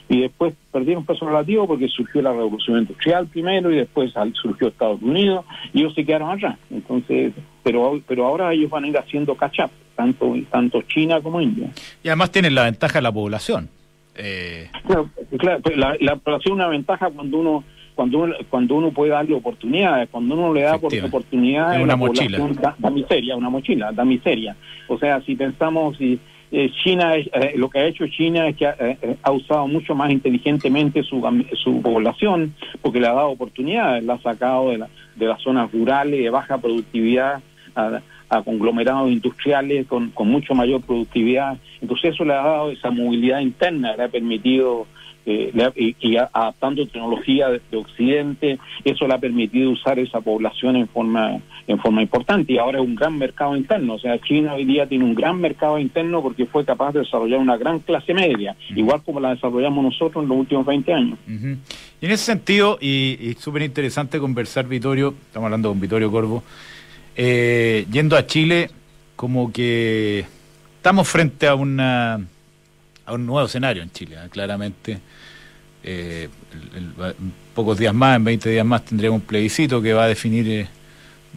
Y 0.08 0.22
después 0.22 0.53
perdieron 0.72 1.06
peso 1.06 1.26
relativo 1.28 1.68
porque 1.68 1.89
surgió 1.89 2.22
la 2.22 2.32
revolución 2.32 2.78
industrial 2.78 3.28
primero 3.28 3.70
y 3.70 3.78
después 3.78 4.14
surgió 4.34 4.70
Estados 4.70 5.01
Unidos 5.01 5.43
y 5.74 5.80
ellos 5.80 5.93
se 5.93 6.06
quedaron 6.06 6.30
allá. 6.30 6.58
Entonces, 6.70 7.34
pero 7.66 7.99
pero 8.07 8.28
ahora 8.28 8.53
ellos 8.53 8.70
van 8.70 8.84
a 8.84 8.88
ir 8.88 8.97
haciendo 8.97 9.36
catch 9.36 9.59
up, 9.61 9.72
tanto, 9.95 10.36
tanto 10.51 10.84
China 10.84 11.20
como 11.20 11.41
India. 11.41 11.70
Y 12.03 12.07
además 12.07 12.32
tienen 12.32 12.53
la 12.53 12.63
ventaja 12.63 12.99
de 12.99 13.01
la 13.01 13.11
población. 13.11 13.70
Eh... 14.16 14.70
Claro, 14.86 15.09
claro 15.38 15.61
la, 15.76 15.97
la 15.99 16.16
población 16.16 16.53
es 16.53 16.55
una 16.55 16.68
ventaja 16.68 17.09
cuando 17.09 17.38
uno 17.39 17.63
cuando 17.95 18.20
uno, 18.20 18.36
cuando 18.49 18.76
uno 18.76 18.91
puede 18.91 19.11
darle 19.11 19.34
oportunidades, 19.34 20.09
cuando 20.09 20.36
uno 20.36 20.53
le 20.53 20.61
da 20.61 20.76
oportunidades, 20.76 21.82
una 21.82 21.95
mochila. 21.95 22.38
Da, 22.78 22.89
miseria, 22.89 23.36
una 23.36 23.49
mochila, 23.49 23.91
da 23.91 24.05
miseria. 24.05 24.55
O 24.88 24.99
sea, 24.99 25.22
si 25.22 25.36
pensamos, 25.36 25.97
si 25.97 26.20
eh, 26.51 26.70
China, 26.84 27.16
eh, 27.16 27.53
lo 27.55 27.70
que 27.70 27.80
ha 27.80 27.86
hecho 27.86 28.05
China 28.07 28.47
es 28.49 28.57
que 28.57 28.66
eh, 28.66 29.18
ha, 29.24 29.32
usado 29.32 29.68
mucho 29.68 29.95
más 29.95 30.11
inteligentemente 30.11 31.03
su, 31.03 31.24
su 31.63 31.82
población, 31.82 32.53
porque 32.82 32.99
le 32.99 33.07
ha 33.07 33.13
dado 33.13 33.30
oportunidades, 33.30 34.03
la 34.03 34.16
ha 34.16 34.22
sacado 34.22 34.72
de, 34.72 34.78
la, 34.78 34.89
de 35.16 35.26
las 35.26 35.41
zonas 35.41 35.72
rurales 35.72 36.22
de 36.22 36.30
baja 36.30 36.57
productividad 36.57 37.41
a, 37.76 38.02
a 38.30 38.42
conglomerados 38.42 39.12
industriales 39.12 39.88
con, 39.88 40.10
con 40.12 40.28
mucho 40.30 40.54
mayor 40.54 40.82
productividad. 40.82 41.58
Entonces 41.82 42.14
eso 42.14 42.26
le 42.26 42.34
ha 42.34 42.44
dado 42.44 42.72
esa 42.72 42.92
movilidad 42.92 43.40
interna, 43.40 43.96
le 43.96 44.04
ha 44.04 44.10
permitido 44.10 44.88
eh, 45.28 45.52
y, 46.02 46.18
adaptando 46.18 46.86
tecnología 46.86 47.50
de, 47.50 47.78
Occidente, 47.78 48.60
eso 48.84 49.08
le 49.08 49.16
ha 49.16 49.18
permitido 49.18 49.72
usar 49.72 49.98
esa 49.98 50.22
población 50.22 50.76
en 50.76 50.88
forma 50.88 51.40
en 51.68 51.80
forma 51.80 52.04
importante 52.04 52.54
y 52.54 52.60
ahora 52.60 52.78
es 52.78 52.86
un 52.86 52.94
gran 52.94 53.18
mercado 53.18 53.58
interno, 53.58 53.96
o 53.96 54.00
sea, 54.00 54.20
China 54.20 54.54
hoy 54.54 54.66
día 54.66 54.86
tiene 54.86 55.04
un 55.04 55.16
gran 55.16 55.42
mercado 55.42 55.80
interno 55.80 56.22
porque 56.22 56.46
fue 56.46 56.64
capaz 56.64 56.92
de 56.92 57.00
desarrollar 57.00 57.40
una 57.40 57.58
gran 57.58 57.80
clase 57.80 58.14
media, 58.14 58.56
igual 58.76 59.02
como 59.04 59.20
la 59.20 59.34
desarrollamos 59.34 59.84
nosotros 59.84 60.24
en 60.24 60.30
los 60.30 60.38
últimos 60.38 60.64
20 60.64 60.94
años. 60.94 61.18
Y 61.28 62.06
en 62.06 62.12
ese 62.12 62.18
sentido, 62.18 62.78
y, 62.80 63.18
y 63.20 63.34
súper 63.34 63.64
interesante 63.64 64.20
conversar, 64.20 64.68
Vitorio, 64.68 65.16
estamos 65.26 65.48
hablando 65.48 65.70
con 65.70 65.80
Vitorio 65.80 66.12
Corvo, 66.12 66.44
eh, 67.16 67.86
yendo 67.91 68.18
a 68.18 68.28
Chile, 68.28 68.70
como 69.16 69.51
que 69.51 70.26
estamos 70.78 71.07
frente 71.07 71.47
a 71.47 71.55
una 71.55 72.20
a 73.05 73.13
un 73.13 73.26
nuevo 73.26 73.45
escenario 73.45 73.84
en 73.84 73.91
Chile, 73.91 74.18
¿eh? 74.24 74.30
claramente. 74.30 74.99
Eh, 75.84 76.30
en 76.76 76.93
pocos 77.53 77.78
días 77.78 77.93
más, 77.93 78.18
en 78.18 78.24
20 78.24 78.49
días 78.49 78.66
más, 78.66 78.84
tendremos 78.86 79.20
un 79.20 79.26
plebiscito 79.26 79.82
que 79.82 79.93
va 79.93 80.05
a 80.05 80.07
definir, 80.07 80.49
eh, 80.49 80.68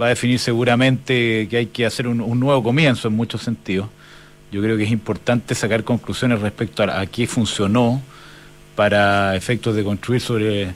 va 0.00 0.06
a 0.06 0.08
definir 0.10 0.38
seguramente 0.38 1.46
que 1.50 1.56
hay 1.58 1.66
que 1.66 1.84
hacer 1.84 2.08
un, 2.08 2.40
nuevo 2.40 2.62
comienzo 2.62 3.08
en 3.08 3.14
muchos 3.14 3.42
sentidos. 3.42 3.88
Yo 4.50 4.62
creo 4.62 4.78
que 4.78 4.84
es 4.84 4.90
importante 4.90 5.54
sacar 5.54 5.84
conclusiones 5.84 6.40
respecto 6.40 6.82
a, 6.82 7.04
qué 7.06 7.26
funcionó 7.26 8.00
para 8.74 9.36
efectos 9.36 9.76
de 9.76 9.84
construir 9.84 10.22
sobre, 10.22 10.74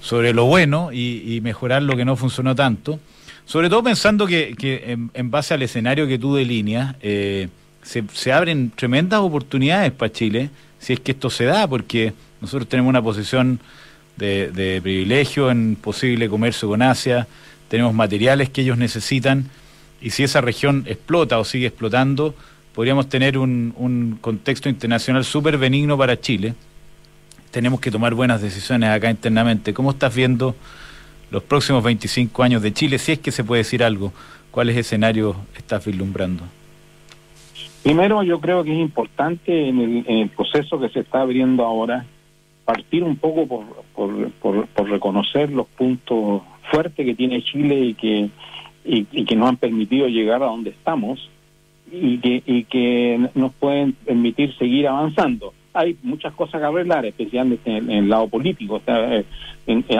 sobre 0.00 0.32
lo 0.32 0.46
bueno 0.46 0.90
y, 0.92 1.40
mejorar 1.42 1.82
lo 1.82 1.94
que 1.96 2.06
no 2.06 2.16
funcionó 2.16 2.54
tanto. 2.54 2.98
Sobre 3.44 3.68
todo 3.68 3.82
pensando 3.82 4.26
que, 4.26 4.54
en, 5.14 5.30
base 5.30 5.54
al 5.54 5.62
escenario 5.62 6.06
que 6.06 6.18
tú 6.18 6.34
delineas, 6.34 6.96
eh, 7.02 7.48
se, 7.82 8.32
abren 8.32 8.70
tremendas 8.70 9.20
oportunidades 9.20 9.92
para 9.92 10.12
Chile 10.12 10.50
si 10.78 10.94
es 10.94 11.00
que 11.00 11.12
esto 11.12 11.30
se 11.30 11.44
da, 11.44 11.66
porque 11.68 12.12
nosotros 12.40 12.68
tenemos 12.68 12.90
una 12.90 13.02
posición 13.02 13.60
de, 14.16 14.50
de 14.50 14.80
privilegio 14.82 15.50
en 15.50 15.76
posible 15.76 16.28
comercio 16.28 16.68
con 16.68 16.82
Asia, 16.82 17.28
tenemos 17.68 17.94
materiales 17.94 18.50
que 18.50 18.62
ellos 18.62 18.78
necesitan 18.78 19.48
y 20.00 20.10
si 20.10 20.24
esa 20.24 20.40
región 20.40 20.84
explota 20.86 21.38
o 21.38 21.44
sigue 21.44 21.68
explotando, 21.68 22.34
podríamos 22.74 23.08
tener 23.08 23.38
un, 23.38 23.72
un 23.76 24.18
contexto 24.20 24.68
internacional 24.68 25.24
súper 25.24 25.56
benigno 25.56 25.96
para 25.96 26.20
Chile. 26.20 26.54
Tenemos 27.52 27.80
que 27.80 27.90
tomar 27.90 28.14
buenas 28.14 28.42
decisiones 28.42 28.90
acá 28.90 29.10
internamente. 29.10 29.72
¿Cómo 29.72 29.92
estás 29.92 30.14
viendo 30.14 30.56
los 31.32 31.42
próximos 31.42 31.82
25 31.82 32.42
años 32.42 32.62
de 32.62 32.72
Chile? 32.72 32.98
Si 32.98 33.12
es 33.12 33.18
que 33.18 33.32
se 33.32 33.42
puede 33.42 33.60
decir 33.60 33.82
algo, 33.82 34.12
¿cuáles 34.50 34.76
escenarios 34.76 35.34
estás 35.56 35.84
vislumbrando? 35.84 36.44
Primero, 37.82 38.22
yo 38.22 38.40
creo 38.40 38.62
que 38.62 38.72
es 38.72 38.78
importante 38.78 39.68
en 39.68 40.04
el, 40.06 40.28
proceso 40.28 40.78
que 40.78 40.88
se 40.90 41.00
está 41.00 41.22
abriendo 41.22 41.64
ahora 41.64 42.06
partir 42.64 43.02
un 43.02 43.16
poco 43.16 43.46
por, 43.48 43.64
por, 43.94 44.30
por, 44.32 44.66
por 44.68 44.88
reconocer 44.88 45.50
los 45.50 45.66
puntos 45.66 46.42
fuertes 46.70 47.04
que 47.04 47.14
tiene 47.16 47.42
Chile 47.42 47.80
y 47.80 47.94
que 47.94 48.30
y, 48.84 49.24
que 49.24 49.36
nos 49.36 49.48
han 49.48 49.56
permitido 49.56 50.08
llegar 50.08 50.42
a 50.42 50.46
donde 50.46 50.70
estamos 50.70 51.30
y 51.90 52.18
que, 52.18 52.42
y 52.46 52.64
que 52.64 53.28
nos 53.34 53.52
pueden 53.54 53.92
permitir 53.92 54.56
seguir 54.56 54.88
avanzando. 54.88 55.52
Hay 55.74 55.96
muchas 56.02 56.34
cosas 56.34 56.60
que 56.60 56.66
arreglar, 56.66 57.06
especialmente 57.06 57.76
en, 57.76 57.90
el 57.90 58.08
lado 58.08 58.28
político. 58.28 58.80
Eh, 58.86 59.24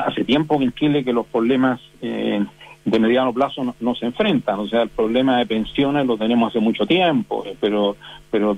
hace 0.05 0.25
tiempo 0.25 0.61
en 0.61 0.73
Chile 0.73 1.05
que 1.05 1.13
los 1.13 1.27
problemas 1.27 1.81
eh, 2.03 2.45
de 2.85 2.99
mediano 2.99 3.33
plazo 3.33 3.75
no, 3.79 3.95
se 3.95 4.07
enfrentan. 4.07 4.59
O 4.59 4.69
sea, 4.69 4.83
el 4.83 4.89
problema 4.89 5.39
de 5.39 5.47
pensiones 5.47 6.07
lo 6.07 6.17
tenemos 6.17 6.51
hace 6.51 6.61
mucho 6.61 6.87
tiempo, 6.87 7.45
eh, 7.47 7.57
pero 7.61 7.97
pero 8.31 8.57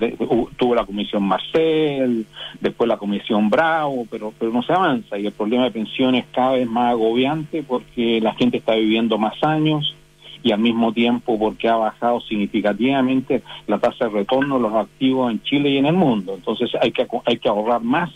tuvo 0.56 0.76
la 0.76 0.86
comisión 0.86 1.24
Marcel, 1.24 2.26
después 2.60 2.86
la 2.86 2.96
comisión 2.96 3.50
Bravo, 3.50 4.06
pero 4.08 4.32
pero 4.38 4.52
no 4.52 4.62
se 4.62 4.72
avanza 4.72 5.18
y 5.18 5.26
el 5.26 5.32
problema 5.32 5.64
de 5.64 5.72
pensiones 5.72 6.26
cada 6.32 6.52
vez 6.52 6.68
más 6.68 6.92
agobiante 6.92 7.64
porque 7.64 8.20
la 8.20 8.34
gente 8.34 8.58
está 8.58 8.76
viviendo 8.76 9.18
más 9.18 9.34
años 9.42 9.96
y 10.44 10.52
al 10.52 10.60
mismo 10.60 10.92
tiempo 10.92 11.38
porque 11.38 11.68
ha 11.68 11.76
bajado 11.76 12.20
significativamente 12.20 13.42
la 13.66 13.78
tasa 13.78 14.04
de 14.04 14.10
retorno 14.10 14.56
de 14.56 14.60
los 14.60 14.74
activos 14.74 15.32
en 15.32 15.42
Chile 15.42 15.70
y 15.70 15.78
en 15.78 15.86
el 15.86 15.94
mundo. 15.94 16.34
Entonces 16.34 16.70
hay 16.80 16.92
que 16.92 17.06
hay 17.24 17.38
que 17.38 17.48
ahorrar 17.48 17.82
más 17.82 18.10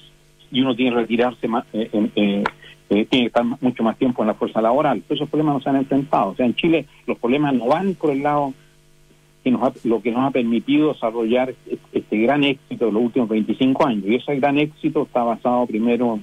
y 0.52 0.60
uno 0.60 0.76
tiene 0.76 0.92
que 0.92 1.00
retirarse 1.00 1.48
más, 1.48 1.64
eh, 1.72 1.88
eh, 1.92 2.44
eh, 2.90 3.04
tiene 3.06 3.06
que 3.08 3.26
estar 3.26 3.44
mucho 3.44 3.82
más 3.82 3.96
tiempo 3.96 4.22
en 4.22 4.28
la 4.28 4.34
fuerza 4.34 4.60
laboral. 4.60 5.02
esos 5.08 5.28
problemas 5.28 5.54
no 5.54 5.60
se 5.62 5.70
han 5.70 5.76
enfrentado. 5.76 6.30
O 6.32 6.34
sea, 6.34 6.44
en 6.44 6.54
Chile 6.54 6.84
los 7.06 7.18
problemas 7.18 7.54
no 7.54 7.66
van 7.66 7.94
por 7.94 8.10
el 8.10 8.22
lado 8.22 8.52
que 9.42 9.50
nos 9.50 9.84
lo 9.86 10.02
que 10.02 10.12
nos 10.12 10.28
ha 10.28 10.30
permitido 10.30 10.92
desarrollar 10.92 11.54
este 11.92 12.18
gran 12.18 12.44
éxito 12.44 12.86
de 12.86 12.92
los 12.92 13.02
últimos 13.04 13.30
25 13.30 13.86
años. 13.86 14.04
Y 14.06 14.16
ese 14.16 14.36
gran 14.36 14.58
éxito 14.58 15.04
está 15.04 15.22
basado 15.22 15.66
primero 15.66 16.20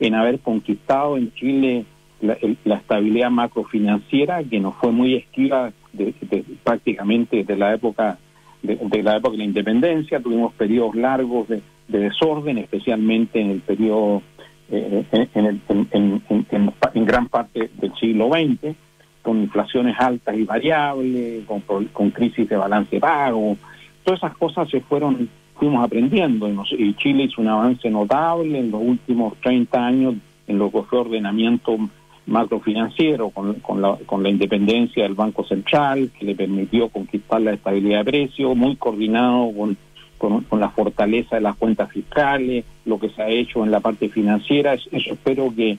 en 0.00 0.14
haber 0.14 0.38
conquistado 0.40 1.16
en 1.16 1.32
Chile 1.32 1.86
la, 2.20 2.36
estabilidad 2.76 3.30
macrofinanciera 3.30 4.42
que 4.44 4.60
nos 4.60 4.74
fue 4.76 4.92
muy 4.92 5.14
esquiva 5.14 5.72
de, 5.92 6.14
prácticamente 6.62 7.44
de 7.44 7.56
la 7.56 7.74
época 7.74 8.18
de, 8.62 9.02
la 9.02 9.16
época 9.16 9.32
de 9.32 9.38
la 9.38 9.44
independencia. 9.44 10.20
Tuvimos 10.20 10.52
periodos 10.54 10.94
largos 10.94 11.48
de, 11.48 11.62
desorden 11.88 12.58
especialmente 12.58 13.40
en 13.40 13.50
el 13.50 13.60
periodo 13.60 14.22
eh, 14.70 15.04
en, 15.12 15.62
en, 15.70 17.04
gran 17.06 17.28
parte 17.28 17.70
del 17.74 17.94
siglo 17.94 18.30
XX 18.30 18.74
con 19.22 19.40
inflaciones 19.40 19.94
altas 19.98 20.36
y 20.36 20.44
variables 20.44 21.44
con, 21.46 21.60
con 21.60 22.10
crisis 22.10 22.48
de 22.48 22.56
balance 22.56 22.98
pago. 22.98 23.56
Todas 24.02 24.18
esas 24.18 24.36
cosas 24.36 24.68
se 24.68 24.80
fueron 24.80 25.28
fuimos 25.58 25.84
aprendiendo 25.84 26.48
y, 26.48 26.94
Chile 26.94 27.24
hizo 27.24 27.40
un 27.40 27.48
avance 27.48 27.88
notable 27.90 28.58
en 28.58 28.70
los 28.70 28.82
últimos 28.82 29.34
30 29.40 29.86
años 29.86 30.14
en 30.46 30.58
lo 30.58 30.70
que 30.70 30.82
fue 30.82 31.00
ordenamiento 31.00 31.76
macrofinanciero 32.26 33.30
con, 33.30 33.54
con, 33.54 33.80
la, 33.80 33.96
con 34.04 34.22
la 34.22 34.28
independencia 34.28 35.04
del 35.04 35.14
Banco 35.14 35.44
Central, 35.44 36.10
que 36.18 36.26
le 36.26 36.34
permitió 36.34 36.88
conquistar 36.88 37.40
la 37.40 37.52
estabilidad 37.52 37.98
de 38.00 38.10
precios, 38.10 38.56
muy 38.56 38.76
coordinado 38.76 39.52
con, 39.56 39.76
con, 40.18 40.60
la 40.60 40.70
fortaleza 40.70 41.36
de 41.36 41.42
las 41.42 41.56
cuentas 41.56 41.90
fiscales, 41.90 42.64
lo 42.84 42.98
que 42.98 43.10
se 43.10 43.22
ha 43.22 43.28
hecho 43.28 43.64
en 43.64 43.70
la 43.70 43.80
parte 43.80 44.08
financiera. 44.08 44.74
Eso, 44.74 44.90
espero 44.92 45.52
que, 45.54 45.78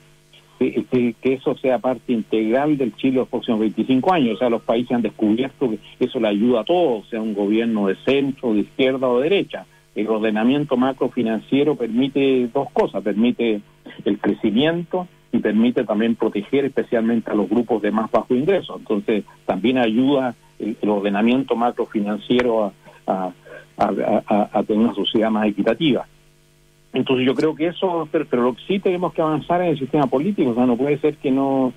que, 0.60 1.16
eso 1.24 1.56
sea 1.58 1.80
parte 1.80 2.14
integral 2.14 2.78
del 2.78 2.95
Chile 2.95 3.18
los 3.18 3.28
próximos 3.28 3.60
25 3.60 4.14
años. 4.14 4.36
O 4.36 4.39
sea, 4.39 4.50
los 4.50 4.62
países 4.62 4.91
han 4.91 5.02
descubierto 5.02 5.70
que 5.70 5.80
eso 6.00 6.20
le 6.20 6.30
ayuda 6.30 6.62
a 6.62 6.66
todos, 6.66 7.08
sea 7.10 7.22
un 7.22 7.34
gobierno 7.34 7.88
de 7.88 7.95
centro, 8.06 8.54
de 8.54 8.62
izquierda 8.62 9.08
o 9.08 9.18
de 9.18 9.30
derecha. 9.30 9.66
El 9.95 10.08
ordenamiento 10.08 10.78
macrofinanciero 10.78 11.76
permite 11.76 12.48
dos 12.54 12.70
cosas, 12.72 13.04
permite 13.04 13.62
el 14.06 14.20
crecimiento 14.20 15.08
y 15.32 15.40
permite 15.40 15.84
también 15.84 16.16
proteger 16.16 16.66
especialmente 16.66 17.32
a 17.32 17.36
los 17.36 17.50
grupos 17.50 17.82
de 17.82 17.92
más 17.92 18.10
bajo 18.12 18.34
ingreso. 18.34 18.78
Entonces, 18.78 19.26
también 19.46 19.78
ayuda 19.78 20.36
el, 20.60 20.78
ordenamiento 20.90 21.56
macrofinanciero 21.56 22.74
a, 23.06 23.32
a, 23.78 24.64
tener 24.64 24.86
una 24.86 24.96
sociedad 24.96 25.30
más 25.30 25.48
equitativa. 25.48 26.08
Entonces, 26.94 27.26
yo 27.26 27.36
creo 27.36 27.56
que 27.56 27.68
eso, 27.68 28.08
pero, 28.12 28.56
que 28.56 28.62
sí 28.68 28.80
tenemos 28.80 29.14
que 29.14 29.22
avanzar 29.22 29.62
en 29.62 29.70
el 29.70 29.80
sistema 29.80 30.08
político, 30.08 30.52
o 30.52 30.56
sea, 30.56 30.66
no 30.66 30.78
puede 30.78 30.98
ser 30.98 31.18
que 31.18 31.32
no 31.32 31.74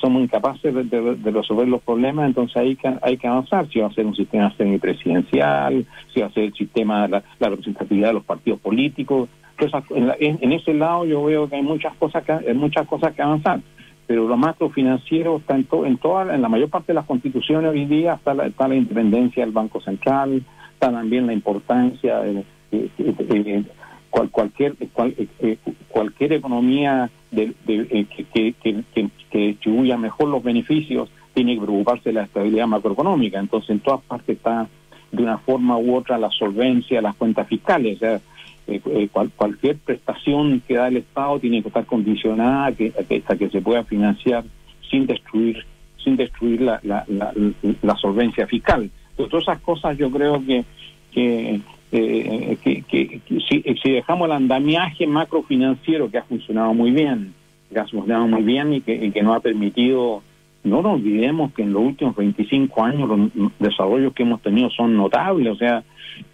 somos 0.00 0.22
incapaces 0.22 0.74
de, 0.74 1.30
resolver 1.30 1.68
los 1.68 1.82
problemas, 1.82 2.26
entonces 2.26 2.56
hay 2.56 2.76
que, 2.76 2.90
hay 3.02 3.18
que 3.18 3.28
avanzar, 3.28 3.68
si 3.68 3.80
va 3.80 3.88
a 3.88 3.92
ser 3.92 4.06
un 4.06 4.16
sistema 4.16 4.54
semipresidencial, 4.56 5.84
si 6.14 6.20
va 6.20 6.28
a 6.28 6.32
ser 6.32 6.44
el 6.44 6.54
sistema, 6.54 7.06
la 7.06 7.22
representatividad 7.38 8.08
de 8.08 8.14
los 8.14 8.24
partidos 8.24 8.60
políticos, 8.60 9.28
en, 9.90 10.52
ese 10.52 10.74
lado 10.74 11.04
yo 11.04 11.24
veo 11.24 11.48
que 11.48 11.56
hay 11.56 11.62
muchas 11.62 11.94
cosas 11.96 12.24
que, 12.24 12.32
hay 12.32 12.54
muchas 12.54 12.86
cosas 12.86 13.14
que 13.14 13.22
avanzar. 13.22 13.60
Pero 14.06 14.26
lo 14.26 14.36
macrofinanciero 14.36 15.36
está 15.36 15.54
en, 15.54 15.66
en 15.84 15.96
toda 15.98 16.34
en 16.34 16.42
la 16.42 16.48
mayor 16.48 16.68
parte 16.68 16.88
de 16.88 16.94
las 16.94 17.06
constituciones 17.06 17.70
hoy 17.70 17.86
día 17.86 18.14
está 18.14 18.34
la, 18.34 18.46
está 18.46 18.68
la 18.68 18.74
independencia 18.74 19.44
del 19.44 19.52
banco 19.52 19.80
central 19.80 20.42
está 20.82 20.90
también 20.90 21.26
la 21.26 21.32
importancia 21.32 22.18
de, 22.18 22.44
cualquier 24.32 24.74
eh, 25.38 25.56
cualquier 25.88 26.32
economía 26.32 27.08
de, 27.30 27.54
eh, 27.68 28.06
que, 28.32 28.54
que, 28.54 28.84
que, 29.30 29.38
distribuya 29.38 29.96
mejor 29.96 30.28
los 30.28 30.42
beneficios 30.42 31.08
tiene 31.34 31.54
que 31.54 31.62
preocuparse 31.62 32.10
de 32.10 32.14
la 32.14 32.24
estabilidad 32.24 32.66
macroeconómica. 32.66 33.38
Entonces 33.38 33.70
en 33.70 33.80
todas 33.80 34.02
partes 34.02 34.36
está 34.36 34.68
de 35.12 35.22
una 35.22 35.38
forma 35.38 35.78
u 35.78 35.94
otra 35.94 36.18
la 36.18 36.30
solvencia 36.30 37.00
las 37.00 37.14
cuentas 37.14 37.46
fiscales. 37.46 37.96
O 37.96 38.00
sea, 38.00 38.20
eh, 38.66 38.80
eh, 38.84 39.08
cualquier 39.36 39.76
prestación 39.78 40.62
que 40.66 40.74
da 40.74 40.88
el 40.88 40.98
Estado 40.98 41.38
tiene 41.40 41.62
que 41.62 41.68
estar 41.68 41.84
condicionada 41.84 42.66
a 42.66 42.72
que, 42.72 42.92
hasta 42.96 43.36
que 43.36 43.50
se 43.50 43.60
pueda 43.60 43.84
financiar 43.84 44.44
sin 44.90 45.06
destruir 45.06 45.64
sin 46.02 46.16
destruir 46.16 46.60
la, 46.60 46.80
la, 46.82 47.04
la, 47.06 47.96
solvencia 47.96 48.44
fiscal. 48.48 48.90
todas 49.16 49.44
esas 49.44 49.60
cosas 49.60 49.96
yo 49.96 50.10
creo 50.10 50.44
que 50.44 50.64
que, 51.12 51.60
eh, 51.92 52.56
que, 52.62 53.20
si, 53.48 53.62
si, 53.82 53.92
dejamos 53.92 54.26
el 54.26 54.32
andamiaje 54.32 55.06
macrofinanciero 55.06 56.10
que 56.10 56.18
ha 56.18 56.22
funcionado 56.22 56.72
muy 56.74 56.90
bien, 56.90 57.34
que 57.72 57.78
ha 57.78 57.86
funcionado 57.86 58.26
muy 58.26 58.42
bien 58.42 58.72
y 58.72 58.80
que, 58.80 58.94
y 58.94 59.10
que 59.10 59.22
nos 59.22 59.36
ha 59.36 59.40
permitido 59.40 60.22
no 60.64 60.82
nos 60.82 60.94
olvidemos 60.94 61.52
que 61.52 61.62
en 61.62 61.72
los 61.72 61.82
últimos 61.82 62.14
25 62.14 62.84
años 62.84 63.08
los 63.08 63.52
desarrollos 63.58 64.12
que 64.14 64.22
hemos 64.22 64.40
tenido 64.42 64.70
son 64.70 64.96
notables, 64.96 65.52
o 65.52 65.56
sea, 65.56 65.82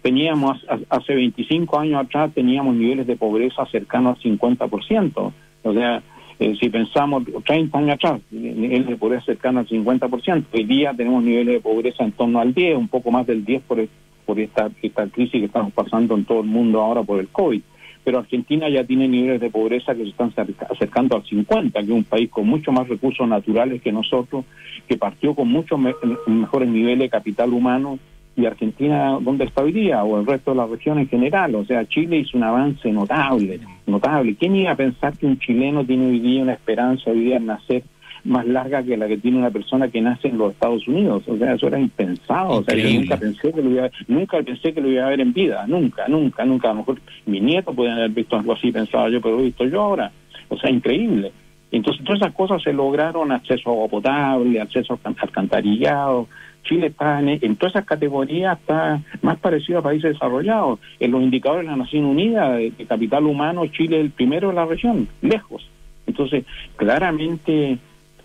teníamos 0.01 0.63
hace 0.89 1.15
25 1.15 1.79
años 1.79 2.05
atrás 2.05 2.31
teníamos 2.33 2.75
niveles 2.75 3.07
de 3.07 3.15
pobreza 3.15 3.65
cercanos 3.71 4.17
al 4.17 4.37
50%, 4.37 5.31
o 5.63 5.73
sea, 5.73 6.03
eh, 6.39 6.55
si 6.59 6.69
pensamos 6.69 7.23
30 7.45 7.77
años 7.77 7.95
atrás, 7.95 8.21
niveles 8.31 8.87
de 8.87 8.97
pobreza 8.97 9.25
cercanos 9.25 9.69
al 9.69 9.77
50%, 9.79 10.45
hoy 10.53 10.63
día 10.63 10.93
tenemos 10.95 11.23
niveles 11.23 11.55
de 11.55 11.59
pobreza 11.61 12.03
en 12.03 12.11
torno 12.11 12.39
al 12.39 12.53
10, 12.53 12.77
un 12.77 12.87
poco 12.87 13.11
más 13.11 13.25
del 13.25 13.43
10 13.43 13.63
por, 13.63 13.85
por 14.25 14.39
esta, 14.39 14.69
esta 14.81 15.07
crisis 15.07 15.39
que 15.39 15.45
estamos 15.45 15.73
pasando 15.73 16.15
en 16.15 16.25
todo 16.25 16.41
el 16.41 16.47
mundo 16.47 16.81
ahora 16.81 17.01
por 17.03 17.19
el 17.19 17.29
COVID 17.29 17.61
pero 18.09 18.21
Argentina 18.21 18.67
ya 18.67 18.83
tiene 18.83 19.07
niveles 19.07 19.39
de 19.39 19.51
pobreza 19.51 19.93
que 19.93 20.01
se 20.01 20.09
están 20.09 20.33
acercando 20.67 21.15
al 21.15 21.23
50, 21.23 21.79
que 21.79 21.85
es 21.85 21.91
un 21.91 22.03
país 22.03 22.27
con 22.31 22.47
mucho 22.47 22.71
más 22.71 22.87
recursos 22.87 23.27
naturales 23.27 23.83
que 23.83 23.91
nosotros, 23.91 24.45
que 24.87 24.97
partió 24.97 25.35
con 25.35 25.47
muchos 25.47 25.79
mejores 26.25 26.69
niveles 26.69 27.01
de 27.01 27.09
capital 27.09 27.53
humano, 27.53 27.99
y 28.35 28.47
Argentina, 28.47 29.19
¿dónde 29.21 29.45
está 29.45 29.61
hoy 29.61 29.73
día? 29.73 30.03
O 30.03 30.19
el 30.19 30.25
resto 30.25 30.49
de 30.49 30.57
la 30.57 30.65
región 30.65 30.97
en 30.97 31.07
general. 31.07 31.53
O 31.53 31.65
sea, 31.65 31.87
Chile 31.87 32.17
hizo 32.17 32.35
un 32.35 32.45
avance 32.45 32.91
notable, 32.91 33.59
notable. 33.85 34.35
¿Quién 34.35 34.55
iba 34.55 34.71
a 34.71 34.75
pensar 34.75 35.15
que 35.15 35.27
un 35.27 35.37
chileno 35.37 35.85
tiene 35.85 36.07
hoy 36.07 36.19
día 36.19 36.41
una 36.41 36.53
esperanza 36.53 37.11
hoy 37.11 37.19
día 37.19 37.37
en 37.37 37.45
nacer 37.45 37.83
más 38.23 38.45
larga 38.45 38.83
que 38.83 38.97
la 38.97 39.07
que 39.07 39.17
tiene 39.17 39.37
una 39.37 39.51
persona 39.51 39.87
que 39.89 40.01
nace 40.01 40.27
en 40.27 40.37
los 40.37 40.51
Estados 40.53 40.87
Unidos. 40.87 41.23
O 41.27 41.37
sea, 41.37 41.53
eso 41.53 41.67
era 41.67 41.79
impensado. 41.79 42.59
O 42.59 42.63
sea, 42.63 42.75
yo 42.75 42.99
nunca 42.99 43.17
pensé 43.17 43.53
que 43.53 43.61
lo 43.61 43.69
iba 43.69 43.85
a, 43.85 43.91
nunca 44.07 44.41
pensé 44.41 44.73
que 44.73 44.81
lo 44.81 44.89
iba 44.89 45.05
a 45.05 45.09
ver 45.09 45.21
en 45.21 45.33
vida. 45.33 45.65
Nunca, 45.67 46.07
nunca, 46.07 46.45
nunca. 46.45 46.69
A 46.69 46.73
lo 46.73 46.79
mejor 46.79 46.99
mi 47.25 47.39
nieto 47.39 47.73
puede 47.73 47.91
haber 47.91 48.11
visto 48.11 48.37
algo 48.37 48.53
así, 48.53 48.71
pensaba 48.71 49.09
yo, 49.09 49.21
pero 49.21 49.35
lo 49.35 49.41
he 49.41 49.45
visto 49.45 49.65
yo 49.65 49.81
ahora. 49.81 50.11
O 50.49 50.57
sea, 50.57 50.69
increíble. 50.69 51.31
Entonces, 51.71 52.03
todas 52.03 52.21
esas 52.21 52.33
cosas 52.33 52.61
se 52.63 52.73
lograron, 52.73 53.31
acceso 53.31 53.69
a 53.69 53.73
agua 53.73 53.87
potable, 53.87 54.59
acceso 54.59 54.99
a 55.03 55.09
alcantarillado. 55.21 56.27
Chile 56.63 56.87
está 56.87 57.19
en, 57.19 57.29
en 57.29 57.55
todas 57.55 57.75
esas 57.75 57.85
categorías, 57.85 58.59
está 58.59 59.01
más 59.21 59.37
parecido 59.37 59.79
a 59.79 59.83
países 59.83 60.13
desarrollados. 60.13 60.79
En 60.99 61.11
los 61.11 61.21
indicadores 61.21 61.65
de 61.65 61.71
la 61.71 61.77
Nación 61.77 62.05
Unida, 62.05 62.53
de, 62.53 62.71
de 62.71 62.85
capital 62.85 63.25
humano, 63.25 63.65
Chile 63.67 63.99
es 63.99 64.05
el 64.05 64.11
primero 64.11 64.49
de 64.49 64.55
la 64.55 64.65
región, 64.65 65.07
lejos. 65.21 65.69
Entonces, 66.07 66.43
claramente 66.75 67.77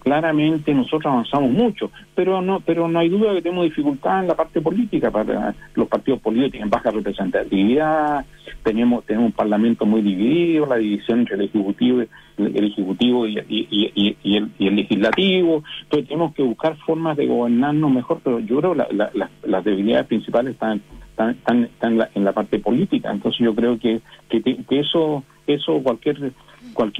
claramente 0.04 0.74
nosotros 0.74 1.06
avanzamos 1.06 1.50
mucho, 1.50 1.90
pero 2.14 2.42
no, 2.42 2.60
pero 2.60 2.86
no 2.86 2.98
hay 2.98 3.08
duda 3.08 3.32
que 3.32 3.42
tenemos 3.42 3.64
dificultad 3.64 4.20
en 4.20 4.28
la 4.28 4.36
parte 4.36 4.60
política 4.60 5.10
para 5.10 5.54
los 5.74 5.88
partidos 5.88 6.20
políticos 6.20 6.52
tienen 6.52 6.70
baja 6.70 6.90
representatividad, 6.90 8.24
tenemos 8.62 9.04
tenemos 9.06 9.28
un 9.28 9.32
parlamento 9.32 9.86
muy 9.86 10.02
dividido, 10.02 10.66
la 10.66 10.76
división 10.76 11.20
entre 11.20 11.36
el 11.36 11.42
ejecutivo, 11.42 12.02
el, 12.36 12.64
ejecutivo 12.64 13.26
y, 13.26 13.38
y, 13.48 14.16
y, 14.22 14.36
el, 14.36 14.76
legislativo, 14.76 15.64
entonces 15.84 16.08
tenemos 16.08 16.34
que 16.34 16.42
buscar 16.42 16.76
formas 16.84 17.16
de 17.16 17.26
gobernarnos 17.26 17.90
mejor, 17.90 18.20
pero 18.22 18.40
yo 18.40 18.60
creo 18.60 18.72
que 18.72 18.94
la, 18.94 19.10
la, 19.14 19.30
las 19.42 19.64
debilidades 19.64 20.06
principales 20.06 20.52
están 20.52 20.82
están, 21.16 21.70
en, 21.82 21.98
la, 21.98 22.10
en, 22.14 22.24
la, 22.24 22.32
parte 22.32 22.58
política, 22.58 23.10
entonces 23.10 23.40
yo 23.44 23.54
creo 23.54 23.78
que, 23.78 24.00
que, 24.28 24.56
eso 24.70 25.22
eso 25.46 25.80
cualquier 25.82 26.32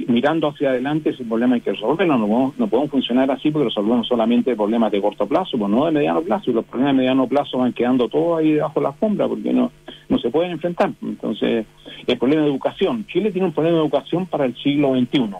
mirando 0.07 0.47
hacia 0.47 0.69
adelante 0.69 1.09
ese 1.09 1.25
problema 1.25 1.55
hay 1.55 1.61
que 1.61 1.73
resolverlo, 1.73 2.17
no 2.17 2.53
no 2.57 2.67
podemos 2.67 2.91
funcionar 2.91 3.29
así 3.31 3.51
porque 3.51 3.69
resolvemos 3.69 4.07
solamente 4.07 4.55
problemas 4.55 4.91
de 4.91 5.01
corto 5.01 5.27
plazo, 5.27 5.57
pues 5.57 5.69
no 5.69 5.85
de 5.85 5.91
mediano 5.91 6.21
plazo, 6.21 6.51
y 6.51 6.53
los 6.53 6.65
problemas 6.65 6.93
de 6.93 6.97
mediano 6.97 7.27
plazo 7.27 7.57
van 7.57 7.73
quedando 7.73 8.07
todos 8.07 8.39
ahí 8.39 8.53
debajo 8.53 8.79
de 8.79 8.85
la 8.85 8.95
sombra 8.99 9.27
porque 9.27 9.51
no, 9.51 9.71
no 10.07 10.19
se 10.19 10.29
pueden 10.29 10.51
enfrentar. 10.51 10.91
Entonces, 11.01 11.65
el 12.07 12.17
problema 12.17 12.43
de 12.43 12.49
educación, 12.49 13.05
Chile 13.07 13.31
tiene 13.31 13.47
un 13.47 13.53
problema 13.53 13.77
de 13.77 13.83
educación 13.83 14.25
para 14.27 14.45
el 14.45 14.55
siglo 14.55 14.95
XXI, 14.95 15.35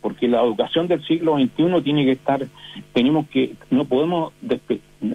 porque 0.00 0.28
la 0.28 0.42
educación 0.42 0.86
del 0.86 1.02
siglo 1.04 1.36
XXI 1.36 1.82
tiene 1.82 2.04
que 2.04 2.12
estar, 2.12 2.46
tenemos 2.92 3.28
que, 3.28 3.54
no 3.70 3.84
podemos, 3.84 4.32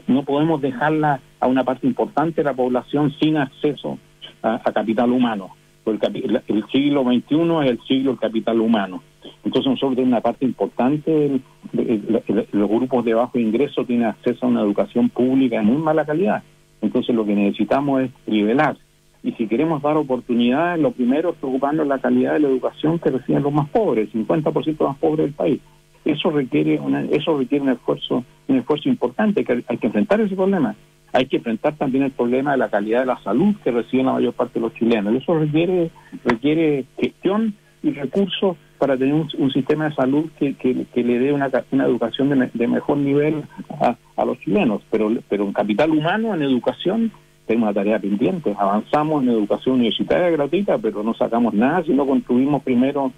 no 0.07 0.23
podemos 0.23 0.61
dejarla 0.61 1.19
a 1.39 1.47
una 1.47 1.63
parte 1.63 1.87
importante 1.87 2.41
de 2.41 2.45
la 2.45 2.53
población 2.53 3.13
sin 3.19 3.37
acceso 3.37 3.99
a, 4.41 4.59
capital 4.73 5.11
humano 5.11 5.51
el, 5.85 6.41
el, 6.47 6.65
siglo 6.71 7.03
XXI 7.03 7.63
es 7.63 7.71
el 7.71 7.79
siglo 7.87 8.11
del 8.11 8.19
capital 8.19 8.59
humano. 8.59 9.03
Entonces 9.43 9.69
nosotros 9.69 9.95
tenemos 9.95 10.13
una 10.13 10.21
parte 10.21 10.45
importante, 10.45 11.39
los 11.73 12.69
grupos 12.69 13.05
de 13.05 13.13
bajo 13.13 13.37
ingreso 13.37 13.85
tienen 13.85 14.07
acceso 14.07 14.45
a 14.45 14.49
una 14.49 14.61
educación 14.61 15.09
pública 15.09 15.57
de 15.57 15.63
muy 15.63 15.77
mala 15.77 16.05
calidad. 16.05 16.43
Entonces 16.81 17.15
lo 17.15 17.25
que 17.25 17.35
necesitamos 17.35 18.03
es 18.03 18.11
nivelar. 18.25 18.77
Y 19.23 19.31
si 19.33 19.47
queremos 19.47 19.81
dar 19.81 19.97
oportunidades, 19.97 20.79
lo 20.79 20.91
primero 20.91 21.31
es 21.31 21.35
preocuparnos 21.37 21.87
la 21.87 21.99
calidad 21.99 22.33
de 22.33 22.41
la 22.41 22.47
educación 22.47 22.99
que 22.99 23.09
reciben 23.09 23.43
los 23.43 23.53
más 23.53 23.69
pobres, 23.69 24.09
el 24.13 24.25
50% 24.27 24.87
más 24.87 24.97
pobres 24.97 25.25
del 25.25 25.33
país. 25.33 25.61
Eso 26.05 26.29
requiere 26.29 26.79
una, 26.79 27.01
eso 27.01 27.37
requiere 27.37 27.63
un 27.63 27.71
esfuerzo, 27.71 28.23
un 28.47 28.57
esfuerzo 28.57 28.87
importante, 28.87 29.43
que 29.43 29.63
hay 29.67 29.77
que 29.77 29.87
enfrentar 29.87 30.21
ese 30.21 30.35
problema 30.35 30.75
hay 31.15 31.27
que 31.27 31.37
enfrentar 31.37 31.75
también 31.77 32.03
el 32.03 32.11
problema 32.11 32.51
de 32.51 32.57
la 32.57 32.69
calidad 32.69 32.99
de 32.99 33.05
la 33.05 33.23
salud 33.23 33.55
que 33.63 33.71
reciben 33.71 34.07
la 34.07 34.13
mayor 34.13 34.33
parte 34.33 34.55
de 34.55 34.65
los 34.65 34.73
chilenos. 34.73 35.15
Eso 35.15 35.39
requiere, 35.39 35.89
requiere 36.25 36.85
gestión 36.99 37.55
y 37.81 37.91
recursos 37.91 38.57
para 38.77 38.97
tener 38.97 39.13
un, 39.13 39.51
sistema 39.51 39.87
de 39.87 39.95
salud 39.95 40.25
que, 40.37 40.55
que, 40.55 41.03
le 41.03 41.19
dé 41.19 41.31
una, 41.31 41.49
una 41.71 41.85
educación 41.85 42.49
de, 42.53 42.67
mejor 42.67 42.97
nivel 42.97 43.43
a, 43.79 43.95
a, 44.17 44.25
los 44.25 44.37
chilenos. 44.39 44.81
Pero, 44.91 45.09
pero 45.29 45.45
en 45.45 45.53
capital 45.53 45.91
humano, 45.91 46.35
en 46.35 46.41
educación, 46.41 47.11
tenemos 47.45 47.67
una 47.67 47.73
tarea 47.73 47.99
pendiente. 47.99 48.53
Avanzamos 48.57 49.23
en 49.23 49.29
educación 49.29 49.75
universitaria 49.75 50.29
gratuita, 50.31 50.77
pero 50.77 51.01
no 51.01 51.13
sacamos 51.13 51.53
nada 51.53 51.83
si 51.83 51.93
no 51.93 52.05
construimos 52.05 52.61
primero 52.63 53.13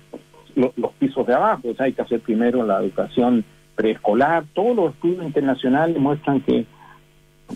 los 0.58 0.92
pisos 1.00 1.26
de 1.28 1.34
abajo. 1.34 1.70
Hay 1.80 1.94
que 1.94 2.02
hacer 2.02 2.20
primero 2.20 2.66
la 2.66 2.82
educación 2.82 3.46
preescolar. 3.76 4.46
Todos 4.54 4.76
los 4.76 4.94
estudios 4.94 5.24
internacionales 5.24 5.98
muestran 6.00 6.42
que 6.42 6.66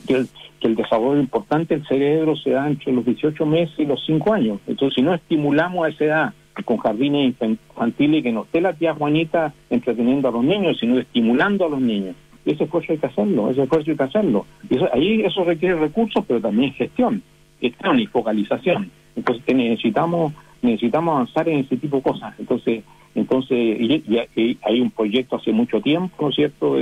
que 0.07 0.15
el, 0.15 0.27
que 0.59 0.67
el 0.67 0.75
desarrollo 0.75 1.19
importante 1.19 1.75
del 1.75 1.85
cerebro 1.87 2.35
se 2.35 2.51
da 2.51 2.67
entre 2.67 2.93
los 2.93 3.05
18 3.05 3.45
meses 3.45 3.77
y 3.77 3.85
los 3.85 4.03
5 4.05 4.33
años. 4.33 4.59
Entonces, 4.67 4.95
si 4.95 5.01
no 5.01 5.13
estimulamos 5.13 5.85
a 5.85 5.89
esa 5.89 6.05
edad 6.05 6.33
con 6.65 6.77
jardines 6.77 7.33
infantiles 7.41 8.23
que 8.23 8.31
no 8.31 8.43
esté 8.43 8.61
la 8.61 8.73
tía 8.73 8.93
Juanita 8.93 9.53
entreteniendo 9.69 10.27
a 10.27 10.31
los 10.31 10.43
niños, 10.43 10.77
sino 10.79 10.99
estimulando 10.99 11.65
a 11.65 11.69
los 11.69 11.81
niños. 11.81 12.15
Ese 12.45 12.65
esfuerzo 12.65 12.91
hay 12.91 12.97
que 12.97 13.07
hacerlo, 13.07 13.49
ese 13.49 13.63
esfuerzo 13.63 13.91
hay 13.91 13.97
que 13.97 14.03
hacerlo. 14.03 14.45
Y 14.69 14.75
eso, 14.75 14.89
ahí 14.93 15.21
eso 15.21 15.43
requiere 15.43 15.75
recursos, 15.75 16.23
pero 16.27 16.41
también 16.41 16.73
gestión, 16.73 17.23
gestión 17.59 17.99
y 17.99 18.07
focalización. 18.07 18.91
Entonces 19.15 19.55
necesitamos 19.55 20.33
necesitamos 20.61 21.13
avanzar 21.13 21.49
en 21.49 21.59
ese 21.59 21.77
tipo 21.77 21.97
de 21.97 22.03
cosas. 22.03 22.33
Entonces, 22.39 22.83
entonces 23.15 23.57
y, 23.57 24.57
hay 24.63 24.81
un 24.81 24.91
proyecto 24.91 25.37
hace 25.37 25.51
mucho 25.51 25.81
tiempo, 25.81 26.15
¿no 26.19 26.29
es 26.29 26.35
cierto?, 26.35 26.75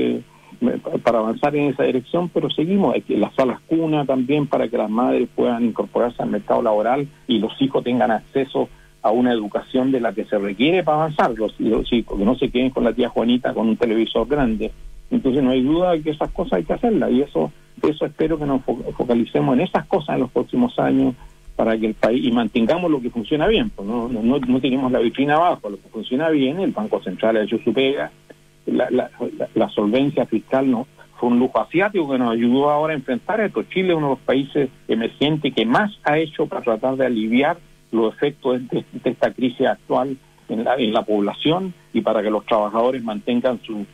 para 1.04 1.20
avanzar 1.20 1.56
en 1.56 1.70
esa 1.70 1.84
dirección, 1.84 2.30
pero 2.30 2.50
seguimos. 2.50 2.94
Hay 2.94 3.02
que 3.02 3.18
las 3.18 3.34
salas 3.36 3.62
cuna 3.68 4.06
también 4.06 4.48
para 4.48 4.68
que 4.68 4.78
las 4.78 4.90
madres 4.90 5.30
puedan 5.34 5.66
incorporarse 5.66 6.22
al 6.22 6.30
mercado 6.30 6.62
laboral 6.62 7.08
y 7.28 7.40
los 7.40 7.54
hijos 7.62 7.84
tengan 7.84 8.12
acceso 8.12 8.68
a 9.02 9.12
una 9.12 9.32
educación 9.32 9.92
de 9.92 10.02
la 10.02 10.12
que 10.12 10.26
se 10.26 10.38
requiere 10.38 10.84
para 10.84 10.98
avanzar 10.98 11.32
los, 11.38 11.54
hijos, 11.60 11.90
que 11.90 12.26
no 12.26 12.36
se 12.36 12.50
queden 12.50 12.72
con 12.72 12.84
la 12.84 12.94
tía 12.94 13.08
Juanita 13.08 13.54
con 13.54 13.70
un 13.70 13.78
televisor 13.78 14.28
grande. 14.28 14.72
Entonces 15.10 15.42
no 15.42 15.52
hay 15.52 15.64
duda 15.64 15.92
de 15.92 16.02
que 16.02 16.12
esas 16.12 16.30
cosas 16.32 16.54
hay 16.54 16.64
que 16.66 16.74
hacerlas 16.74 17.12
y 17.12 17.22
eso 17.22 17.52
eso 17.88 18.06
espero 18.06 18.38
que 18.38 18.46
nos 18.46 18.62
focalicemos 18.98 19.56
en 19.56 19.62
esas 19.62 19.86
cosas 19.86 20.16
en 20.16 20.22
los 20.22 20.32
próximos 20.32 20.78
años 20.80 21.16
para 21.60 21.78
que 21.78 21.88
el 21.88 21.94
país 21.94 22.26
y 22.26 22.32
mantengamos 22.32 22.90
lo 22.90 23.02
que 23.02 23.10
funciona 23.10 23.46
bien, 23.46 23.70
pues 23.70 23.86
no, 23.86 24.08
no, 24.08 24.22
no 24.24 24.62
tenemos 24.62 24.90
la 24.94 25.00
vitrina 25.00 25.36
abajo, 25.36 25.70
lo 25.70 25.76
que 25.76 25.90
funciona 25.90 26.30
bien, 26.30 26.58
el 26.62 26.72
Banco 26.72 27.04
Central 27.04 27.36
ha 27.36 27.44
hecho 27.44 27.60
su 27.66 27.74
pega, 27.74 28.14
la, 28.66 28.88
la, 28.90 29.12
la, 29.54 29.68
solvencia 29.68 30.26
fiscal 30.26 30.72
no 30.72 30.88
fue 31.18 31.28
un 31.28 31.38
lujo 31.38 31.60
asiático 31.60 32.10
que 32.10 32.18
nos 32.18 32.32
ayudó 32.32 32.70
ahora 32.70 32.94
a 32.94 32.96
enfrentar 32.96 33.42
esto. 33.42 33.64
Chile 33.64 33.90
es 33.90 33.98
uno 33.98 34.08
de 34.08 34.14
los 34.14 34.20
países 34.20 34.70
emergentes 34.88 35.54
que 35.54 35.66
más 35.66 35.92
ha 36.06 36.18
hecho 36.18 36.46
para 36.48 36.62
tratar 36.62 36.96
de 36.96 37.08
aliviar 37.08 37.58
los 37.92 38.16
efectos 38.16 38.62
de, 38.70 38.86
esta 39.04 39.34
crisis 39.34 39.68
actual 39.68 40.16
en 40.48 40.64
la, 40.64 40.76
en 40.76 40.94
la 40.94 41.02
población 41.02 41.74
y 41.92 42.00
para 42.00 42.24
que 42.24 42.32
los 42.32 42.46
trabajadores 42.46 43.04
mantengan 43.04 43.60
su, 43.64 43.86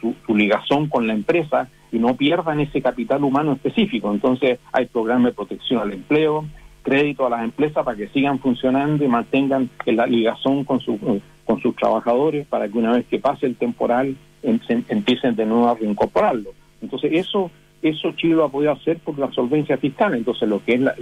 su, 0.00 0.14
su, 0.24 0.36
ligazón 0.36 0.88
con 0.88 1.08
la 1.08 1.14
empresa 1.14 1.68
y 1.90 1.98
no 1.98 2.14
pierdan 2.14 2.60
ese 2.60 2.80
capital 2.80 3.24
humano 3.24 3.54
específico. 3.54 4.12
Entonces 4.12 4.60
hay 4.70 4.86
programas 4.86 5.32
de 5.32 5.36
protección 5.36 5.80
al 5.80 5.92
empleo, 5.92 6.44
crédito 6.86 7.26
a 7.26 7.30
las 7.30 7.42
empresas 7.42 7.84
para 7.84 7.96
que 7.96 8.08
sigan 8.08 8.38
funcionando 8.38 9.04
y 9.04 9.08
mantengan 9.08 9.68
la 9.86 10.06
ligazón 10.06 10.64
con 10.64 10.78
su 10.78 11.20
con 11.44 11.60
sus 11.60 11.74
trabajadores 11.74 12.46
para 12.46 12.68
que 12.68 12.78
una 12.78 12.92
vez 12.92 13.06
que 13.06 13.18
pase 13.18 13.46
el 13.46 13.56
temporal 13.56 14.16
em, 14.42 14.60
empiecen 14.88 15.34
de 15.34 15.46
nuevo 15.46 15.68
a 15.68 15.74
reincorporarlo. 15.74 16.50
Entonces 16.80 17.10
eso 17.12 17.50
eso 17.82 18.12
Chile 18.12 18.34
lo 18.34 18.44
ha 18.44 18.48
podido 18.50 18.72
hacer 18.72 18.98
por 18.98 19.18
la 19.18 19.32
solvencia 19.32 19.76
fiscal. 19.78 20.14
Entonces 20.14 20.48
lo 20.48 20.64
que 20.64 20.74
es 20.74 20.80
la, 20.80 20.94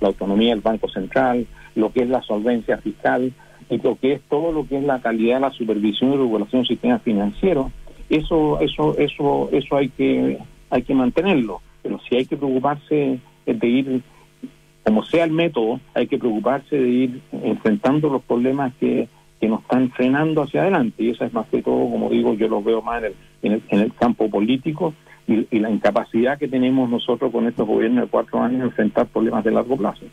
la 0.00 0.08
autonomía 0.08 0.50
del 0.50 0.62
Banco 0.62 0.88
Central, 0.88 1.46
lo 1.74 1.92
que 1.92 2.02
es 2.02 2.08
la 2.08 2.22
solvencia 2.22 2.78
fiscal 2.78 3.32
y 3.68 3.78
lo 3.82 3.96
que 3.96 4.14
es 4.14 4.22
todo 4.30 4.50
lo 4.50 4.66
que 4.66 4.78
es 4.78 4.84
la 4.84 5.00
calidad 5.00 5.36
de 5.36 5.40
la 5.42 5.50
supervisión 5.50 6.14
y 6.14 6.16
regulación 6.16 6.62
del 6.62 6.68
sistema 6.68 6.98
financiero, 7.00 7.70
eso 8.08 8.60
eso 8.60 8.96
eso 8.96 9.50
eso 9.52 9.76
hay 9.76 9.90
que 9.90 10.38
hay 10.70 10.82
que 10.82 10.94
mantenerlo. 10.94 11.60
Pero 11.82 12.00
si 12.08 12.16
hay 12.16 12.24
que 12.24 12.36
preocuparse 12.36 13.18
de 13.46 13.68
ir 13.68 14.02
como 14.88 15.04
sea 15.04 15.24
el 15.24 15.32
método, 15.32 15.80
hay 15.94 16.06
que 16.06 16.18
preocuparse 16.18 16.76
de 16.76 16.88
ir 16.88 17.22
enfrentando 17.32 18.08
los 18.08 18.22
problemas 18.22 18.72
que 18.80 19.08
que 19.40 19.48
nos 19.48 19.62
están 19.62 19.90
frenando 19.92 20.42
hacia 20.42 20.62
adelante. 20.62 21.02
Y 21.02 21.10
eso 21.10 21.24
es 21.24 21.32
más 21.32 21.46
que 21.48 21.62
todo, 21.62 21.90
como 21.90 22.10
digo, 22.10 22.34
yo 22.34 22.48
lo 22.48 22.62
veo 22.62 22.82
más 22.82 23.02
en 23.42 23.52
el, 23.52 23.62
en 23.68 23.80
el, 23.80 23.94
campo 23.94 24.28
político 24.28 24.94
y, 25.26 25.58
la 25.58 25.70
incapacidad 25.70 26.38
que 26.38 26.48
tenemos 26.48 26.90
nosotros 26.90 27.30
con 27.30 27.46
estos 27.46 27.66
gobiernos 27.66 28.04
de 28.04 28.10
cuatro 28.10 28.42
años 28.42 28.60
de 28.60 28.66
enfrentar 28.66 29.06
problemas 29.06 29.44
de 29.44 29.50
largo 29.50 29.76
plazo. 29.76 30.06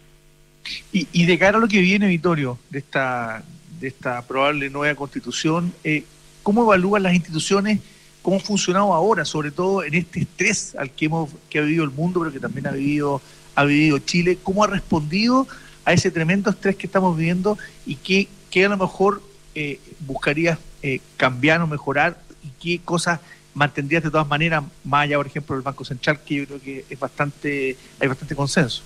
Y, 0.91 1.07
y 1.11 1.25
de 1.25 1.37
cara 1.37 1.57
a 1.57 1.61
lo 1.61 1.67
que 1.67 1.81
viene, 1.81 2.07
Vittorio, 2.07 2.57
de 2.69 2.79
esta, 2.79 3.43
de 3.79 3.87
esta 3.87 4.21
probable 4.27 4.69
nueva 4.69 4.95
constitución, 4.95 5.73
eh, 5.83 6.03
¿cómo 6.43 6.63
evalúan 6.63 7.03
las 7.03 7.13
instituciones? 7.13 7.79
¿Cómo 8.21 8.37
ha 8.37 8.39
funcionado 8.39 8.93
ahora, 8.93 9.23
sobre 9.25 9.51
todo 9.51 9.83
en 9.83 9.93
este 9.93 10.21
estrés 10.21 10.75
al 10.75 10.89
que, 10.91 11.05
hemos, 11.05 11.31
que 11.49 11.59
ha 11.59 11.61
vivido 11.61 11.83
el 11.83 11.91
mundo, 11.91 12.19
pero 12.21 12.31
que 12.31 12.39
también 12.39 12.65
ha 12.67 12.71
vivido, 12.71 13.21
ha 13.55 13.63
vivido 13.63 13.99
Chile? 13.99 14.37
¿Cómo 14.41 14.63
ha 14.63 14.67
respondido 14.67 15.47
a 15.85 15.93
ese 15.93 16.11
tremendo 16.11 16.49
estrés 16.49 16.75
que 16.75 16.87
estamos 16.87 17.17
viviendo 17.17 17.57
y 17.85 17.95
qué, 17.95 18.27
qué 18.49 18.65
a 18.65 18.69
lo 18.69 18.77
mejor 18.77 19.21
eh, 19.53 19.79
buscarías 20.01 20.59
eh, 20.83 20.99
cambiar 21.17 21.61
o 21.61 21.67
mejorar 21.67 22.17
y 22.43 22.49
qué 22.61 22.83
cosas 22.83 23.19
mantendrías 23.53 24.03
de 24.03 24.11
todas 24.11 24.27
maneras, 24.27 24.63
más 24.83 25.03
allá, 25.03 25.17
por 25.17 25.27
ejemplo, 25.27 25.55
del 25.55 25.63
Banco 25.63 25.85
Central, 25.85 26.19
que 26.25 26.35
yo 26.35 26.45
creo 26.45 26.61
que 26.61 26.85
es 26.89 26.99
bastante, 26.99 27.77
hay 27.99 28.07
bastante 28.07 28.35
consenso. 28.35 28.83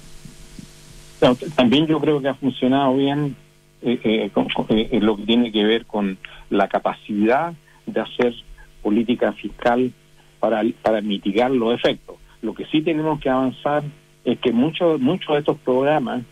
También 1.55 1.87
yo 1.87 1.99
creo 1.99 2.21
que 2.21 2.29
ha 2.29 2.35
funcionado 2.35 2.95
bien 2.95 3.35
eh, 3.81 4.29
eh 4.31 4.99
lo 5.01 5.17
que 5.17 5.23
tiene 5.23 5.51
que 5.51 5.63
ver 5.63 5.85
con 5.85 6.17
la 6.49 6.67
capacidad 6.67 7.53
de 7.85 7.99
hacer 7.99 8.33
política 8.81 9.33
fiscal 9.33 9.91
para, 10.39 10.61
para 10.81 11.01
mitigar 11.01 11.51
los 11.51 11.73
efectos. 11.73 12.17
Lo 12.41 12.53
que 12.53 12.65
sí 12.65 12.81
tenemos 12.81 13.19
que 13.19 13.29
avanzar 13.29 13.83
es 14.25 14.39
que 14.39 14.51
muchos 14.51 14.99
muchos 14.99 15.33
de 15.33 15.39
estos 15.39 15.57
programas, 15.59 16.23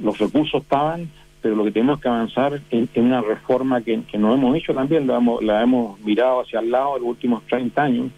los 0.00 0.18
recursos 0.18 0.62
estaban, 0.62 1.08
pero 1.40 1.56
lo 1.56 1.64
que 1.64 1.72
tenemos 1.72 2.00
que 2.00 2.08
avanzar 2.08 2.60
es 2.70 2.88
una 2.96 3.20
reforma 3.20 3.82
que, 3.82 4.02
que 4.10 4.18
no 4.18 4.32
hemos 4.32 4.56
hecho 4.56 4.72
también, 4.74 5.06
la 5.06 5.18
hemos, 5.18 5.42
la 5.42 5.62
hemos 5.62 6.00
mirado 6.00 6.40
hacia 6.40 6.60
el 6.60 6.70
lado 6.70 6.96
en 6.96 7.02
los 7.02 7.10
últimos 7.10 7.42
30 7.46 7.82
años, 7.82 8.10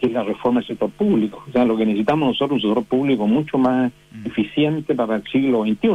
que 0.00 0.06
es 0.06 0.12
la 0.12 0.24
reforma 0.24 0.60
del 0.60 0.66
sector 0.66 0.90
público. 0.90 1.44
O 1.48 1.52
sea, 1.52 1.64
lo 1.64 1.76
que 1.76 1.86
necesitamos 1.86 2.28
nosotros 2.28 2.58
es 2.58 2.64
un 2.64 2.70
sector 2.70 2.84
público 2.84 3.26
mucho 3.26 3.58
más 3.58 3.92
eficiente 4.24 4.94
para 4.94 5.16
el 5.16 5.24
siglo 5.24 5.62
XXI. 5.62 5.88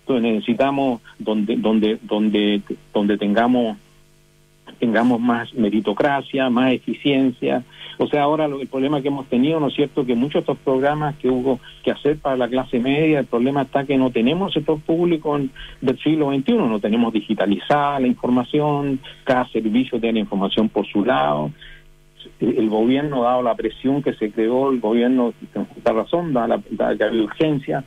Entonces 0.00 0.22
necesitamos 0.22 1.00
donde, 1.18 1.56
donde, 1.56 1.98
donde, 2.02 2.62
donde 2.92 3.18
tengamos 3.18 3.76
tengamos 4.78 5.20
más 5.20 5.52
meritocracia, 5.54 6.50
más 6.50 6.72
eficiencia. 6.72 7.64
O 7.98 8.06
sea, 8.06 8.22
ahora 8.22 8.48
lo, 8.48 8.60
el 8.60 8.68
problema 8.68 9.02
que 9.02 9.08
hemos 9.08 9.26
tenido, 9.26 9.60
¿no 9.60 9.68
es 9.68 9.74
cierto?, 9.74 10.06
que 10.06 10.14
muchos 10.14 10.34
de 10.34 10.52
estos 10.52 10.58
programas 10.58 11.16
que 11.16 11.28
hubo 11.28 11.60
que 11.82 11.90
hacer 11.90 12.18
para 12.18 12.36
la 12.36 12.48
clase 12.48 12.78
media, 12.78 13.20
el 13.20 13.26
problema 13.26 13.62
está 13.62 13.84
que 13.84 13.98
no 13.98 14.10
tenemos 14.10 14.52
sector 14.52 14.80
público 14.80 15.36
en, 15.36 15.50
del 15.80 15.98
siglo 15.98 16.32
XXI, 16.32 16.52
no 16.54 16.80
tenemos 16.80 17.12
digitalizada 17.12 18.00
la 18.00 18.06
información, 18.06 19.00
cada 19.24 19.46
servicio 19.48 20.00
tiene 20.00 20.20
información 20.20 20.68
por 20.68 20.86
su 20.86 21.04
lado. 21.04 21.50
El, 22.38 22.68
gobierno, 22.68 23.22
dado 23.22 23.42
la 23.42 23.54
presión 23.54 24.02
que 24.02 24.14
se 24.14 24.30
creó, 24.30 24.70
el 24.70 24.80
gobierno, 24.80 25.32
con 25.54 25.96
razón, 25.96 26.32
dada 26.32 26.48
la, 26.48 27.12
urgencia, 27.22 27.84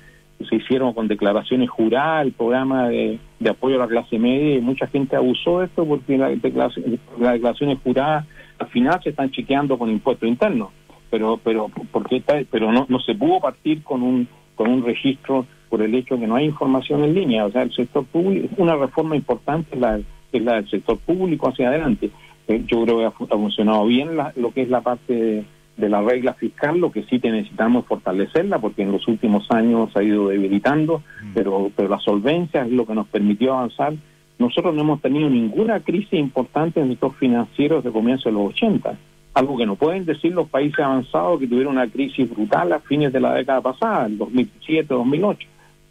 se 0.49 0.55
hicieron 0.55 0.93
con 0.93 1.07
declaraciones 1.07 1.69
juradas, 1.69 2.25
el 2.25 2.33
programa 2.33 2.89
de, 2.89 3.19
de, 3.39 3.49
apoyo 3.49 3.75
a 3.75 3.85
la 3.85 3.87
clase 3.87 4.19
media, 4.19 4.55
y 4.55 4.61
mucha 4.61 4.87
gente 4.87 5.15
abusó 5.15 5.59
de 5.59 5.65
esto 5.67 5.85
porque 5.85 6.17
las 6.17 6.31
declaraciones 6.41 7.79
juradas 7.83 8.25
al 8.59 8.67
final 8.67 9.01
se 9.03 9.09
están 9.09 9.31
chequeando 9.31 9.77
con 9.77 9.89
impuestos 9.89 10.27
internos, 10.27 10.69
pero 11.09 11.39
pero 11.43 11.69
porque 11.91 12.17
está, 12.17 12.41
pero 12.49 12.71
no, 12.71 12.85
no 12.89 12.99
se 12.99 13.15
pudo 13.15 13.39
partir 13.39 13.83
con 13.83 14.03
un 14.03 14.27
con 14.55 14.69
un 14.69 14.83
registro 14.83 15.45
por 15.69 15.81
el 15.81 15.95
hecho 15.95 16.15
de 16.15 16.21
que 16.21 16.27
no 16.27 16.35
hay 16.35 16.45
información 16.45 17.03
en 17.03 17.15
línea, 17.15 17.45
o 17.45 17.51
sea, 17.51 17.63
el 17.63 17.73
sector 17.73 18.05
público, 18.05 18.47
una 18.57 18.75
reforma 18.75 19.15
importante 19.15 19.73
es 19.73 19.81
la, 19.81 19.99
es 20.31 20.43
la 20.43 20.55
del 20.55 20.69
sector 20.69 20.97
público 20.99 21.49
hacia 21.49 21.69
adelante. 21.69 22.11
Eh, 22.47 22.63
yo 22.67 22.83
creo 22.83 22.97
que 22.99 23.05
ha, 23.05 23.07
ha 23.07 23.37
funcionado 23.37 23.85
bien 23.85 24.15
la, 24.15 24.33
lo 24.35 24.51
que 24.51 24.61
es 24.61 24.69
la 24.69 24.81
parte 24.81 25.13
de, 25.13 25.45
de 25.77 25.89
la 25.89 26.01
regla 26.01 26.33
fiscal, 26.33 26.79
lo 26.79 26.91
que 26.91 27.03
sí 27.03 27.19
te 27.19 27.31
necesitamos 27.31 27.85
fortalecerla, 27.85 28.59
porque 28.59 28.83
en 28.83 28.91
los 28.91 29.07
últimos 29.07 29.49
años 29.51 29.91
se 29.91 29.99
ha 29.99 30.03
ido 30.03 30.27
debilitando, 30.27 31.01
pero, 31.33 31.71
pero 31.75 31.89
la 31.89 31.99
solvencia 31.99 32.63
es 32.63 32.71
lo 32.71 32.85
que 32.85 32.93
nos 32.93 33.07
permitió 33.07 33.53
avanzar. 33.53 33.93
Nosotros 34.37 34.75
no 34.75 34.81
hemos 34.81 35.01
tenido 35.01 35.29
ninguna 35.29 35.79
crisis 35.79 36.13
importante 36.13 36.79
en 36.79 36.87
el 36.87 36.91
sector 36.93 37.13
financiero 37.15 37.77
desde 37.77 37.91
comienzo 37.91 38.29
de 38.29 38.33
los 38.33 38.49
80, 38.49 38.97
algo 39.33 39.57
que 39.57 39.65
no 39.65 39.75
pueden 39.75 40.05
decir 40.05 40.33
los 40.33 40.47
países 40.47 40.79
avanzados 40.79 41.39
que 41.39 41.47
tuvieron 41.47 41.73
una 41.73 41.89
crisis 41.89 42.29
brutal 42.29 42.71
a 42.73 42.79
fines 42.79 43.11
de 43.11 43.19
la 43.19 43.33
década 43.33 43.61
pasada, 43.61 44.05
en 44.05 44.17
2007, 44.17 44.93
2008. 44.93 45.47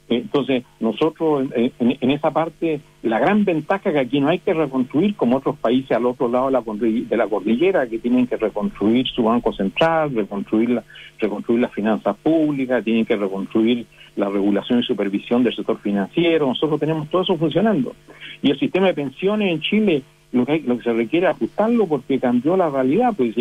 Entonces, 0.09 0.65
nosotros 0.81 1.49
en, 1.55 1.73
en, 1.79 2.11
esa 2.11 2.31
parte, 2.33 2.81
la 3.03 3.19
gran 3.19 3.45
ventaja 3.45 3.93
que 3.93 3.99
aquí 3.99 4.21
no 4.21 4.29
hay 4.29 4.41
que 4.41 4.53
reconstruir 4.53 5.15
como 5.15 5.37
otros 5.37 5.57
países 5.57 5.93
al 5.93 6.07
otro 6.07 6.29
lado 6.29 6.47
de 6.47 7.17
la, 7.17 7.27
cordillera, 7.29 7.87
que 7.87 7.99
tienen 7.99 8.27
que 8.27 8.37
reconstruir 8.37 9.07
su 9.09 9.23
banco 9.23 9.53
central, 9.53 10.15
reconstruir, 10.15 10.71
la, 10.71 10.85
reconstruir 11.19 11.61
las 11.61 11.73
finanzas 11.73 12.17
públicas, 12.17 12.85
tienen 12.85 13.07
que 13.07 13.17
reconstruir 13.17 13.87
la 14.17 14.29
regulación 14.29 14.81
y 14.81 14.83
supervisión 14.83 15.45
del 15.45 15.55
sector 15.55 15.79
financiero. 15.79 16.47
Nosotros 16.47 16.79
tenemos 16.79 17.09
todo 17.09 17.23
eso 17.23 17.37
funcionando. 17.37 17.95
Y 18.43 18.51
el 18.51 18.59
sistema 18.59 18.89
de 18.89 18.95
pensiones 18.95 19.51
en 19.51 19.61
Chile, 19.61 20.03
lo 20.33 20.45
que, 20.45 20.61
lo 20.61 20.77
que 20.77 20.85
se 20.85 20.93
requiere 20.93 21.27
es 21.27 21.35
ajustarlo 21.35 21.87
porque 21.87 22.19
cambió 22.19 22.57
la 22.57 22.69
realidad. 22.69 23.15
Pues 23.17 23.35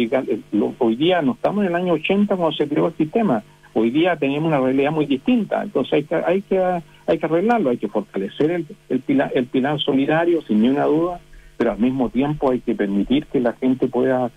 hoy 0.80 0.96
día 0.96 1.22
no 1.22 1.34
estamos 1.34 1.66
en 1.66 1.72
el 1.72 1.76
año 1.76 1.94
80 1.94 2.36
cuando 2.36 2.56
se 2.56 2.68
creó 2.68 2.88
el 2.88 2.94
sistema 2.94 3.44
hoy 3.74 3.92
día 3.92 4.16
tenemos 4.16 4.48
una 4.48 4.60
realidad 4.60 4.92
muy 4.92 5.06
distinta, 5.06 5.64
entonces 5.64 5.94
hay 5.94 6.04
que 6.04 6.16
hay 6.16 6.42
que 6.42 6.82
hay 7.08 7.18
que 7.18 7.26
arreglarlo, 7.26 7.70
hay 7.70 7.78
que 7.78 7.88
fortalecer 7.88 8.52
el, 8.52 8.66
el 8.90 9.00
pilar 9.02 9.32
el 9.34 9.46
pilar 9.46 9.80
solidario 9.80 10.42
sin 10.44 10.62
ninguna 10.62 10.86
duda, 10.86 11.20
pero 11.58 11.72
al 11.72 11.80
mismo 11.80 12.10
tiempo 12.10 12.52
hay 12.52 12.60
que 12.60 12.76
permitir 12.76 13.26
que 13.28 13.40
la 13.40 13.54
gente 13.54 13.88
pueda 13.88 14.32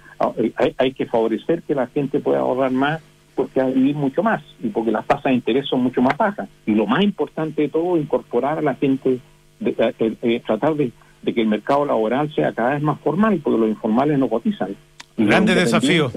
hay, 0.56 0.74
hay 0.76 0.92
que 0.92 1.06
favorecer 1.06 1.62
que 1.62 1.74
la 1.74 1.86
gente 1.88 2.20
pueda 2.20 2.40
ahorrar 2.40 2.70
más 2.70 3.00
porque 3.34 3.60
va 3.60 3.66
a 3.66 3.70
vivir 3.70 3.96
mucho 3.96 4.22
más 4.22 4.42
y 4.62 4.68
porque 4.68 4.90
las 4.90 5.06
tasas 5.06 5.24
de 5.24 5.34
interés 5.34 5.66
son 5.66 5.82
mucho 5.82 6.00
más 6.00 6.16
bajas 6.16 6.48
y 6.66 6.74
lo 6.74 6.86
más 6.86 7.02
importante 7.02 7.62
de 7.62 7.68
todo 7.68 7.96
incorporar 7.96 8.58
a 8.58 8.62
la 8.62 8.74
gente 8.74 9.18
de, 9.60 9.72
de, 9.72 10.16
de, 10.20 10.40
tratar 10.40 10.74
de, 10.74 10.92
que 11.24 11.40
el 11.40 11.48
mercado 11.48 11.84
laboral 11.84 12.32
sea 12.34 12.52
cada 12.52 12.74
vez 12.74 12.82
más 12.82 13.00
formal 13.00 13.40
porque 13.42 13.58
los 13.58 13.68
informales 13.68 14.18
no 14.18 14.28
cotizan. 14.28 14.76
Grande 15.16 15.54
desafío. 15.54 16.10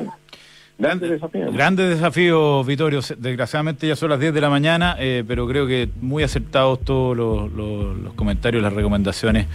Grande 0.80 1.10
desafío. 1.10 1.52
Grande 1.52 1.90
desafío, 1.90 2.64
Vitorio. 2.64 3.00
Desgraciadamente 3.18 3.88
ya 3.88 3.96
son 3.96 4.12
las 4.12 4.20
10 4.20 4.34
de 4.34 4.42
la 4.42 4.50
mañana, 4.50 4.96
eh, 5.00 5.24
pero 5.28 5.48
creo 5.48 5.66
que 5.66 5.90
muy 6.02 6.22
acertados 6.22 6.82
todos 6.82 7.18
los, 7.18 7.52
los, 7.52 7.98
los, 7.98 8.14
comentarios, 8.14 8.62
las 8.62 8.74
recomendaciones. 8.74 9.48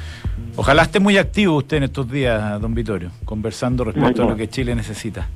Ojalá 0.57 0.83
esté 0.83 0.99
muy 0.99 1.19
activo 1.19 1.57
usted 1.57 1.77
en 1.77 1.85
estos 1.85 2.11
días, 2.11 2.61
don 2.61 2.75
Vitorio, 2.75 3.11
conversando 3.25 3.85
respecto 3.85 4.25
a 4.25 4.31
lo 4.31 4.37
que 4.37 4.49
Chile 4.49 4.75
necesita. 4.75 5.29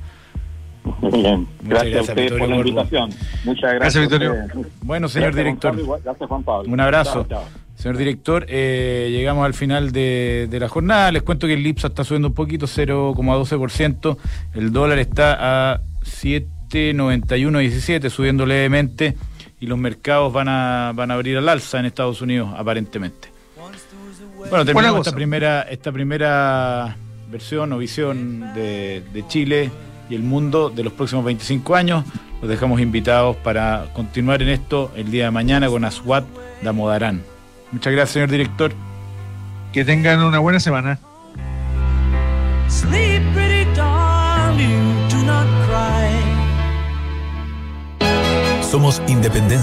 Muy 1.01 1.21
bien. 1.21 1.47
Gracias, 1.61 1.93
gracias, 1.93 2.09
a 2.09 2.13
Vitorio, 2.13 2.39
por 2.39 2.49
la 2.49 2.55
invitación. 2.57 3.09
Muchas 3.45 3.73
gracias, 3.73 3.79
gracias 3.79 4.03
Vitorio. 4.03 4.65
Bueno, 4.81 5.07
señor 5.07 5.33
gracias, 5.33 5.45
director. 5.45 5.73
Juan 5.73 5.85
Pablo, 5.85 6.01
gracias, 6.03 6.29
Juan 6.29 6.43
Pablo. 6.43 6.73
Un 6.73 6.79
abrazo. 6.79 7.25
Chao, 7.29 7.43
chao. 7.43 7.66
Señor 7.77 7.97
director, 7.97 8.45
eh, 8.49 9.09
llegamos 9.11 9.45
al 9.45 9.53
final 9.53 9.91
de, 9.91 10.47
de, 10.49 10.59
la 10.59 10.67
jornada. 10.67 11.11
Les 11.11 11.21
cuento 11.21 11.45
que 11.45 11.53
el 11.53 11.63
IPSA 11.65 11.89
está 11.89 12.03
subiendo 12.03 12.29
un 12.29 12.33
poquito, 12.33 12.65
0,12%. 12.65 14.17
El 14.55 14.73
dólar 14.73 14.97
está 14.97 15.73
a 15.73 15.81
7,9117, 16.01 18.09
subiendo 18.09 18.47
levemente. 18.47 19.15
Y 19.59 19.67
los 19.67 19.77
mercados 19.77 20.33
van 20.33 20.49
a, 20.49 20.91
van 20.95 21.11
a 21.11 21.13
abrir 21.13 21.37
al 21.37 21.47
alza 21.47 21.79
en 21.79 21.85
Estados 21.85 22.19
Unidos, 22.19 22.49
aparentemente. 22.57 23.29
Bueno, 24.49 24.65
terminamos 24.65 25.05
esta 25.05 25.15
primera, 25.15 25.61
esta 25.61 25.91
primera 25.91 26.97
versión 27.29 27.71
o 27.73 27.77
visión 27.77 28.55
de, 28.55 29.03
de 29.13 29.27
Chile 29.27 29.69
y 30.09 30.15
el 30.15 30.23
mundo 30.23 30.71
de 30.71 30.83
los 30.83 30.93
próximos 30.93 31.23
25 31.25 31.75
años. 31.75 32.05
Los 32.41 32.49
dejamos 32.49 32.81
invitados 32.81 33.35
para 33.37 33.85
continuar 33.93 34.41
en 34.41 34.49
esto 34.49 34.91
el 34.95 35.11
día 35.11 35.25
de 35.25 35.31
mañana 35.31 35.69
con 35.69 35.85
Aswat 35.85 36.25
Damodarán. 36.63 37.36
Muchas 37.71 37.93
gracias, 37.93 38.13
señor 38.13 38.29
director. 38.29 38.71
Que 39.73 39.83
tengan 39.83 40.21
una 40.23 40.39
buena 40.39 40.59
semana. 40.59 40.99
Sleep, 42.69 43.21
pretty 43.33 43.65
darling, 43.75 45.07
do 45.09 45.23
not 45.23 45.47
cry. 45.67 46.09
Somos 48.61 49.01
independencia. 49.07 49.47